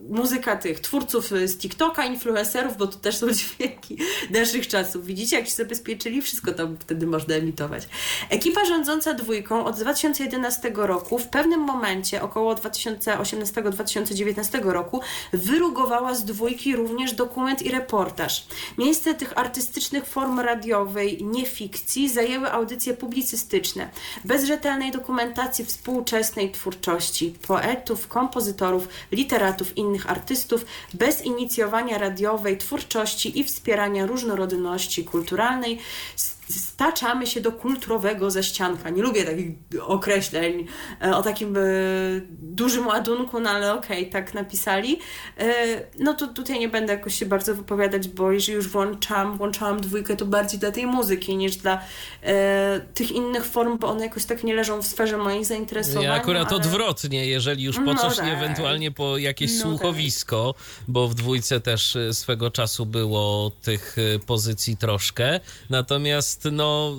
[0.09, 3.97] muzyka tych twórców z TikToka, influencerów, bo to też są dźwięki
[4.29, 5.05] naszych czasów.
[5.05, 6.21] Widzicie, jak się zabezpieczyli?
[6.21, 7.87] Wszystko tam wtedy można emitować.
[8.29, 15.01] Ekipa rządząca dwójką od 2011 roku w pewnym momencie, około 2018-2019 roku,
[15.33, 18.47] wyrugowała z dwójki również dokument i reportaż.
[18.77, 23.89] Miejsce tych artystycznych form radiowej, nie fikcji, zajęły audycje publicystyczne.
[24.25, 33.43] Bez rzetelnej dokumentacji współczesnej twórczości poetów, kompozytorów, literatów, innych artystów, bez inicjowania radiowej twórczości i
[33.43, 35.79] wspierania różnorodności kulturalnej,
[36.59, 38.89] staczamy się do kulturowego ześcianka.
[38.89, 39.47] Nie lubię takich
[39.81, 40.67] określeń
[41.01, 41.61] e, o takim e,
[42.41, 44.99] dużym ładunku, no ale okej, okay, tak napisali.
[45.37, 45.53] E,
[45.99, 50.15] no to tutaj nie będę jakoś się bardzo wypowiadać, bo jeżeli już włączam, włączałam dwójkę,
[50.15, 51.81] to bardziej dla tej muzyki niż dla
[52.93, 56.03] tych innych form, bo one jakoś tak nie leżą w sferze moich zainteresowań.
[56.03, 56.55] Ja akurat ale...
[56.55, 58.27] odwrotnie, jeżeli już po no coś, tak.
[58.27, 60.63] ewentualnie po jakieś no słuchowisko, tak.
[60.87, 63.95] bo w dwójce też swego czasu było tych
[64.25, 66.95] pozycji troszkę, natomiast no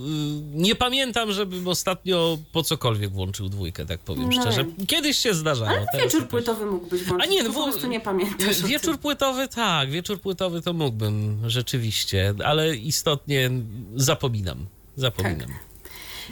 [0.55, 4.43] y, nie pamiętam, żebym ostatnio po cokolwiek włączył dwójkę, tak powiem no.
[4.43, 4.64] szczerze.
[4.86, 5.70] Kiedyś się zdarzało.
[5.70, 8.62] Ale wieczór płytowy mógłbyś włączyć, A nie, no, po prostu nie pamiętasz.
[8.62, 13.51] Wieczór płytowy tak, wieczór płytowy to mógłbym rzeczywiście, ale istotnie
[13.97, 14.66] zapominam.
[14.97, 15.48] Zapominam.
[15.48, 15.73] Tak.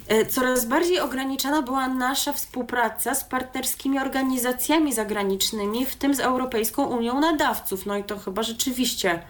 [0.08, 6.86] E, coraz bardziej ograniczana była nasza współpraca z partnerskimi organizacjami zagranicznymi, w tym z Europejską
[6.86, 7.86] Unią Nadawców.
[7.86, 9.22] No i to chyba rzeczywiście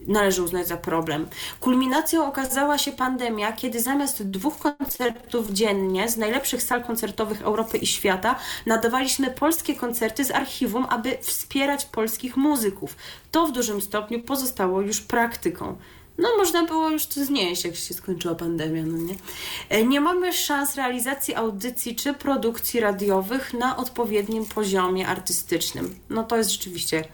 [0.00, 1.26] należy uznać za problem.
[1.60, 7.86] Kulminacją okazała się pandemia, kiedy zamiast dwóch koncertów dziennie z najlepszych sal koncertowych Europy i
[7.86, 12.96] świata nadawaliśmy polskie koncerty z archiwum, aby wspierać polskich muzyków.
[13.30, 15.76] To w dużym stopniu pozostało już praktyką.
[16.18, 19.14] No, można było już to znieść, jak się skończyła pandemia, no nie?
[19.68, 25.98] E, nie mamy szans realizacji audycji czy produkcji radiowych na odpowiednim poziomie artystycznym.
[26.10, 27.04] No to jest rzeczywiście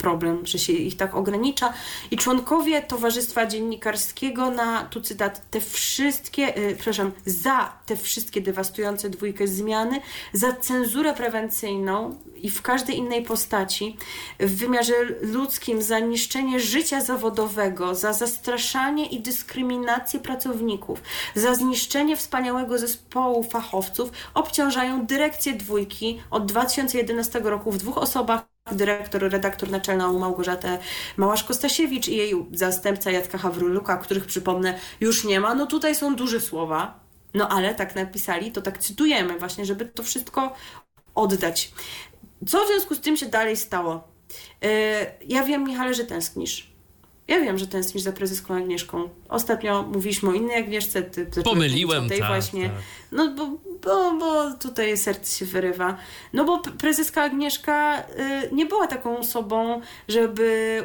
[0.00, 1.72] problem, że się ich tak ogranicza.
[2.10, 9.10] I członkowie Towarzystwa Dziennikarskiego na, tu cytat, te wszystkie, yy, przepraszam, za te wszystkie dewastujące
[9.10, 10.00] dwójkę zmiany,
[10.32, 13.96] za cenzurę prewencyjną i w każdej innej postaci,
[14.40, 21.02] w wymiarze ludzkim, za niszczenie życia zawodowego, za zastraszanie i dyskryminację pracowników,
[21.34, 29.22] za zniszczenie wspaniałego zespołu fachowców, obciążają dyrekcję dwójki od 2011 roku w dwóch osobach dyrektor,
[29.22, 30.78] redaktor naczelną Małgorzatę
[31.16, 35.54] Małaszko-Stasiewicz i jej zastępca Jacka Hawruluka, których przypomnę już nie ma.
[35.54, 37.00] No tutaj są duże słowa,
[37.34, 40.54] no ale tak napisali, to tak cytujemy właśnie, żeby to wszystko
[41.14, 41.72] oddać.
[42.46, 44.08] Co w związku z tym się dalej stało?
[44.62, 44.68] Yy,
[45.26, 46.69] ja wiem, Michale, że tęsknisz.
[47.30, 49.08] Ja wiem, że tęsknisz za prezeską Agnieszką.
[49.28, 51.02] Ostatnio mówiliśmy o innej Agnieszce.
[51.02, 52.68] Ty, Pomyliłem, tej tak, właśnie.
[52.68, 52.78] Tak.
[53.12, 53.46] No bo,
[53.84, 55.96] bo, bo tutaj serce się wyrywa.
[56.32, 60.84] No bo prezeska Agnieszka y, nie była taką osobą, żeby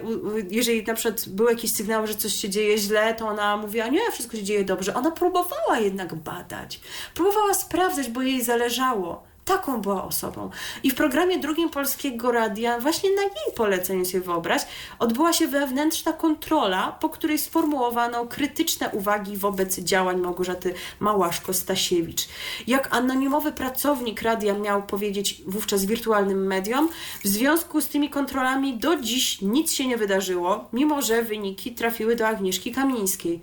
[0.51, 4.11] jeżeli na przykład były jakieś sygnały, że coś się dzieje źle, to ona mówiła, nie,
[4.11, 4.95] wszystko się dzieje dobrze.
[4.95, 6.79] Ona próbowała jednak badać.
[7.13, 9.23] Próbowała sprawdzać, bo jej zależało.
[9.45, 10.49] Taką była osobą.
[10.83, 14.61] I w programie drugim Polskiego Radia, właśnie na jej poleceniu się wyobraź,
[14.99, 22.27] odbyła się wewnętrzna kontrola, po której sformułowano krytyczne uwagi wobec działań Małgorzaty Małaszko-Stasiewicz.
[22.67, 26.89] Jak anonimowy pracownik radia miał powiedzieć wówczas wirtualnym mediom,
[27.23, 32.15] w związku z tymi kontrolami do dziś nic się nie wydarzyło, mimo że wyniki trafiły
[32.15, 33.41] do Agnieszki Kamińskiej.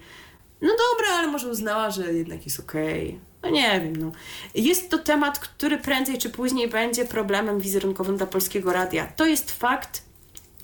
[0.63, 3.09] No dobra, ale może uznała, że jednak jest okej.
[3.09, 3.32] Okay.
[3.43, 4.13] No nie wiem, no.
[4.55, 9.07] Jest to temat, który prędzej czy później będzie problemem wizerunkowym dla polskiego radia.
[9.07, 10.03] To jest fakt,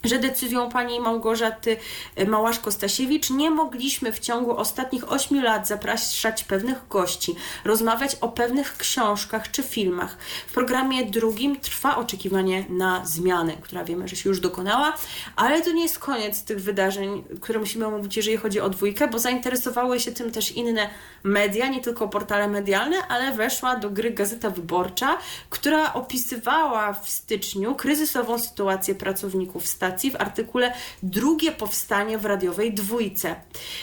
[0.04, 1.76] że decyzją pani Małgorzaty
[2.16, 7.34] e, Małaszko-Stasiewicz nie mogliśmy w ciągu ostatnich ośmiu lat zapraszać pewnych gości,
[7.64, 10.16] rozmawiać o pewnych książkach czy filmach.
[10.46, 14.92] W programie drugim trwa oczekiwanie na zmianę, która wiemy, że się już dokonała,
[15.36, 19.18] ale to nie jest koniec tych wydarzeń, które musimy omówić, jeżeli chodzi o dwójkę, bo
[19.18, 20.90] zainteresowały się tym też inne
[21.24, 25.18] media, nie tylko portale medialne, ale weszła do gry Gazeta Wyborcza,
[25.50, 32.74] która opisywała w styczniu kryzysową sytuację pracowników stacji stacji w artykule Drugie powstanie w radiowej
[32.74, 33.34] dwójce.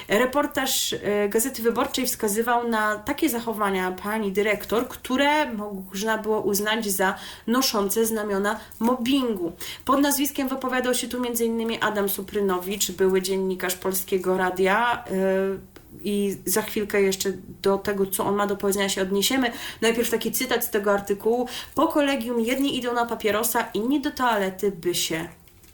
[0.08, 7.16] Reportaż e, Gazety Wyborczej wskazywał na takie zachowania pani dyrektor, które można było uznać za
[7.48, 9.52] noszące znamiona mobbingu.
[9.86, 11.78] Pod nazwiskiem wypowiadał się tu m.in.
[11.82, 18.36] Adam Suprynowicz, były dziennikarz Polskiego Radia, e, i za chwilkę jeszcze do tego, co on
[18.36, 19.52] ma do powiedzenia się odniesiemy.
[19.82, 21.48] Najpierw taki cytat z tego artykułu.
[21.76, 25.28] Po kolegium jedni idą na papierosa, inni do toalety, by się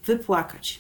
[0.06, 0.80] wypłakać.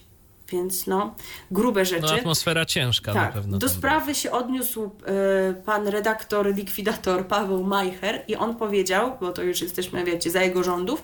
[0.52, 1.16] więc no,
[1.52, 2.02] grube rzeczy.
[2.02, 3.58] No atmosfera ciężka tak, na pewno.
[3.58, 9.44] Do sprawy się odniósł e, pan redaktor, likwidator Paweł Majcher i on powiedział, bo to
[9.44, 11.04] już jesteśmy, wiecie, za jego rządów,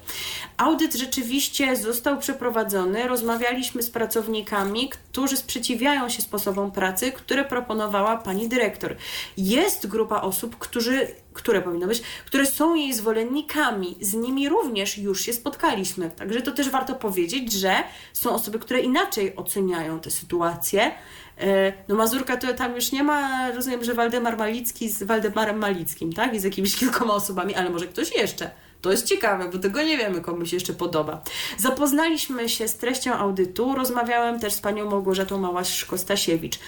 [0.57, 8.49] audyt rzeczywiście został przeprowadzony, rozmawialiśmy z pracownikami, którzy sprzeciwiają się sposobom pracy, które proponowała pani
[8.49, 8.95] dyrektor.
[9.37, 11.07] Jest grupa osób, którzy
[11.37, 13.97] które powinno być, które są jej zwolennikami.
[14.01, 16.11] Z nimi również już się spotkaliśmy.
[16.11, 17.75] Także to też warto powiedzieć, że
[18.13, 20.91] są osoby, które inaczej oceniają tę sytuację.
[21.37, 26.13] E, No Mazurka to tam już nie ma, rozumiem, że Waldemar Malicki z Waldemarem Malickim,
[26.13, 26.33] tak?
[26.33, 28.51] I z jakimiś kilkoma osobami, ale może ktoś jeszcze.
[28.81, 31.21] To jest ciekawe, bo tego nie wiemy, komu się jeszcze podoba.
[31.57, 36.59] Zapoznaliśmy się z treścią audytu, rozmawiałem też z panią Małgorzatą Małaszko-Stasiewicz.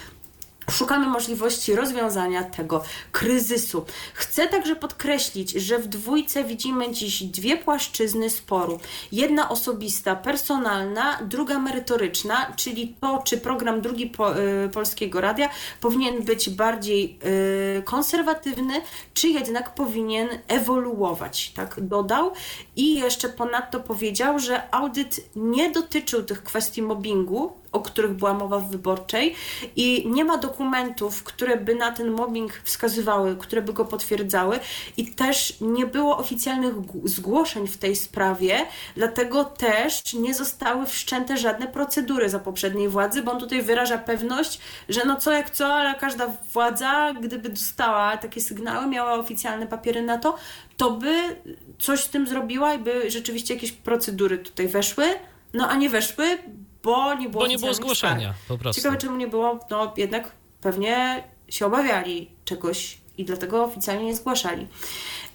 [0.70, 2.82] Szukamy możliwości rozwiązania tego
[3.12, 3.84] kryzysu.
[4.14, 8.80] Chcę także podkreślić, że w dwójce widzimy dziś dwie płaszczyzny sporu.
[9.12, 15.48] Jedna osobista, personalna, druga merytoryczna, czyli to, czy program drugi po, y, Polskiego Radia
[15.80, 17.18] powinien być bardziej
[17.78, 18.74] y, konserwatywny,
[19.14, 22.32] czy jednak powinien ewoluować, tak dodał.
[22.76, 28.58] I jeszcze ponadto powiedział, że audyt nie dotyczył tych kwestii mobbingu, o których była mowa
[28.58, 29.34] w wyborczej
[29.76, 34.60] i nie ma dokumentów, które by na ten mobbing wskazywały, które by go potwierdzały
[34.96, 36.74] i też nie było oficjalnych
[37.04, 38.66] zgłoszeń w tej sprawie,
[38.96, 44.60] dlatego też nie zostały wszczęte żadne procedury za poprzedniej władzy, bo on tutaj wyraża pewność,
[44.88, 50.02] że no co jak co, ale każda władza, gdyby dostała takie sygnały, miała oficjalne papiery
[50.02, 50.36] na to,
[50.76, 51.36] to by
[51.78, 55.04] coś z tym zrobiła i by rzeczywiście jakieś procedury tutaj weszły,
[55.54, 56.38] no a nie weszły,
[56.82, 58.82] bo nie było Bo nie było zgłoszenia, po prostu.
[58.82, 64.66] Ciekawe, czemu nie było, no jednak pewnie się obawiali czegoś i dlatego oficjalnie nie zgłaszali.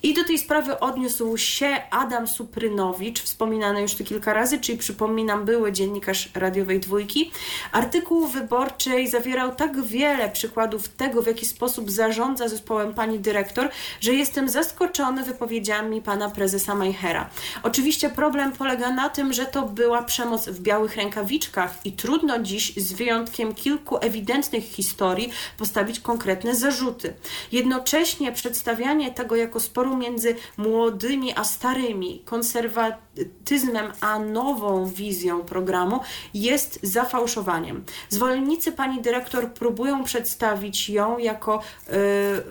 [0.04, 5.46] I do tej sprawy odniósł się Adam Suprynowicz, wspominany już tu kilka razy, czyli przypominam,
[5.46, 7.32] były dziennikarz radiowej dwójki.
[7.72, 13.70] Artykuł wyborczej zawierał tak wiele przykładów tego, w jaki sposób zarządza zespołem pani dyrektor,
[14.02, 17.30] że jestem zaskoczony wypowiedziami pana prezesa Majchera.
[17.64, 22.76] Oczywiście problem polega na tym, że to była przemoc w białych rękawiczkach i trudno dziś,
[22.78, 27.14] z wyjątkiem kilku ewidentnych historii, postawić konkretne zarzuty.
[27.52, 36.00] Jednocześnie przedstawianie tego jako sporu między młodymi a starymi, konserwatyzmem a nową wizją programu
[36.34, 37.84] jest zafałszowaniem.
[38.10, 41.62] Zwolennicy pani dyrektor próbują przedstawić ją jako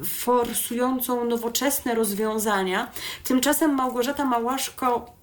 [0.01, 2.91] y, forsującą nowoczesne rozwiązania.
[3.25, 5.15] Tymczasem Małgorzata Małaszko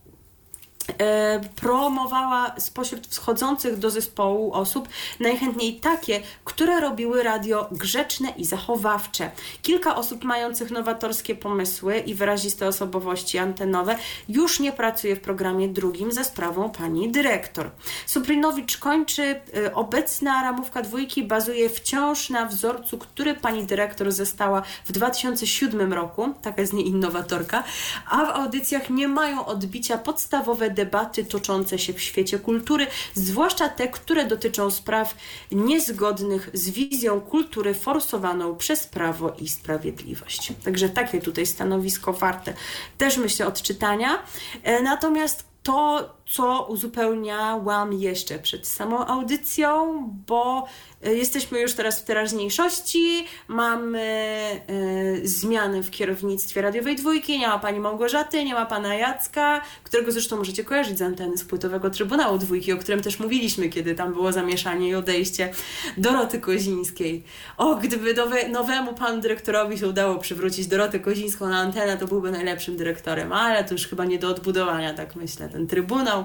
[1.56, 4.90] promowała spośród wschodzących do zespołu osób
[5.20, 9.32] najchętniej takie, które robiły radio grzeczne i zachowawcze.
[9.62, 13.96] Kilka osób mających nowatorskie pomysły i wyraziste osobowości antenowe
[14.30, 17.72] już nie pracuje w programie drugim za sprawą pani dyrektor.
[18.06, 24.92] Suprinowicz kończy, e, obecna ramówka dwójki bazuje wciąż na wzorcu, który pani dyrektor została w
[24.92, 27.64] 2007 roku, taka jest nie innowatorka,
[28.10, 33.88] a w audycjach nie mają odbicia podstawowe debaty toczące się w świecie kultury, zwłaszcza te,
[33.88, 35.16] które dotyczą spraw
[35.52, 40.54] niezgodnych z wizją kultury forsowaną przez Prawo i Sprawiedliwość.
[40.64, 42.54] Także takie tutaj stanowisko warte
[42.98, 44.24] też myślę odczytania.
[44.64, 50.68] E, Natomiast to, co uzupełniałam jeszcze przed samą audycją, bo
[51.04, 57.60] e, jesteśmy już teraz w teraźniejszości, mamy e, zmiany w kierownictwie radiowej dwójki, nie ma
[57.60, 62.38] pani Małgorzaty, nie ma pana Jacka, którego zresztą możecie kojarzyć z anteny z płytowego Trybunału
[62.38, 65.54] Dwójki, o którym też mówiliśmy, kiedy tam było zamieszanie i odejście
[65.98, 67.24] Doroty Kozińskiej.
[67.58, 72.32] O, gdyby nowe, nowemu panu dyrektorowi się udało przywrócić Dorotę Kozińską na antenę, to byłby
[72.32, 76.21] najlepszym dyrektorem, ale to już chyba nie do odbudowania, tak myślę, ten Trybunał,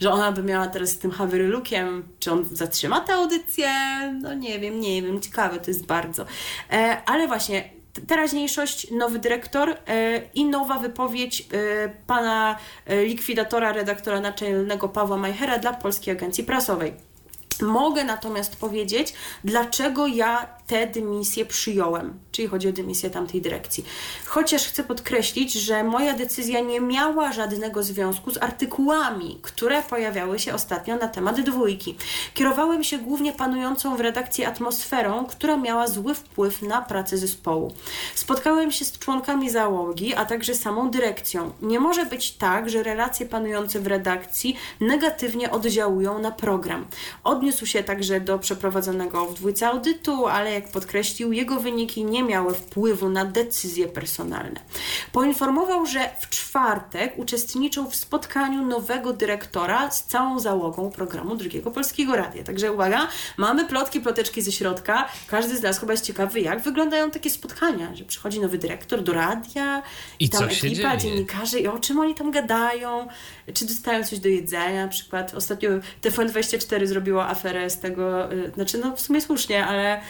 [0.00, 3.68] że ona by miała teraz z tym Hawerylukiem, czy on zatrzyma tę audycję?
[4.22, 6.26] No nie wiem, nie wiem, ciekawe to jest bardzo.
[6.72, 7.70] E, ale właśnie,
[8.06, 9.76] teraźniejszość, nowy dyrektor e,
[10.34, 12.58] i nowa wypowiedź e, pana
[13.04, 16.94] likwidatora, redaktora naczelnego Pawła Majchera dla Polskiej Agencji Prasowej.
[17.62, 19.14] Mogę natomiast powiedzieć,
[19.44, 23.84] dlaczego ja tę dymisję przyjąłem, czyli chodzi o dymisję tamtej dyrekcji.
[24.26, 30.54] Chociaż chcę podkreślić, że moja decyzja nie miała żadnego związku z artykułami, które pojawiały się
[30.54, 31.96] ostatnio na temat dwójki.
[32.34, 37.72] Kierowałem się głównie panującą w redakcji atmosferą, która miała zły wpływ na pracę zespołu.
[38.14, 41.52] Spotkałem się z członkami załogi, a także samą dyrekcją.
[41.62, 46.86] Nie może być tak, że relacje panujące w redakcji negatywnie oddziałują na program.
[47.24, 52.54] Odniósł się także do przeprowadzonego w dwójce audytu, ale jak podkreślił, jego wyniki nie miały
[52.54, 54.60] wpływu na decyzje personalne.
[55.12, 62.16] Poinformował, że w czwartek uczestniczył w spotkaniu nowego dyrektora z całą załogą programu Drugiego Polskiego
[62.16, 62.44] Radia.
[62.44, 65.08] Także uwaga, mamy plotki, ploteczki ze środka.
[65.26, 69.12] Każdy z nas chyba jest ciekawy, jak wyglądają takie spotkania, że przychodzi nowy dyrektor do
[69.12, 69.82] radia
[70.20, 70.98] i, I tam ekipa, dzieje?
[70.98, 73.08] dziennikarze i o czym oni tam gadają,
[73.54, 75.34] czy dostają coś do jedzenia na przykład.
[75.34, 75.70] Ostatnio
[76.02, 80.00] TVN24 zrobiło aferę z tego, y, znaczy no w sumie słusznie, ale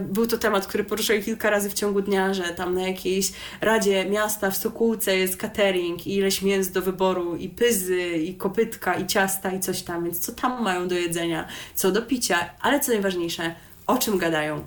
[0.00, 4.04] był to temat, który poruszali kilka razy w ciągu dnia, że tam na jakiejś Radzie
[4.04, 9.06] Miasta w Sokółce jest catering i ileś mięs do wyboru i pyzy i kopytka i
[9.06, 12.92] ciasta i coś tam, więc co tam mają do jedzenia, co do picia, ale co
[12.92, 13.54] najważniejsze,
[13.88, 14.64] o czym gadają.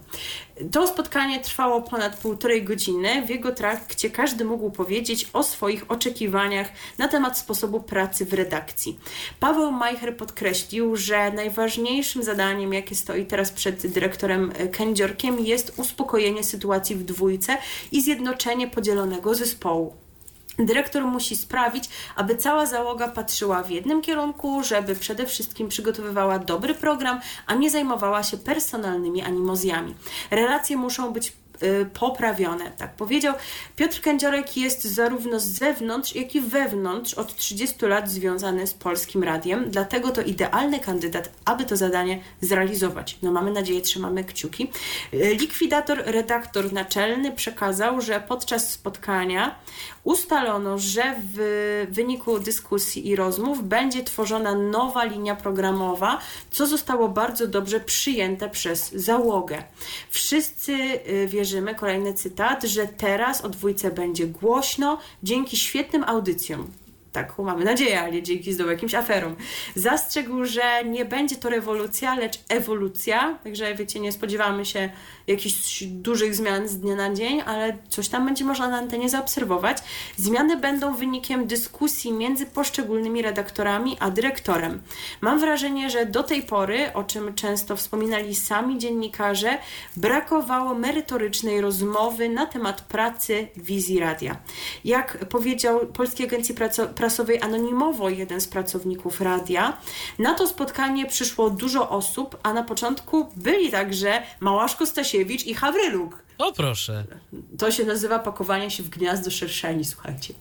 [0.72, 3.26] To spotkanie trwało ponad półtorej godziny.
[3.26, 6.68] W jego trakcie każdy mógł powiedzieć o swoich oczekiwaniach
[6.98, 9.00] na temat sposobu pracy w redakcji.
[9.40, 16.96] Paweł Majcher podkreślił, że najważniejszym zadaniem, jakie stoi teraz przed dyrektorem Kędziorkiem, jest uspokojenie sytuacji
[16.96, 17.58] w dwójce
[17.92, 19.94] i zjednoczenie podzielonego zespołu.
[20.60, 26.76] Dyrektor musi sprawić, aby cała załoga patrzyła w jednym kierunku, żeby przede wszystkim przygotowywała dobry
[26.76, 29.96] program, a nie zajmowała się personalnymi animozjami.
[30.32, 31.34] Relacje muszą być
[31.94, 33.34] poprawione, tak powiedział.
[33.76, 39.24] Piotr Kędziorek jest zarówno z zewnątrz, jak i wewnątrz od 30 lat związany z Polskim
[39.24, 43.18] Radiem, dlatego to idealny kandydat, aby to zadanie zrealizować.
[43.22, 44.72] No mamy nadzieję, trzymamy kciuki.
[45.14, 49.56] Y, Likwidator, redaktor naczelny przekazał, że podczas spotkania
[50.04, 56.20] ustalono, że w wyniku dyskusji i rozmów będzie tworzona nowa linia programowa,
[56.52, 59.64] co zostało bardzo dobrze przyjęte przez załogę.
[60.10, 66.68] Wszyscy y, wierzymy, kolejny cytat, że teraz o dwójce będzie głośno dzięki świetnym audycjom.
[67.12, 69.36] Taką mamy nadzieję, ale dzięki znowu jakimś aferom.
[69.76, 74.90] Zastrzegł, że nie będzie to rewolucja, lecz ewolucja, także wiecie, nie spodziewamy się
[75.28, 79.78] jakichś dużych zmian z dnia na dzień, ale coś tam będzie można na antenie zaobserwować.
[80.18, 84.82] Zmiany będą wynikiem dyskusji między poszczególnymi redaktorami a dyrektorem.
[85.22, 89.58] Mam wrażenie, że do tej pory, o czym często wspominali sami dziennikarze,
[89.98, 94.38] brakowało merytorycznej rozmowy na temat pracy wizji radia.
[94.86, 99.78] Jak powiedział Polskiej Agencji Praco- Prasowej anonimowo jeden z pracowników radia,
[100.20, 106.24] na to spotkanie przyszło dużo osób, a na początku byli także Małaszko Stasiewicz i Hawryluk.
[106.38, 107.04] O proszę.
[107.58, 110.34] To się nazywa pakowanie się w gniazdo szerszeni, słuchajcie.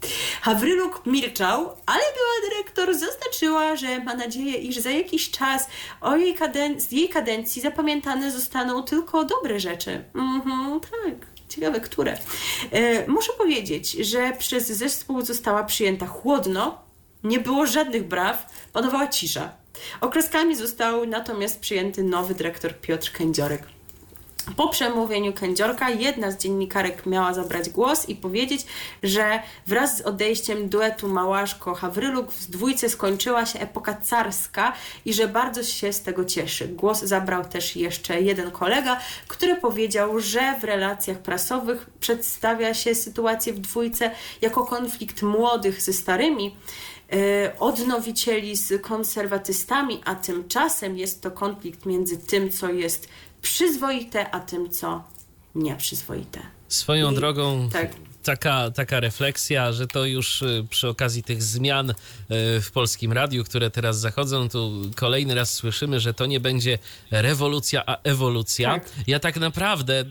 [0.42, 5.66] Hawryluk milczał, ale była dyrektor zaznaczyła, że ma nadzieję, iż za jakiś czas
[6.00, 10.04] o jej kaden- z jej kadencji zapamiętane zostaną tylko dobre rzeczy.
[10.14, 11.39] Mhm, tak.
[11.50, 12.18] Ciekawe, które.
[12.70, 16.82] E, muszę powiedzieć, że przez zespół została przyjęta chłodno,
[17.24, 19.52] nie było żadnych braw, panowała cisza.
[20.00, 23.62] Okreskami został natomiast przyjęty nowy dyrektor Piotr Kędziorek.
[24.56, 28.66] Po przemówieniu Kędziorka jedna z dziennikarek miała zabrać głos i powiedzieć,
[29.02, 34.72] że wraz z odejściem duetu Małaszko-Hawryluk w dwójce skończyła się epoka carska
[35.04, 36.68] i że bardzo się z tego cieszy.
[36.68, 43.52] Głos zabrał też jeszcze jeden kolega, który powiedział, że w relacjach prasowych przedstawia się sytuację
[43.52, 44.10] w dwójce
[44.40, 46.56] jako konflikt młodych ze starymi,
[47.12, 53.08] e, odnowicieli z konserwatystami, a tymczasem jest to konflikt między tym, co jest
[53.42, 55.02] przyzwoite, a tym, co
[55.54, 56.40] nieprzyzwoite.
[56.68, 57.90] Swoją I- drogą tak.
[58.22, 61.94] Taka, taka refleksja, że to już y, przy okazji tych zmian y,
[62.60, 66.78] w polskim radiu, które teraz zachodzą, tu kolejny raz słyszymy, że to nie będzie
[67.10, 68.70] rewolucja, a ewolucja.
[68.72, 68.90] Tak.
[69.06, 70.04] Ja tak naprawdę,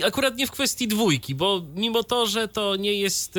[0.00, 3.38] y, akurat nie w kwestii dwójki, bo mimo to, że to nie jest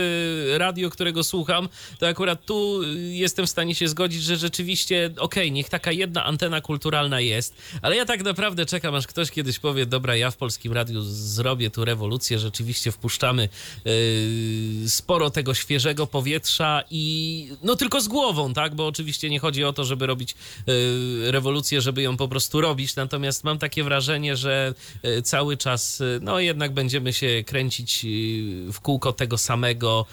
[0.58, 1.70] radio, którego słucham,
[2.00, 6.62] to akurat tu jestem w stanie się zgodzić, że rzeczywiście, okej, niech taka jedna antena
[6.62, 10.74] kulturalna jest, ale ja tak naprawdę czekam, aż ktoś kiedyś powie, dobra, ja w polskim
[10.74, 13.50] radiu zrobię tu rewolucję, rzeczywiście wpuszczamy
[13.88, 14.15] y,
[14.88, 19.74] sporo tego świeżego powietrza i no tylko z głową, tak, bo oczywiście nie chodzi o
[19.74, 20.36] to, żeby robić
[20.70, 24.74] y, rewolucję, żeby ją po prostu robić, natomiast mam takie wrażenie, że
[25.06, 30.06] y, cały czas y, no jednak będziemy się kręcić y, w kółko tego samego,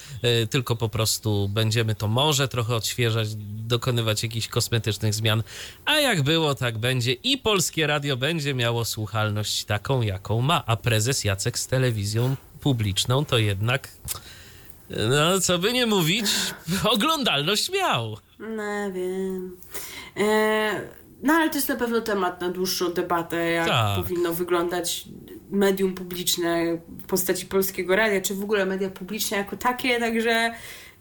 [0.42, 3.28] y, tylko po prostu będziemy to może trochę odświeżać,
[3.66, 5.42] dokonywać jakichś kosmetycznych zmian,
[5.84, 7.12] a jak było, tak będzie.
[7.12, 13.24] I Polskie Radio będzie miało słuchalność taką, jaką ma, a prezes Jacek z telewizją publiczną
[13.24, 13.88] to jednak,
[14.90, 16.26] no co by nie mówić,
[16.94, 18.16] oglądalność miał.
[18.38, 19.56] No wiem.
[20.16, 20.80] E,
[21.22, 23.96] no ale to jest na pewno temat na dłuższą debatę, jak Tak.
[23.96, 25.04] powinno wyglądać
[25.50, 30.54] medium publiczne w postaci polskiego radia, czy w ogóle media publiczne jako takie, także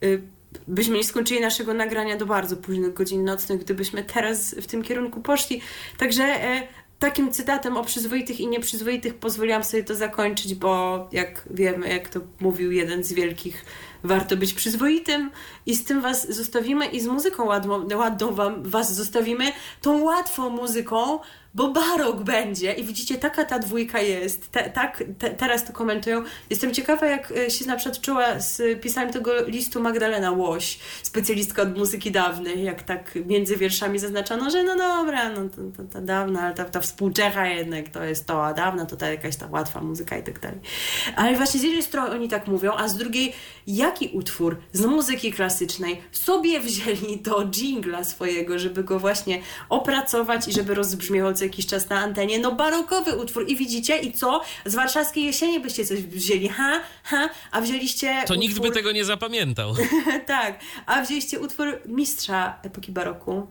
[0.04, 0.22] y,
[0.68, 5.22] byśmy nie skończyli naszego nagrania do bardzo późnych godzin nocnych, gdybyśmy teraz w tym kierunku
[5.22, 5.62] poszli.
[5.98, 6.68] Także e,
[7.02, 12.20] takim cytatem o przyzwoitych i nieprzyzwoitych pozwoliłam sobie to zakończyć, bo jak wiemy, jak to
[12.40, 13.66] mówił jeden z wielkich,
[14.04, 15.32] warto być przyzwoitym
[15.66, 19.52] i z tym was zostawimy i z muzyką ładną, ładną wam, was zostawimy,
[19.82, 21.20] tą łatwą muzyką,
[21.54, 26.24] bo barok będzie i widzicie, taka ta dwójka jest, te, tak te, teraz to komentują.
[26.50, 31.62] Jestem ciekawa, jak e, się na przykład czuła z pisaniem tego listu Magdalena Łoś, specjalistka
[31.62, 36.42] od muzyki dawnej, jak tak między wierszami zaznaczano, że no dobra, no to, to dawna,
[36.42, 39.82] ale ta, ta współczecha jednak to jest to, a dawna to ta jakaś ta łatwa
[39.82, 40.60] muzyka i tak dalej.
[41.16, 43.34] Ale właśnie z jednej strony oni tak mówią, a z drugiej,
[43.92, 50.52] jaki utwór z muzyki klasycznej sobie wzięli do jingla swojego, żeby go właśnie opracować i
[50.52, 52.40] żeby rozbrzmiał co jakiś czas na antenie.
[52.40, 54.42] No barokowy utwór i widzicie i co?
[54.66, 58.38] Z warszawskiej jesieni byście coś wzięli, ha, ha, a wzięliście To utwór...
[58.38, 59.74] nikt by tego nie zapamiętał.
[60.28, 63.48] tak, a wzięliście utwór mistrza epoki baroku.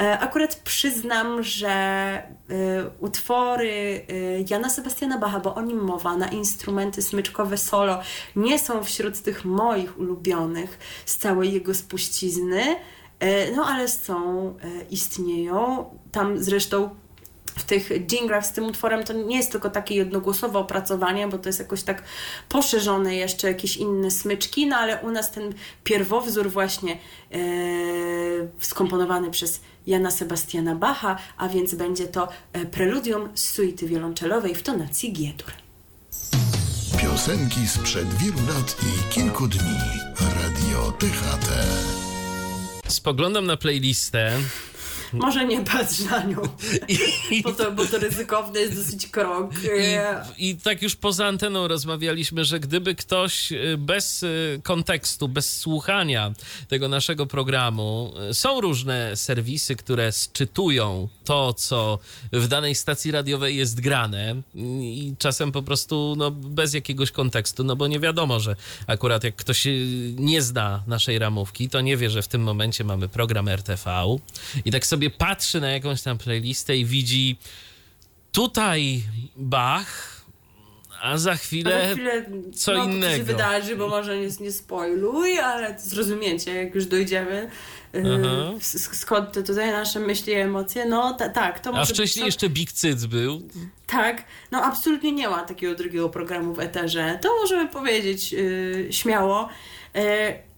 [0.00, 2.22] E, Akurat przyznam, że e,
[3.00, 8.00] utwory e, Jana Sebastiana Bacha, bo o nim mowa, na instrumenty smyczkowe solo,
[8.36, 12.62] nie są wśród tych moich ulubionych z całej jego spuścizny,
[13.56, 14.54] no ale są,
[14.90, 15.84] istnieją.
[16.12, 16.90] Tam zresztą
[17.56, 21.48] w tych jinglach z tym utworem to nie jest tylko takie jednogłosowe opracowanie, bo to
[21.48, 22.02] jest jakoś tak
[22.48, 25.54] poszerzone jeszcze jakieś inne smyczki, no ale u nas ten
[25.84, 27.38] pierwowzór właśnie e,
[28.60, 34.62] skomponowany przez Jana Sebastiana Bacha, a więc będzie to e, preludium z suity wiolonczelowej w
[34.62, 35.52] tonacji G-dur.
[37.00, 39.78] Piosenki sprzed wielu lat i kilku dni.
[40.20, 41.48] Radio THT.
[42.88, 44.32] Spoglądam na playlistę
[45.12, 46.42] Może nie patrz na nią,
[47.30, 49.50] i, bo to, bo to ryzykowny jest dosyć krok.
[50.38, 55.56] i, i tak już poza anteną rozmawialiśmy, że gdyby ktoś y, bez y, kontekstu, bez
[55.56, 56.32] słuchania
[56.68, 61.98] tego naszego programu, y, są różne serwisy, które sczytują to, co
[62.32, 67.76] w danej stacji radiowej jest grane i czasem po prostu no, bez jakiegoś kontekstu, no
[67.76, 68.56] bo nie wiadomo, że
[68.86, 69.66] akurat jak ktoś
[70.16, 73.92] nie zna naszej ramówki, to nie wie, że w tym momencie mamy program RTV
[74.64, 77.36] i tak sobie patrzy na jakąś tam playlistę i widzi
[78.32, 79.02] tutaj
[79.36, 80.12] Bach,
[81.02, 82.24] a za A chwilę, za chwilę
[82.54, 83.24] co no, To się innego.
[83.24, 87.50] wydarzy, bo może nie, nie spoiluj, ale zrozumiecie, jak już dojdziemy.
[87.92, 88.52] yy, Aha.
[88.92, 90.84] Skąd te tutaj nasze myśli i emocje?
[90.86, 93.42] No ta, tak, to a wcześniej być, jeszcze Big Cyc był.
[93.86, 97.18] Tak, no absolutnie nie ma takiego drugiego programu w eterze.
[97.22, 99.48] To możemy powiedzieć yy, śmiało.
[99.94, 100.02] Yy,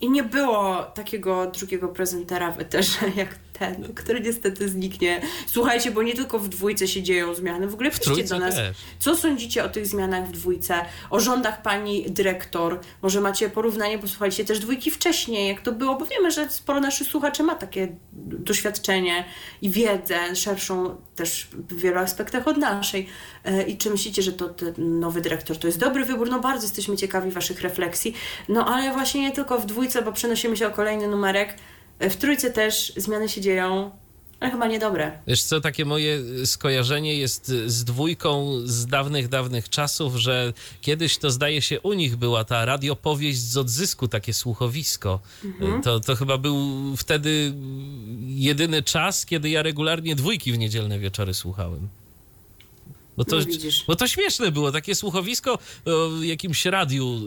[0.01, 5.21] I nie było takiego drugiego prezentera w eterze jak ten, który niestety zniknie.
[5.47, 7.69] Słuchajcie, bo nie tylko w dwójce się dzieją zmiany.
[7.69, 8.77] W ogóle piszcie do nas, też.
[8.99, 10.75] co sądzicie o tych zmianach w dwójce,
[11.11, 12.81] o rządach pani dyrektor.
[13.03, 17.09] Może macie porównanie, posłuchajcie też dwójki wcześniej, jak to było, bo wiemy, że sporo naszych
[17.09, 19.25] słuchaczy ma takie doświadczenie
[19.63, 23.07] i wiedzę szerszą też w wielu aspektach od naszej.
[23.45, 26.31] E, I czy myślicie, że to nowy dyrektor to jest dobry wybór?
[26.31, 28.15] No bardzo jesteśmy ciekawi waszych refleksji.
[28.49, 31.57] No ale właśnie nie tylko w dwójce, bo przenosimy się o kolejny numerek.
[32.11, 33.91] W trójce też zmiany się dzieją,
[34.41, 35.19] ale chyba niedobre.
[35.27, 41.31] Wiesz co, takie moje skojarzenie jest z dwójką z dawnych, dawnych czasów, że kiedyś to
[41.31, 45.21] zdaje się u nich była ta radiopowieść z odzysku, takie słuchowisko.
[45.85, 46.59] To, to chyba był
[46.97, 47.53] wtedy
[48.27, 51.89] jedyny czas, kiedy ja regularnie dwójki w niedzielne wieczory słuchałem.
[53.17, 53.45] Bo to, No
[53.87, 57.21] bo to śmieszne było, takie słuchowisko o jakimś radiu,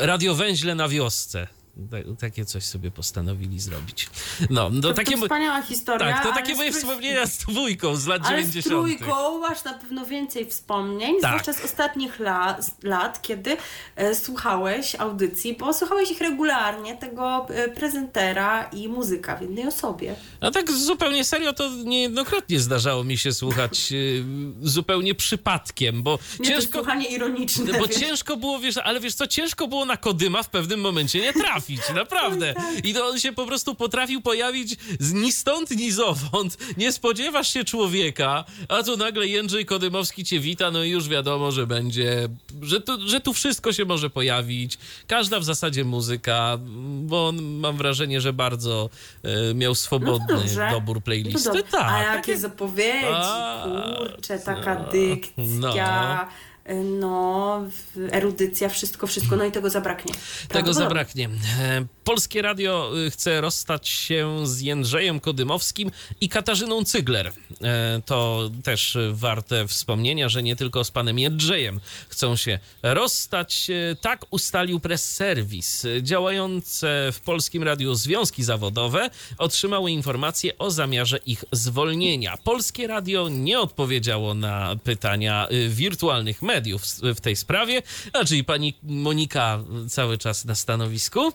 [0.00, 1.48] y, radiowęźle na wiosce.
[1.90, 4.08] Ta- Takie coś sobie postanowili zrobić.
[4.50, 5.16] No, no To, takie...
[5.16, 6.12] to wspaniała historia.
[6.14, 8.66] tak, to takie z moje trój- wspomnienia z dwójką z lat Ale z 90.
[8.66, 11.30] trójką masz na pewno więcej wspomnień, Tak.
[11.42, 13.56] zwłaszcza z ostatnich la, z lat, kiedy
[13.96, 20.14] e, słuchałeś audycji, bo słuchałeś ich regularnie, tego e, prezentera i muzyka w jednej osobie.
[20.40, 24.24] A tak zupełnie serio to niejednokrotnie zdarzało mi się słuchać y,
[24.62, 26.78] zupełnie przypadkiem, bo Nie to ciężko...
[26.78, 27.78] słuchanie ironiczne.
[27.78, 27.96] Bo wiesz.
[27.96, 31.65] ciężko było, wiesz, ale wiesz co, ciężko było na Kodyma w pewnym momencie nie trafić,
[31.94, 32.54] naprawdę.
[32.84, 36.56] I to on się po prostu potrafił pojawić z ni stąd, ni zowąd.
[36.76, 41.52] Nie spodziewasz się człowieka, a tu nagle Jędrzej Kodymowski cię wita, no i już wiadomo,
[41.52, 42.28] że będzie,
[42.62, 44.78] że tu, że tu wszystko się może pojawić.
[45.06, 46.58] Każda w zasadzie muzyka,
[47.02, 48.90] bo on, mam wrażenie, że bardzo
[49.22, 51.44] e, miał swobodny No dobór No playlisty.
[51.44, 51.62] dobrze.
[51.62, 51.92] tak.
[51.92, 53.64] A jakie zapowiedzi, A,
[53.98, 56.28] kurczę, taka no, dykcja.
[56.32, 57.62] y, no,
[58.10, 60.14] erudycja, wszystko, wszystko, no i tego zabraknie.
[60.14, 60.84] Tego Prawdopodobnie.
[60.84, 61.28] zabraknie.
[61.60, 65.90] E, Polskie Radio y, chce rozstać się z Jędrzejem Kodymowskim
[66.20, 67.32] i Katarzyną Cygler.
[67.62, 73.70] E, To też warte wspomnienia, że nie tylko z panem Jędrzejem chcą się rozstać.
[73.70, 75.86] E, Tak ustalił press serwis.
[76.02, 82.36] Działające w Polskim Radiu związki zawodowe otrzymały informację o zamiarze ich zwolnienia.
[82.44, 88.44] Polskie Radio nie odpowiedziało na pytania y, wirtualnych mediów w- w tej sprawie, a czyli
[88.44, 91.32] pani Monika cały czas na stanowisku.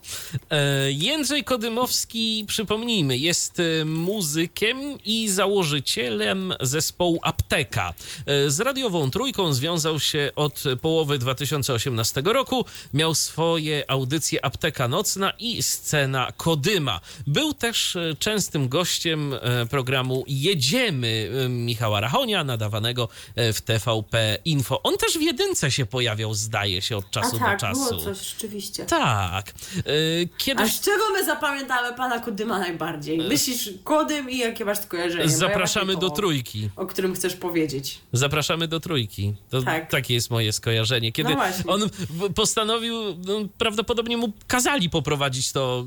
[0.49, 7.93] E, Jędrzej Kodymowski, przypomnijmy, jest y, muzykiem i założycielem zespołu Apteka.
[8.25, 12.65] E, Z radiową trójką związał się od połowy 2018 roku.
[12.93, 17.01] Miał swoje audycje Apteka Nocna i Scena Kodyma.
[17.27, 24.37] Był też e, częstym gościem e, programu Jedziemy e, Michała Rachonia, nadawanego e, w TVP
[24.45, 24.83] Info.
[24.83, 27.89] On też w jedynce się pojawiał, zdaje się, od A czasu tak, do czasu.
[27.89, 28.85] było coś rzeczywiście.
[28.85, 29.49] Tak.
[29.79, 33.17] A Kiedyś z czego my zapamiętamy pana Kodyma najbardziej?
[33.17, 35.23] Myślisz Kodym i jakie masz skojarzenie?
[35.23, 36.69] Ja zapraszamy właśnie do trójki.
[36.75, 37.99] O którym chcesz powiedzieć.
[38.13, 39.33] Zapraszamy do trójki.
[39.49, 39.89] To Tak.
[39.89, 41.11] takie jest moje skojarzenie.
[41.11, 41.89] Kiedy No on
[42.35, 45.85] postanowił, no, prawdopodobnie mu kazali poprowadzić to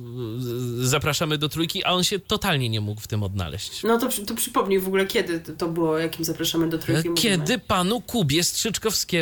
[0.81, 3.83] y, Zapraszamy do trójki, a on się totalnie nie mógł w tym odnaleźć.
[3.83, 7.23] No to, to przypomnij w ogóle, kiedy to- było, jakim zapraszamy do trójki mówimy.
[7.37, 9.14] Kiedy panu Kubie Strzyczkowskiemu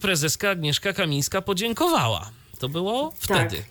[0.00, 2.30] prezeska Agnieszka Kamińska podziękowała.
[2.58, 3.48] To było Tak.
[3.48, 3.62] wtedy.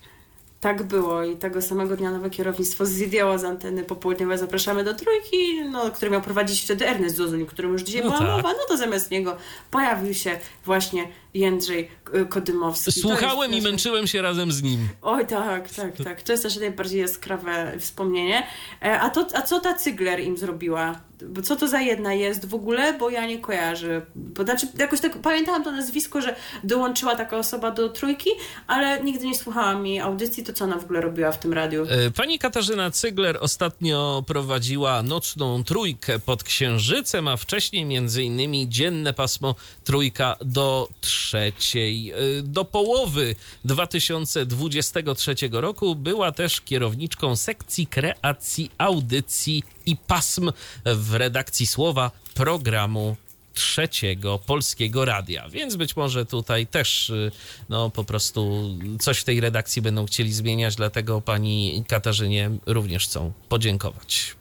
[0.60, 5.62] Tak było i tego samego dnia nowe kierownictwo zdjęło z anteny popołudniowe Zapraszamy do Trójki,
[5.72, 8.28] no, który miał prowadzić wtedy Ernest Zozuń, o którym już dzisiaj No była tak.
[8.28, 9.38] mowa, no to zamiast niego
[9.72, 12.92] pojawił się właśnie Jędrzej y, Kodymowski.
[12.92, 14.88] Słuchałem i jest nasze- męczyłem się razem z nim.
[15.02, 16.22] Oj, tak, tak, tak.
[16.22, 18.48] To jest nasze najbardziej jaskrawe wspomnienie.
[18.84, 21.00] E, A, to, a co ta Cygler im zrobiła?
[21.44, 22.98] Co to za jedna jest w ogóle?
[22.98, 24.02] Bo ja nie kojarzę.
[24.16, 28.30] Bo znaczy, jakoś tak pamiętałam to nazwisko, że dołączyła taka osoba do trójki,
[28.68, 30.44] ale nigdy nie słuchałam jej audycji.
[30.44, 31.86] To co ona w ogóle robiła w tym radiu?
[31.90, 39.14] E, Pani Katarzyna Cygler ostatnio prowadziła nocną trójkę pod Księżycem, a wcześniej między innymi dzienne
[39.14, 42.12] pasmo trójka do trzeciej.
[42.12, 43.36] E, Do połowy
[43.66, 50.52] 2023 roku była też kierowniczką sekcji kreacji, audycji i pasm
[50.86, 53.16] w redakcji Słowa programu
[53.54, 55.50] trzeciego polskiego radia.
[55.50, 57.32] Więc być może tutaj też y,
[57.70, 58.70] no po prostu
[59.00, 64.36] coś w tej redakcji będą chcieli zmieniać, dlatego pani Katarzynie również chcą podziękować.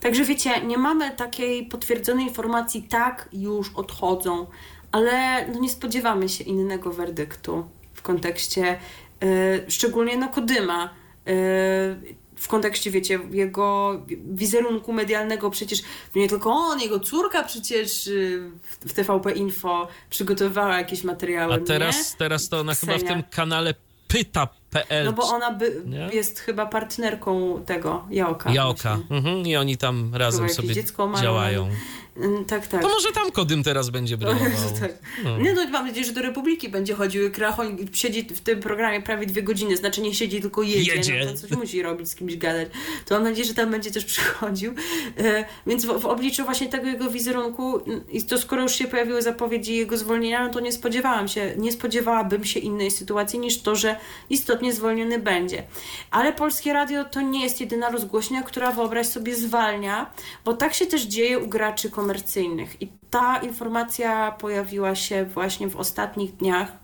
[0.00, 4.46] Także wiecie, nie mamy takiej potwierdzonej informacji, tak, już odchodzą,
[4.92, 8.78] ale no nie spodziewamy się innego werdyktu w kontekście
[9.22, 10.90] y, szczególnie no Kodyma.
[11.28, 14.00] y, w kontekście, wiecie, jego
[14.32, 15.82] wizerunku medialnego, przecież
[16.14, 18.50] nie tylko on, jego córka przecież y,
[18.86, 21.54] w TVP Info przygotowywała jakieś materiały.
[21.54, 21.64] A nie?
[21.64, 23.12] teraz, teraz to ona chyba w Ksenia.
[23.12, 23.74] tym kanale
[24.08, 25.04] pyta.pl.
[25.04, 28.52] No bo ona by, jest chyba partnerką tego Jaoka.
[28.52, 28.98] Jaoka.
[29.10, 30.74] Mhm, I oni tam razem sobie
[31.22, 31.70] działają.
[32.16, 32.82] Mm, Tak, tak.
[32.82, 34.46] To może tam Kodym teraz będzie brylował.
[34.80, 34.92] tak.
[35.42, 37.30] Nie, no mam nadzieję, że do Republiki będzie chodził.
[37.32, 40.94] Krachoń siedzi w tym programie prawie dwie godziny, znaczy nie siedzi, tylko jedzie.
[40.94, 41.24] Jedzie.
[41.26, 42.68] No, to coś musi robić, z kimś gadać.
[43.06, 44.74] To mam nadzieję, że tam będzie też przychodził.
[45.18, 47.80] E, więc w, w obliczu właśnie tego jego wizerunku
[48.12, 51.72] i to skoro już się pojawiły zapowiedzi jego zwolnienia, no to nie spodziewałam się, nie
[51.72, 53.96] spodziewałabym się innej sytuacji niż to, że
[54.30, 55.62] istotnie zwolniony będzie.
[56.10, 60.10] Ale Polskie Radio to nie jest jedyna rozgłośnia, która wyobraź sobie zwalnia,
[60.44, 62.03] bo tak się też dzieje u graczy komercyjnych.
[62.80, 66.83] I ta informacja pojawiła się właśnie w ostatnich dniach.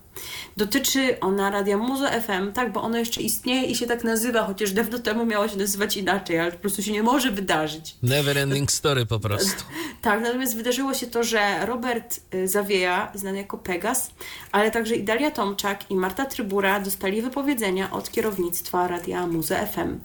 [0.57, 4.71] Dotyczy ona Radia Muzo FM, tak, bo ono jeszcze istnieje i się tak nazywa, chociaż
[4.71, 7.95] dawno temu miało się nazywać inaczej, ale po prostu się nie może wydarzyć.
[8.03, 9.63] Never ending story po prostu.
[10.01, 14.11] Tak, natomiast wydarzyło się to, że Robert y, Zawieja, znany jako Pegas,
[14.51, 19.99] ale także i Dalia Tomczak i Marta Trybura dostali wypowiedzenia od kierownictwa Radia Muze FM.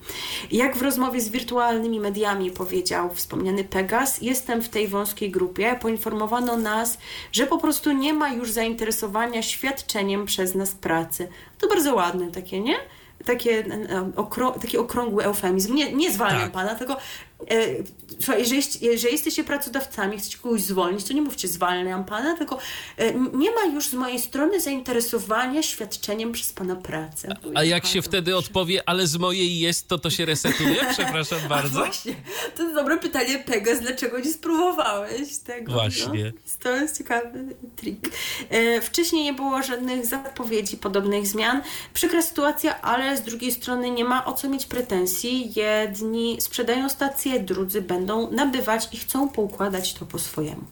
[0.51, 6.57] Jak w rozmowie z wirtualnymi mediami powiedział wspomniany Pegas, jestem w tej wąskiej grupie, poinformowano
[6.57, 6.99] nas,
[7.33, 9.96] że po prostu nie ma już zainteresowania świadczeniem
[10.27, 11.29] przez nas pracy.
[11.59, 12.75] To bardzo ładne takie, nie?
[13.25, 13.65] Takie,
[14.61, 15.75] taki okrągły eufemizm.
[15.75, 16.53] Nie, nie zwalniam Tak.
[16.53, 16.97] pana, tylko
[18.39, 22.59] jeżeli, jeżeli jesteście pracodawcami, chcecie kogoś zwolnić, to nie mówcie zwalniam pana, tylko
[22.97, 27.37] e, nie ma już z mojej strony zainteresowania świadczeniem przez pana pracę.
[27.55, 30.77] A jak się wtedy odpowie, ale z mojej jest, to to się resetuje?
[30.93, 31.79] Przepraszam bardzo.
[31.79, 32.15] Właśnie,
[32.57, 35.73] to jest dobre pytanie, Pegas, dlaczego nie spróbowałeś tego?
[35.73, 36.25] Właśnie.
[36.25, 36.41] No?
[36.63, 37.45] To jest ciekawy
[37.77, 38.11] trik.
[38.51, 41.63] E, wcześniej nie było żadnych zapowiedzi podobnych zmian.
[41.95, 45.53] Przykra sytuacja, ale z drugiej strony nie ma o co mieć pretensji.
[45.57, 50.65] Jedni sprzedają stacje, informacje, drudzy będą nabywać i chcą poukładać to po swojemu.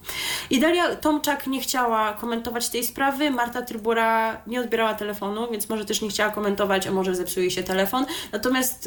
[0.51, 5.85] I Daria Tomczak nie chciała komentować tej sprawy, Marta Trybura nie odbierała telefonu, więc może
[5.85, 8.07] też nie chciała komentować, a może zepsuje się telefon.
[8.33, 8.87] Natomiast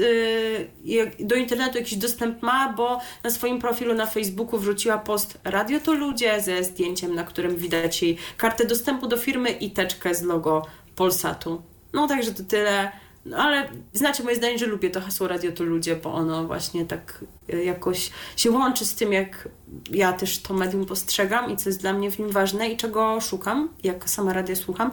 [0.86, 5.80] yy, do internetu jakiś dostęp ma, bo na swoim profilu na Facebooku wrzuciła post Radio
[5.80, 10.22] to ludzie ze zdjęciem, na którym widać jej kartę dostępu do firmy i teczkę z
[10.22, 10.66] logo
[10.96, 11.62] Polsatu.
[11.94, 12.92] No także to tyle.
[13.28, 16.86] No ale znacie moje zdanie, że lubię to hasło Radio to ludzie, bo ono właśnie
[16.86, 19.50] tak e, jakoś się łączy z tym, jak
[19.92, 23.22] ja też to medium postrzegam i co jest dla mnie w nim ważne i czego
[23.22, 24.92] szukam, jak sama radio słucham.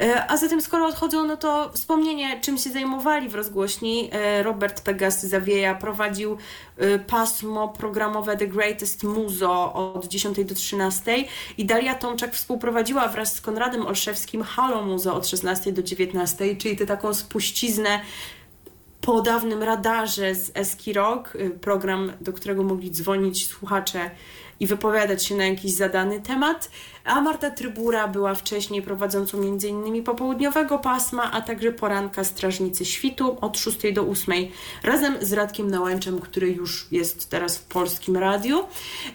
[0.00, 4.10] E, a zatem skoro odchodzą, no to wspomnienie, czym się zajmowali w rozgłośni.
[4.12, 6.36] E, Robert Pegas Zawieja prowadził
[7.06, 11.24] pasmo programowe The Greatest Muzo od 10 do 13
[11.58, 16.76] i Dalia Tomczak współprowadziła wraz z Konradem Olszewskim Halo Muzo od 16 do 19, czyli
[16.76, 18.00] tę taką spuściznę
[19.08, 24.10] po dawnym radarze z Eski Rock, y, program, do którego mogli dzwonić słuchacze
[24.60, 26.70] i wypowiadać się na jakiś zadany temat,
[27.04, 30.04] a Marta Trybura była wcześniej prowadzącą m.in.
[30.04, 34.34] popołudniowego pasma, a także poranka Strażnicy Świtu od 6 do 8
[34.82, 38.64] razem z Radkiem Nałęczem, który już jest teraz w Polskim Radiu.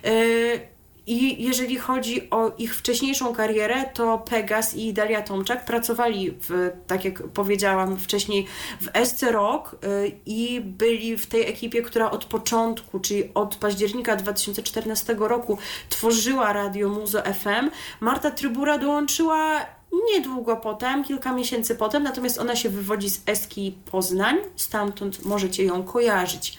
[0.04, 0.73] Yy,
[1.08, 7.06] i jeżeli chodzi o ich wcześniejszą karierę, to Pegas i Daria Tomczak pracowali, w, tak
[7.06, 8.48] jak powiedziałam wcześniej,
[8.82, 14.16] w SC Rock y, i byli w tej ekipie, która od początku, czyli od października
[14.16, 15.58] 2014 roku
[15.90, 17.70] tworzyła Radio Muzo FM.
[18.00, 19.66] Marta Trybura dołączyła
[20.14, 25.84] niedługo potem, kilka miesięcy potem, natomiast ona się wywodzi z Eski Poznań, stamtąd możecie ją
[25.84, 26.58] kojarzyć.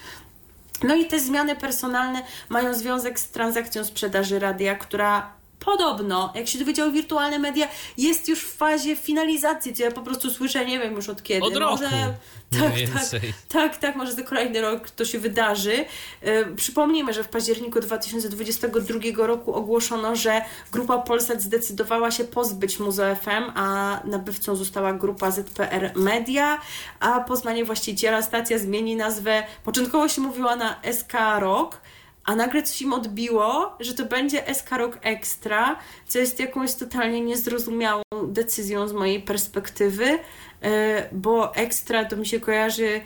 [0.84, 5.32] No i te zmiany personalne mają związek z transakcją sprzedaży radia, która
[5.64, 7.68] podobno, jak się dowiedziały wirtualne media,
[7.98, 11.46] jest już w fazie finalizacji, co ja po prostu słyszę, nie wiem już od kiedy.
[11.46, 11.82] Od roku.
[11.82, 11.90] Może,
[12.94, 15.84] tak, tak, tak, tak, może za kolejny rok to się wydarzy.
[16.22, 20.42] E, przypomnijmy, że w październiku 2022 roku ogłoszono, że
[20.72, 26.60] grupa Polsat zdecydowała się pozbyć Muzo FM, a nabywcą została grupa ZPR Media,
[27.00, 31.80] a Poznanie właściciela stacja zmieni nazwę, początkowo się mówiła na SK Rock,
[32.24, 37.20] a nagle coś im odbiło, że to będzie SK Rock Extra, co jest jakąś totalnie
[37.20, 40.18] niezrozumiałą decyzją z mojej perspektywy,
[40.62, 43.00] e, bo Extra to mi się kojarzy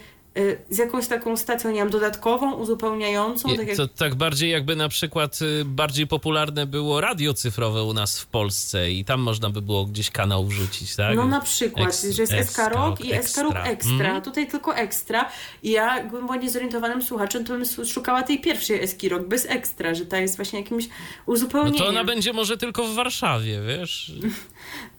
[0.70, 3.48] z jakąś taką stacją, nie wiem, dodatkową, uzupełniającą.
[3.56, 3.76] Tak, jak...
[3.76, 8.26] to, tak bardziej jakby na przykład y, bardziej popularne było radio cyfrowe u nas w
[8.26, 11.16] Polsce i tam można by było gdzieś kanał wrzucić, tak?
[11.16, 14.10] No na przykład, że jest SK Rock i SK Rock Extra.
[14.10, 14.22] Mm.
[14.22, 15.28] Tutaj tylko Extra.
[15.62, 20.06] I ja byłem niezorientowanym słuchaczem, to bym szukała tej pierwszej Eski Rock bez Extra, że
[20.06, 20.88] ta jest właśnie jakimś
[21.26, 21.78] uzupełnieniem.
[21.78, 24.12] No to ona będzie może tylko w Warszawie, wiesz?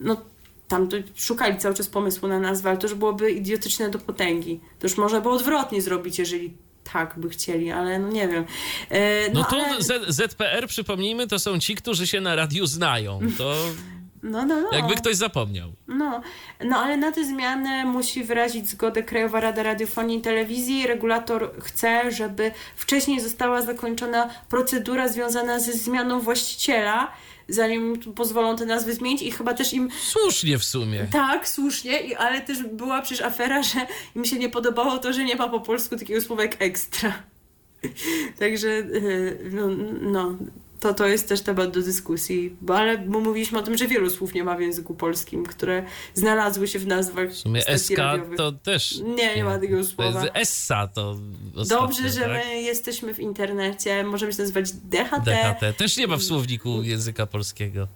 [0.00, 0.16] No
[0.70, 4.60] tam to szukali cały czas pomysłu na nazwę, ale to już byłoby idiotyczne do potęgi.
[4.78, 6.54] To już można było odwrotnie zrobić, jeżeli
[6.92, 8.44] tak by chcieli, ale no nie wiem.
[8.90, 9.82] E, no, no to ale...
[9.82, 13.20] Z, ZPR, przypomnijmy, to są ci, którzy się na radiu znają.
[13.38, 13.54] To...
[14.22, 14.68] No, no, no.
[14.72, 15.72] Jakby ktoś zapomniał.
[15.88, 16.20] No,
[16.64, 20.86] no ale na te zmiany musi wyrazić zgodę Krajowa Rada Radiofonii i Telewizji.
[20.86, 27.12] Regulator chce, żeby wcześniej została zakończona procedura związana ze zmianą właściciela
[27.50, 29.88] zanim pozwolą te nazwy zmienić i chyba też im...
[30.02, 31.06] Słusznie w sumie.
[31.12, 33.86] Tak, słusznie, ale też była przecież afera, że
[34.16, 37.22] im się nie podobało to, że nie ma po polsku takiego słowa jak ekstra.
[38.38, 38.84] Także e,
[39.50, 39.66] no,
[40.00, 40.36] no,
[40.80, 44.10] to, to jest też temat do dyskusji, bo ale bo mówiliśmy o tym, że wielu
[44.10, 45.84] słów nie ma w języku polskim, które
[46.14, 48.36] znalazły się w nazwach W sumie SK radiowych.
[48.36, 49.00] to też...
[49.16, 50.24] Nie, nie ma takiego słowa.
[50.34, 51.16] Essa to
[51.68, 52.30] Dobrze, że tak?
[52.30, 55.24] my jesteśmy w internecie, możemy się nazywać DHT.
[55.24, 57.88] DHT też nie ma w słowniku języka polskiego.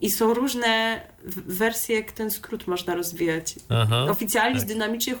[0.00, 1.00] I są różne
[1.46, 3.54] wersje, jak ten skrót można rozwijać.
[3.68, 4.68] Aha, Oficjalizm, tak.
[4.68, 5.14] dynamicznie,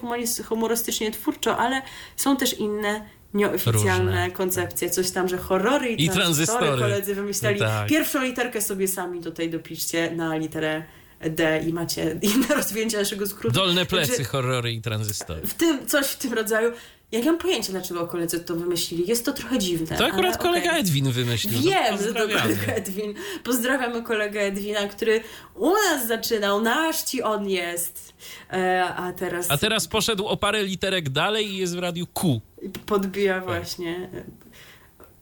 [0.48, 1.82] humorystycznie, twórczo, ale
[2.16, 3.04] są też inne
[3.34, 4.30] nieoficjalne Różne.
[4.30, 7.60] koncepcje, coś tam, że horrory i, I tranzystory koledzy wymyślali.
[7.60, 7.88] No tak.
[7.88, 10.82] Pierwszą literkę sobie sami tutaj dopiszcie na literę
[11.20, 13.54] D i macie inne rozwinięcie naszego skrótu.
[13.54, 15.40] Dolne plecy, Także horrory i tranzystory.
[15.46, 16.72] W tym, coś w tym rodzaju.
[17.12, 19.06] Ja nie mam pojęcia, dlaczego koledzy to wymyślili.
[19.06, 19.96] Jest to trochę dziwne.
[19.96, 20.80] To akurat ale, kolega okay.
[20.80, 21.60] Edwin wymyślił.
[21.62, 23.14] Wiem, że to kolega Edwin.
[23.44, 25.20] Pozdrawiamy kolegę Edwina, który
[25.54, 26.62] u nas zaczynał.
[26.62, 28.14] Nasz ci on jest.
[28.52, 29.50] E, a teraz...
[29.50, 32.40] A teraz poszedł o parę literek dalej i jest w radiu Q.
[32.86, 33.44] Podbija tak.
[33.44, 34.10] właśnie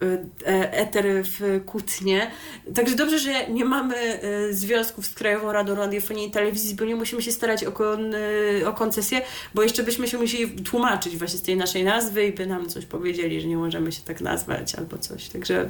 [0.03, 0.07] e,
[0.47, 2.31] e, eter w Kutnie.
[2.75, 6.97] Także dobrze, że nie mamy e, związków z Krajową Radą Radiofonii i Telewizji, bo nie
[6.97, 8.15] musimy się starać o, kon,
[8.67, 9.23] o koncesję,
[9.55, 12.87] bo jeszcze byśmy się musieli tłumaczyć właśnie z tej naszej nazwy i by nam coś
[12.87, 15.29] powiedzieli, że nie możemy się tak nazwać albo coś.
[15.29, 15.69] Także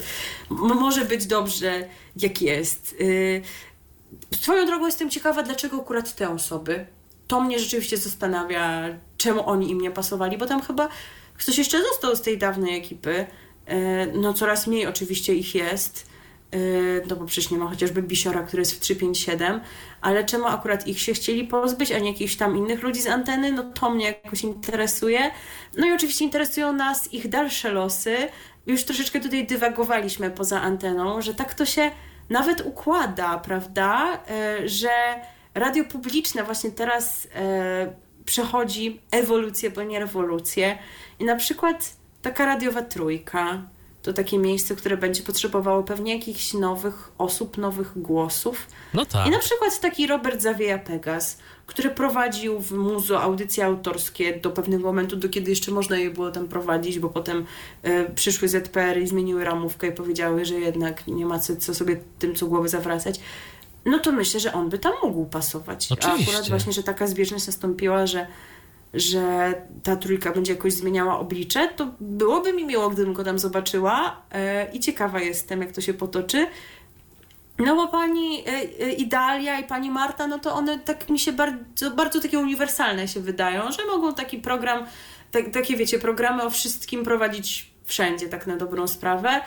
[0.50, 2.96] może być dobrze, jak jest.
[4.40, 6.86] Swoją drogą jestem ciekawa, dlaczego akurat te osoby
[7.28, 8.82] to mnie rzeczywiście zastanawia,
[9.16, 10.88] czemu oni im nie pasowali, bo tam chyba
[11.38, 13.26] ktoś jeszcze został z tej dawnej ekipy.
[13.66, 16.06] E, no coraz mniej oczywiście ich jest,
[16.50, 16.58] e,
[17.08, 19.60] no bo przecież nie ma chociażby Bisiora, który jest w 357,
[20.00, 23.52] ale czemu akurat ich się chcieli pozbyć, a nie jakichś tam innych ludzi z anteny,
[23.52, 25.30] no to mnie jakoś interesuje.
[25.76, 28.16] No i oczywiście interesują nas ich dalsze losy.
[28.66, 31.90] Już troszeczkę tutaj dywagowaliśmy poza anteną, że tak to się
[32.30, 34.90] nawet układa, prawda, e, że
[35.54, 37.28] radio publiczne właśnie teraz
[38.28, 40.78] przechodzi ewolucję, bo nie rewolucję.
[41.20, 43.62] I na przykład taka radiowa trójka
[44.02, 48.66] to takie miejsce, które będzie potrzebowało pewnie jakichś nowych osób, nowych głosów.
[48.94, 49.26] No tak.
[49.26, 54.84] I na przykład taki Robert Zawieja Pegas, który prowadził w muzo audycje autorskie do pewnego
[54.84, 57.46] momentu, do kiedy jeszcze można je było tam prowadzić, bo potem
[57.86, 62.00] y, przyszły ZPR i zmieniły ramówkę i powiedziały, że jednak nie ma co, co sobie
[62.18, 63.20] tym co głowy zawracać
[63.84, 65.88] no to myślę, że on by tam mógł pasować.
[65.92, 66.32] Oczywiście.
[66.32, 68.26] A akurat właśnie, że taka zbieżność nastąpiła, że,
[69.00, 74.22] że ta trójka będzie jakoś zmieniała oblicze, to byłoby mi miło, gdybym go tam zobaczyła
[74.32, 76.46] e, i ciekawa jestem, jak to się potoczy.
[77.58, 78.50] No bo pani e,
[78.80, 83.08] e, Idalia i pani Marta, no to one tak mi się bardzo, bardzo takie uniwersalne
[83.08, 84.86] się wydają, że mogą taki program,
[85.30, 89.40] tak, takie wiecie, programy o wszystkim prowadzić wszędzie, tak na dobrą sprawę.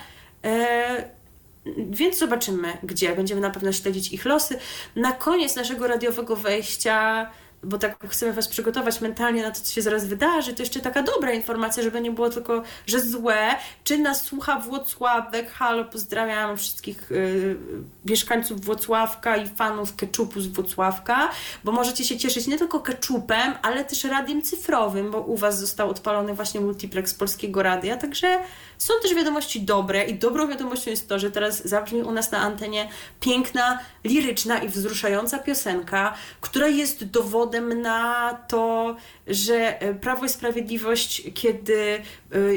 [1.90, 3.16] Więc zobaczymy, gdzie.
[3.16, 4.60] Będziemy na pewno śledzić ich losy.
[4.96, 7.30] Na koniec naszego radiowego wejścia
[7.64, 11.04] bo tak chcemy Was przygotować mentalnie na to, co się zaraz wydarzy, to jeszcze taka
[11.04, 13.56] dobra informacja, żeby nie było tylko, że złe.
[13.84, 15.52] Czy nas słucha Włocławek?
[15.52, 17.58] Halo, pozdrawiam wszystkich yy,
[18.06, 21.30] mieszkańców Włocławka i fanów keczupu z Włocławka,
[21.64, 25.90] bo możecie się cieszyć nie tylko keczupem, ale też radiem cyfrowym, bo u Was został
[25.90, 28.40] odpalony właśnie multiplex Polskiego Radia, także
[28.82, 32.40] są też wiadomości dobre i dobrą wiadomością jest to, że teraz zabrzmi u nas na
[32.40, 32.90] antenie
[33.20, 38.96] piękna, liryczna i wzruszająca piosenka, która jest dowodem na to,
[39.28, 42.02] że e, Prawo i Sprawiedliwość, kiedy e,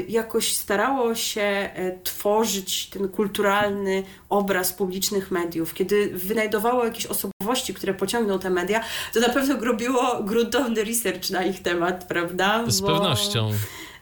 [0.07, 7.93] jakoś starało się e, tworzyć ten kulturalny obraz publicznych mediów, kiedy wynajdowało jakieś osobowości, które
[7.93, 8.83] pociągną te media,
[9.13, 12.63] to na pewno robiło gruntowny research na ich temat, prawda?
[12.67, 12.87] Z Bo...
[12.87, 13.51] pewnością.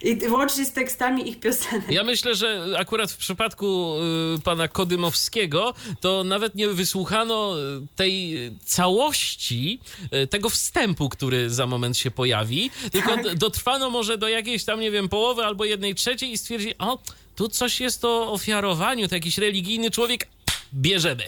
[0.03, 1.91] I łącznie z tekstami ich piosenek.
[1.91, 3.95] Ja myślę, że akurat w przypadku
[4.37, 7.55] y, pana Kodymowskiego to nawet nie wysłuchano
[7.95, 9.79] tej całości
[10.23, 13.35] y, tego wstępu, który za moment się pojawi, tylko tak.
[13.35, 16.99] dotrwano może do jakiejś tam, nie wiem, połowy albo jednej trzeciej i stwierdzi, o,
[17.35, 20.27] tu coś jest o ofiarowaniu, to jakiś religijny człowiek,
[20.73, 21.23] bierzemy.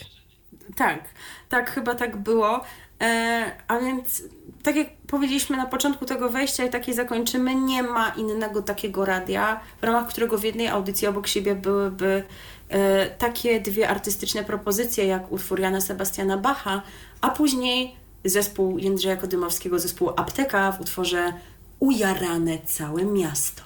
[0.75, 1.09] Tak,
[1.49, 2.63] tak, chyba tak było.
[3.01, 4.23] E, a więc,
[4.63, 9.59] tak jak powiedzieliśmy na początku tego wejścia i takie zakończymy, nie ma innego takiego radia,
[9.81, 12.23] w ramach którego w jednej audycji obok siebie byłyby
[12.69, 16.81] e, takie dwie artystyczne propozycje, jak utwór Jana Sebastiana Bacha,
[17.21, 17.95] a później
[18.25, 21.33] zespół Jędrzeja Kodymowskiego, zespół Apteka w utworze
[21.79, 23.61] Ujarane całe miasto.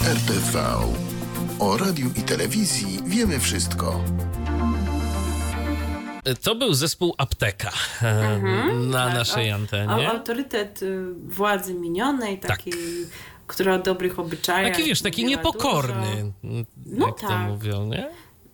[0.00, 0.76] RTV.
[1.58, 4.00] O radiu i telewizji wiemy wszystko.
[6.42, 7.72] To był zespół Apteka
[8.02, 10.10] mhm, na tak, naszej antenie.
[10.10, 13.46] Autorytet y, władzy minionej, takiej, tak.
[13.46, 14.72] która o dobrych obyczajach.
[14.72, 16.64] Taki wiesz, taki niepokorny, dużo.
[16.86, 17.30] no jak tak.
[17.30, 18.10] to mówią, nie?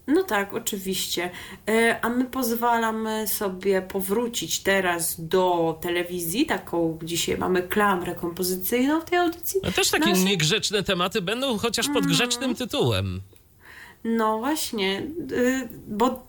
[0.09, 1.31] No tak, oczywiście.
[1.69, 9.05] E, a my pozwalamy sobie powrócić teraz do telewizji, taką dzisiaj mamy klamrę kompozycyjną w
[9.05, 9.61] tej audycji.
[9.69, 10.25] A też takie Nasze...
[10.25, 12.09] niegrzeczne tematy będą chociaż pod mm.
[12.09, 13.21] grzecznym tytułem.
[14.05, 16.28] No właśnie, y, bo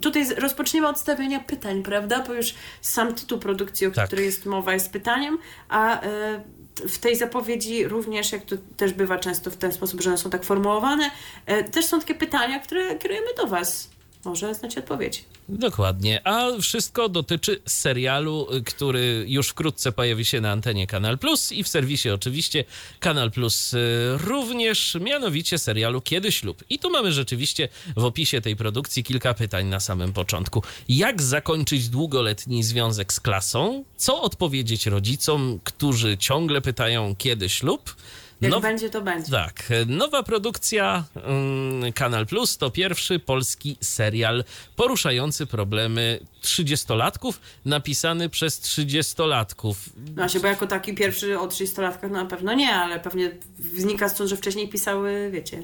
[0.00, 2.24] tutaj rozpoczniemy od stawiania pytań, prawda?
[2.26, 4.06] Bo już sam tytuł produkcji, o tak.
[4.06, 6.40] której jest mowa, jest pytaniem, a e,
[6.88, 10.30] w tej zapowiedzi również, jak to też bywa często w ten sposób, że one są
[10.30, 11.10] tak formułowane,
[11.46, 13.95] e, też są takie pytania, które kierujemy do Was
[14.26, 15.24] może znać odpowiedź.
[15.48, 21.64] Dokładnie, a wszystko dotyczy serialu, który już wkrótce pojawi się na antenie Kanal Plus i
[21.64, 22.64] w serwisie oczywiście
[23.00, 23.78] Kanal Plus y,
[24.24, 26.64] również, mianowicie serialu Kiedy ślub.
[26.70, 30.62] I tu mamy rzeczywiście w opisie tej produkcji kilka pytań na samym początku.
[30.88, 33.84] Jak zakończyć długoletni związek z klasą?
[33.96, 37.96] Co odpowiedzieć rodzicom, którzy ciągle pytają kiedy ślub?
[38.40, 38.60] Jak Now...
[38.60, 39.30] będzie, to będzie.
[39.30, 39.68] Tak.
[39.86, 44.44] Nowa produkcja um, Kanal Plus to pierwszy polski serial
[44.76, 49.88] poruszający problemy trzydziestolatków, napisany przez trzydziestolatków.
[50.28, 54.30] Się, bo jako taki pierwszy o trzydziestolatkach no na pewno nie, ale pewnie wznika stąd,
[54.30, 55.62] że wcześniej pisały, wiecie,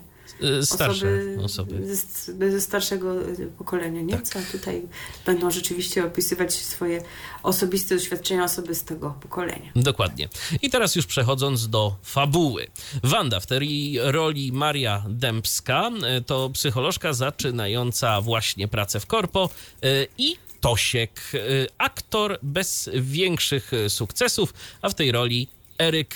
[0.63, 1.97] starsze osoby, osoby.
[1.97, 3.15] Ze, ze, starszego
[3.59, 4.15] pokolenia, nie?
[4.15, 4.23] Tak.
[4.23, 4.83] Co tutaj
[5.27, 7.03] będą rzeczywiście opisywać swoje
[7.43, 9.73] osobiste doświadczenia osoby z tego pokolenia.
[9.77, 10.29] Dokładnie.
[10.63, 12.67] I teraz już przechodząc do fabuły.
[13.03, 19.51] Wanda w tej roli Maria Dębska y, to psycholożka zaczynająca właśnie pracę w korpo
[19.85, 21.33] y, i Tosiek,
[21.79, 25.49] aktor bez większych sukcesów, a w tej roli
[25.79, 26.15] Eryk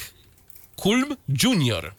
[0.77, 1.95] Kulm Jr.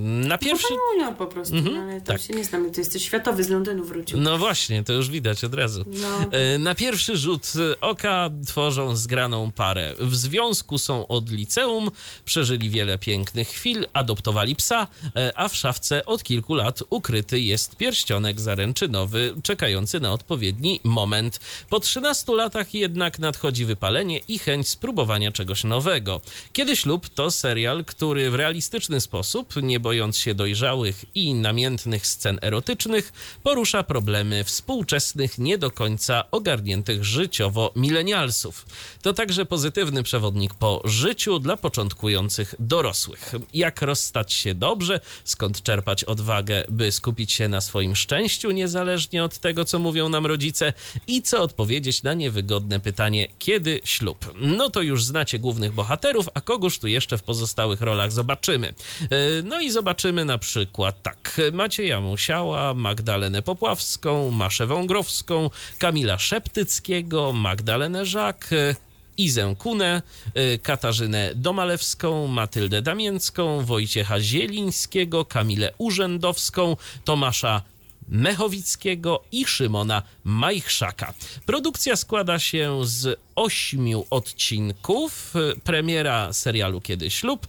[0.00, 0.68] Na pierwszy...
[0.68, 2.20] Pan junior po prostu, no, ale tam tak.
[2.20, 2.72] się nie znam.
[2.72, 4.20] To jest światowy, z Londynu wrócił.
[4.20, 5.84] No właśnie, to już widać od razu.
[5.86, 6.38] No.
[6.38, 9.94] E, Na pierwszy rzut oka tworzą zgraną parę.
[9.98, 11.90] W związku są od liceum,
[12.24, 14.86] przeżyli wiele pięknych chwil, adoptowali psa,
[15.16, 21.40] e, a w szafce od kilku lat ukryty jest pierścionek zaręczynowy, czekający na odpowiedni moment.
[21.70, 26.20] Po 13 latach jednak nadchodzi wypalenie i chęć spróbowania czegoś nowego.
[26.52, 29.05] Kiedy ślub to serial, który w realistyczny sposób,
[29.62, 33.12] nie bojąc się dojrzałych i namiętnych scen erotycznych,
[33.42, 38.66] porusza problemy współczesnych, nie do końca ogarniętych życiowo milenialsów.
[39.02, 43.32] To także pozytywny przewodnik po życiu dla początkujących dorosłych.
[43.54, 49.38] Jak rozstać się dobrze, skąd czerpać odwagę, by skupić się na swoim szczęściu, niezależnie od
[49.38, 50.72] tego, co mówią nam rodzice,
[51.06, 54.34] i co odpowiedzieć na niewygodne pytanie, kiedy ślub.
[54.40, 58.74] No to już znacie głównych bohaterów, a kogóż tu jeszcze w pozostałych rolach zobaczymy.
[59.02, 61.40] E, No i zobaczymy na przykład tak.
[61.52, 68.86] Macieja Musiała, Magdalenę Popławską, Maszę Wągrowską, Kamila Szeptyckiego, Magdalenę Żak, e,
[69.16, 70.02] Izę Kunę,
[70.36, 77.62] y, Katarzynę Domalewską, Matyldę Damięcką, Wojciecha Zielińskiego, Kamilę Urzędowską, Tomasza
[78.08, 81.14] Mechowickiego i Szymona Majchrzaka.
[81.46, 85.34] Produkcja składa się z ośmiu odcinków.
[85.64, 87.48] Premiera serialu Kiedy ślub y,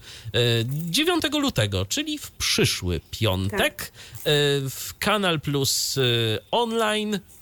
[0.90, 4.22] 9 lutego, czyli w przyszły piątek y,
[4.70, 7.37] w Kanal Plus y, online e,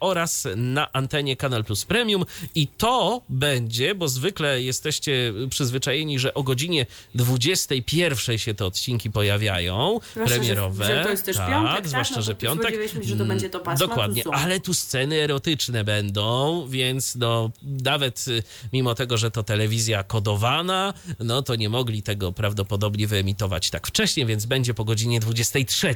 [0.00, 2.24] oraz na antenie Kanal Plus Premium
[2.54, 10.00] i to będzie, bo zwykle jesteście przyzwyczajeni, że o godzinie 21 się te odcinki pojawiają,
[10.12, 10.86] Zwłaszcza, że- premierowe.
[10.86, 11.88] że to jest też tak, piątek, tak?
[11.88, 12.62] zwłaszcza, No że piątek.
[12.66, 17.50] spodziewaliśmy się, że to będzie to pasmo, Dokładnie, ale tu sceny erotyczne będą, więc no
[17.62, 18.42] nawet y,
[18.72, 24.26] mimo tego, że to telewizja kodowana, no to nie mogli tego prawdopodobnie wyemitować tak wcześnie,
[24.26, 25.94] więc będzie po godzinie 23.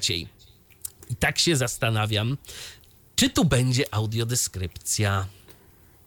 [1.10, 2.36] I tak się zastanawiam,
[3.16, 5.26] czy tu będzie audiodeskrypcja.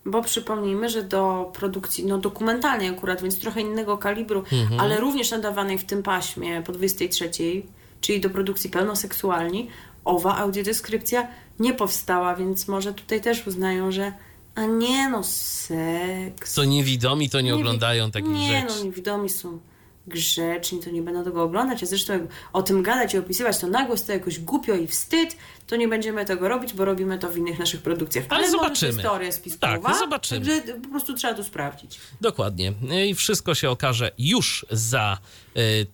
[0.05, 4.79] Bo przypomnijmy, że do produkcji no, dokumentalnej akurat, więc trochę innego kalibru, Mhm.
[4.79, 7.29] ale również nadawanej w tym paśmie po 23,
[8.01, 9.67] czyli do produkcji pełnoseksualni,
[10.05, 11.27] owa audiodeskrypcja
[11.59, 14.13] nie powstała, więc może tutaj też uznają, że
[14.55, 16.53] a nie no, seks.
[16.53, 18.73] Co niewidomi, to nie, wi- oglądają takich nie, rzeczy.
[18.79, 19.59] no niewidomi są
[20.09, 22.21] grzeczni, to nie będą tego oglądać, a zresztą jak
[22.53, 25.35] o tym gadać i opisywać to nagłość, to jakoś głupio i wstyd,
[25.67, 28.25] to nie będziemy tego robić, bo robimy to w innych naszych produkcjach.
[28.29, 28.91] Ale może zobaczymy.
[28.91, 30.45] To jest teoria spiskowa, Tak, zobaczymy.
[30.45, 31.99] Także po prostu trzeba to sprawdzić.
[32.21, 32.73] Dokładnie.
[33.07, 35.17] I wszystko się okaże już za
[35.57, 35.87] y,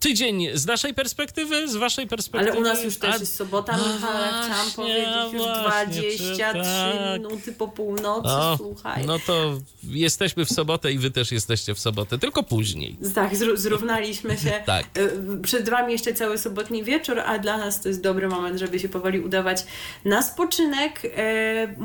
[0.00, 2.50] tydzień z naszej perspektywy, z waszej perspektywy.
[2.52, 6.02] Ale u nas już też A- jest sobota, A Michał, ale chciałam powiedzieć już właśnie,
[6.02, 7.20] 23 czy tak?
[7.22, 9.06] minuty po północy, O, słuchaj.
[9.06, 9.60] no to
[9.90, 12.96] jesteśmy w sobotę i wy też jesteście w sobotę, tylko później.
[13.14, 14.62] Tak, zró- zrównaliśmy się.
[14.66, 14.84] Tak.
[14.98, 15.10] Y,
[15.42, 18.88] Przed wami jeszcze cały sobotni wieczór, a dla nas to jest dobry moment, żeby się
[18.88, 19.64] powoli udawać
[20.04, 21.04] na spoczynek.
[21.04, 21.10] Y,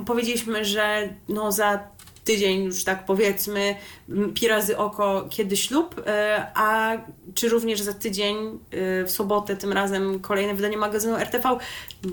[0.05, 1.87] Powiedzieliśmy, że no za
[2.23, 3.75] tydzień już tak powiedzmy
[4.33, 6.03] pi razy oko, kiedy ślub, y,
[6.53, 6.97] a
[7.33, 11.57] czy również za tydzień y, w sobotę tym razem kolejne wydanie magazynu RTV?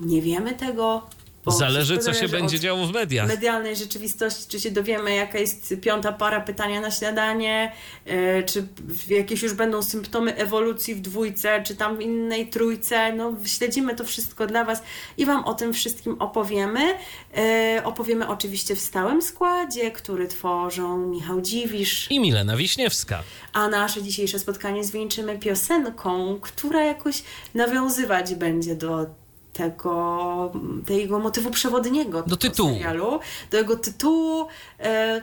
[0.03, 1.03] Nie wiemy tego.
[1.51, 3.29] Zależy, co się będzie działo w mediach.
[3.29, 7.73] medialnej rzeczywistości, czy się dowiemy, jaka jest piąta para pytania na śniadanie,
[8.07, 8.67] e, czy
[9.09, 13.13] jakieś już będą symptomy ewolucji w dwójce, czy tam w innej trójce.
[13.13, 14.83] No, śledzimy to wszystko dla Was
[15.17, 16.81] i Wam o tym wszystkim opowiemy.
[17.37, 23.23] E, opowiemy oczywiście w stałym składzie, który tworzą Michał Dziwisz, I Milena Wiśniewska.
[23.53, 27.23] a nasze dzisiejsze spotkanie zwieńczymy piosenką, która jakoś
[27.55, 29.07] nawiązywać będzie do
[29.59, 30.53] tego,
[30.87, 32.73] tego motywu przewodniego Do tego tytułu.
[32.73, 33.21] serialu,
[33.51, 34.47] do jego tytułu,
[34.81, 35.23] e,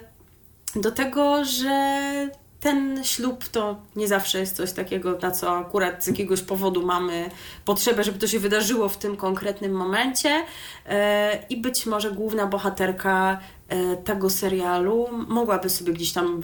[0.76, 2.30] do tego, że
[2.60, 7.30] ten ślub to nie zawsze jest coś takiego, na co akurat z jakiegoś powodu mamy
[7.66, 10.44] potrzebę, żeby to się wydarzyło w tym konkretnym momencie.
[10.86, 13.40] E, I być może główna bohaterka
[13.70, 16.44] e, tego serialu mogłaby sobie gdzieś tam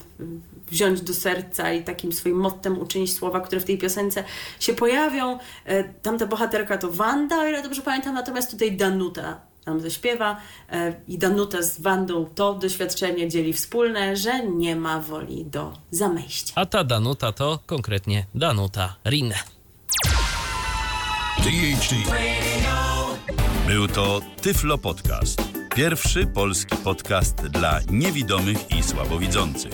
[0.72, 4.24] wziąć do serca i takim swoim mottem uczynić słowa, które w tej piosence
[4.60, 5.40] się pojawią.
[5.66, 10.38] E, Tamta bohaterka to Wanda, o ile dobrze pamiętam, natomiast tutaj Danuta nam zaśpiewa
[10.72, 16.54] e, i Danuta z Wandą to doświadczenie dzieli wspólne, że nie ma woli do zamejścia.
[16.56, 19.36] A ta Danuta to konkretnie Danuta Rinne.
[21.38, 21.96] THD.
[23.68, 25.42] Był to Tyflo Podcast.
[25.76, 29.74] Pierwszy polski podcast dla niewidomych i słabowidzących.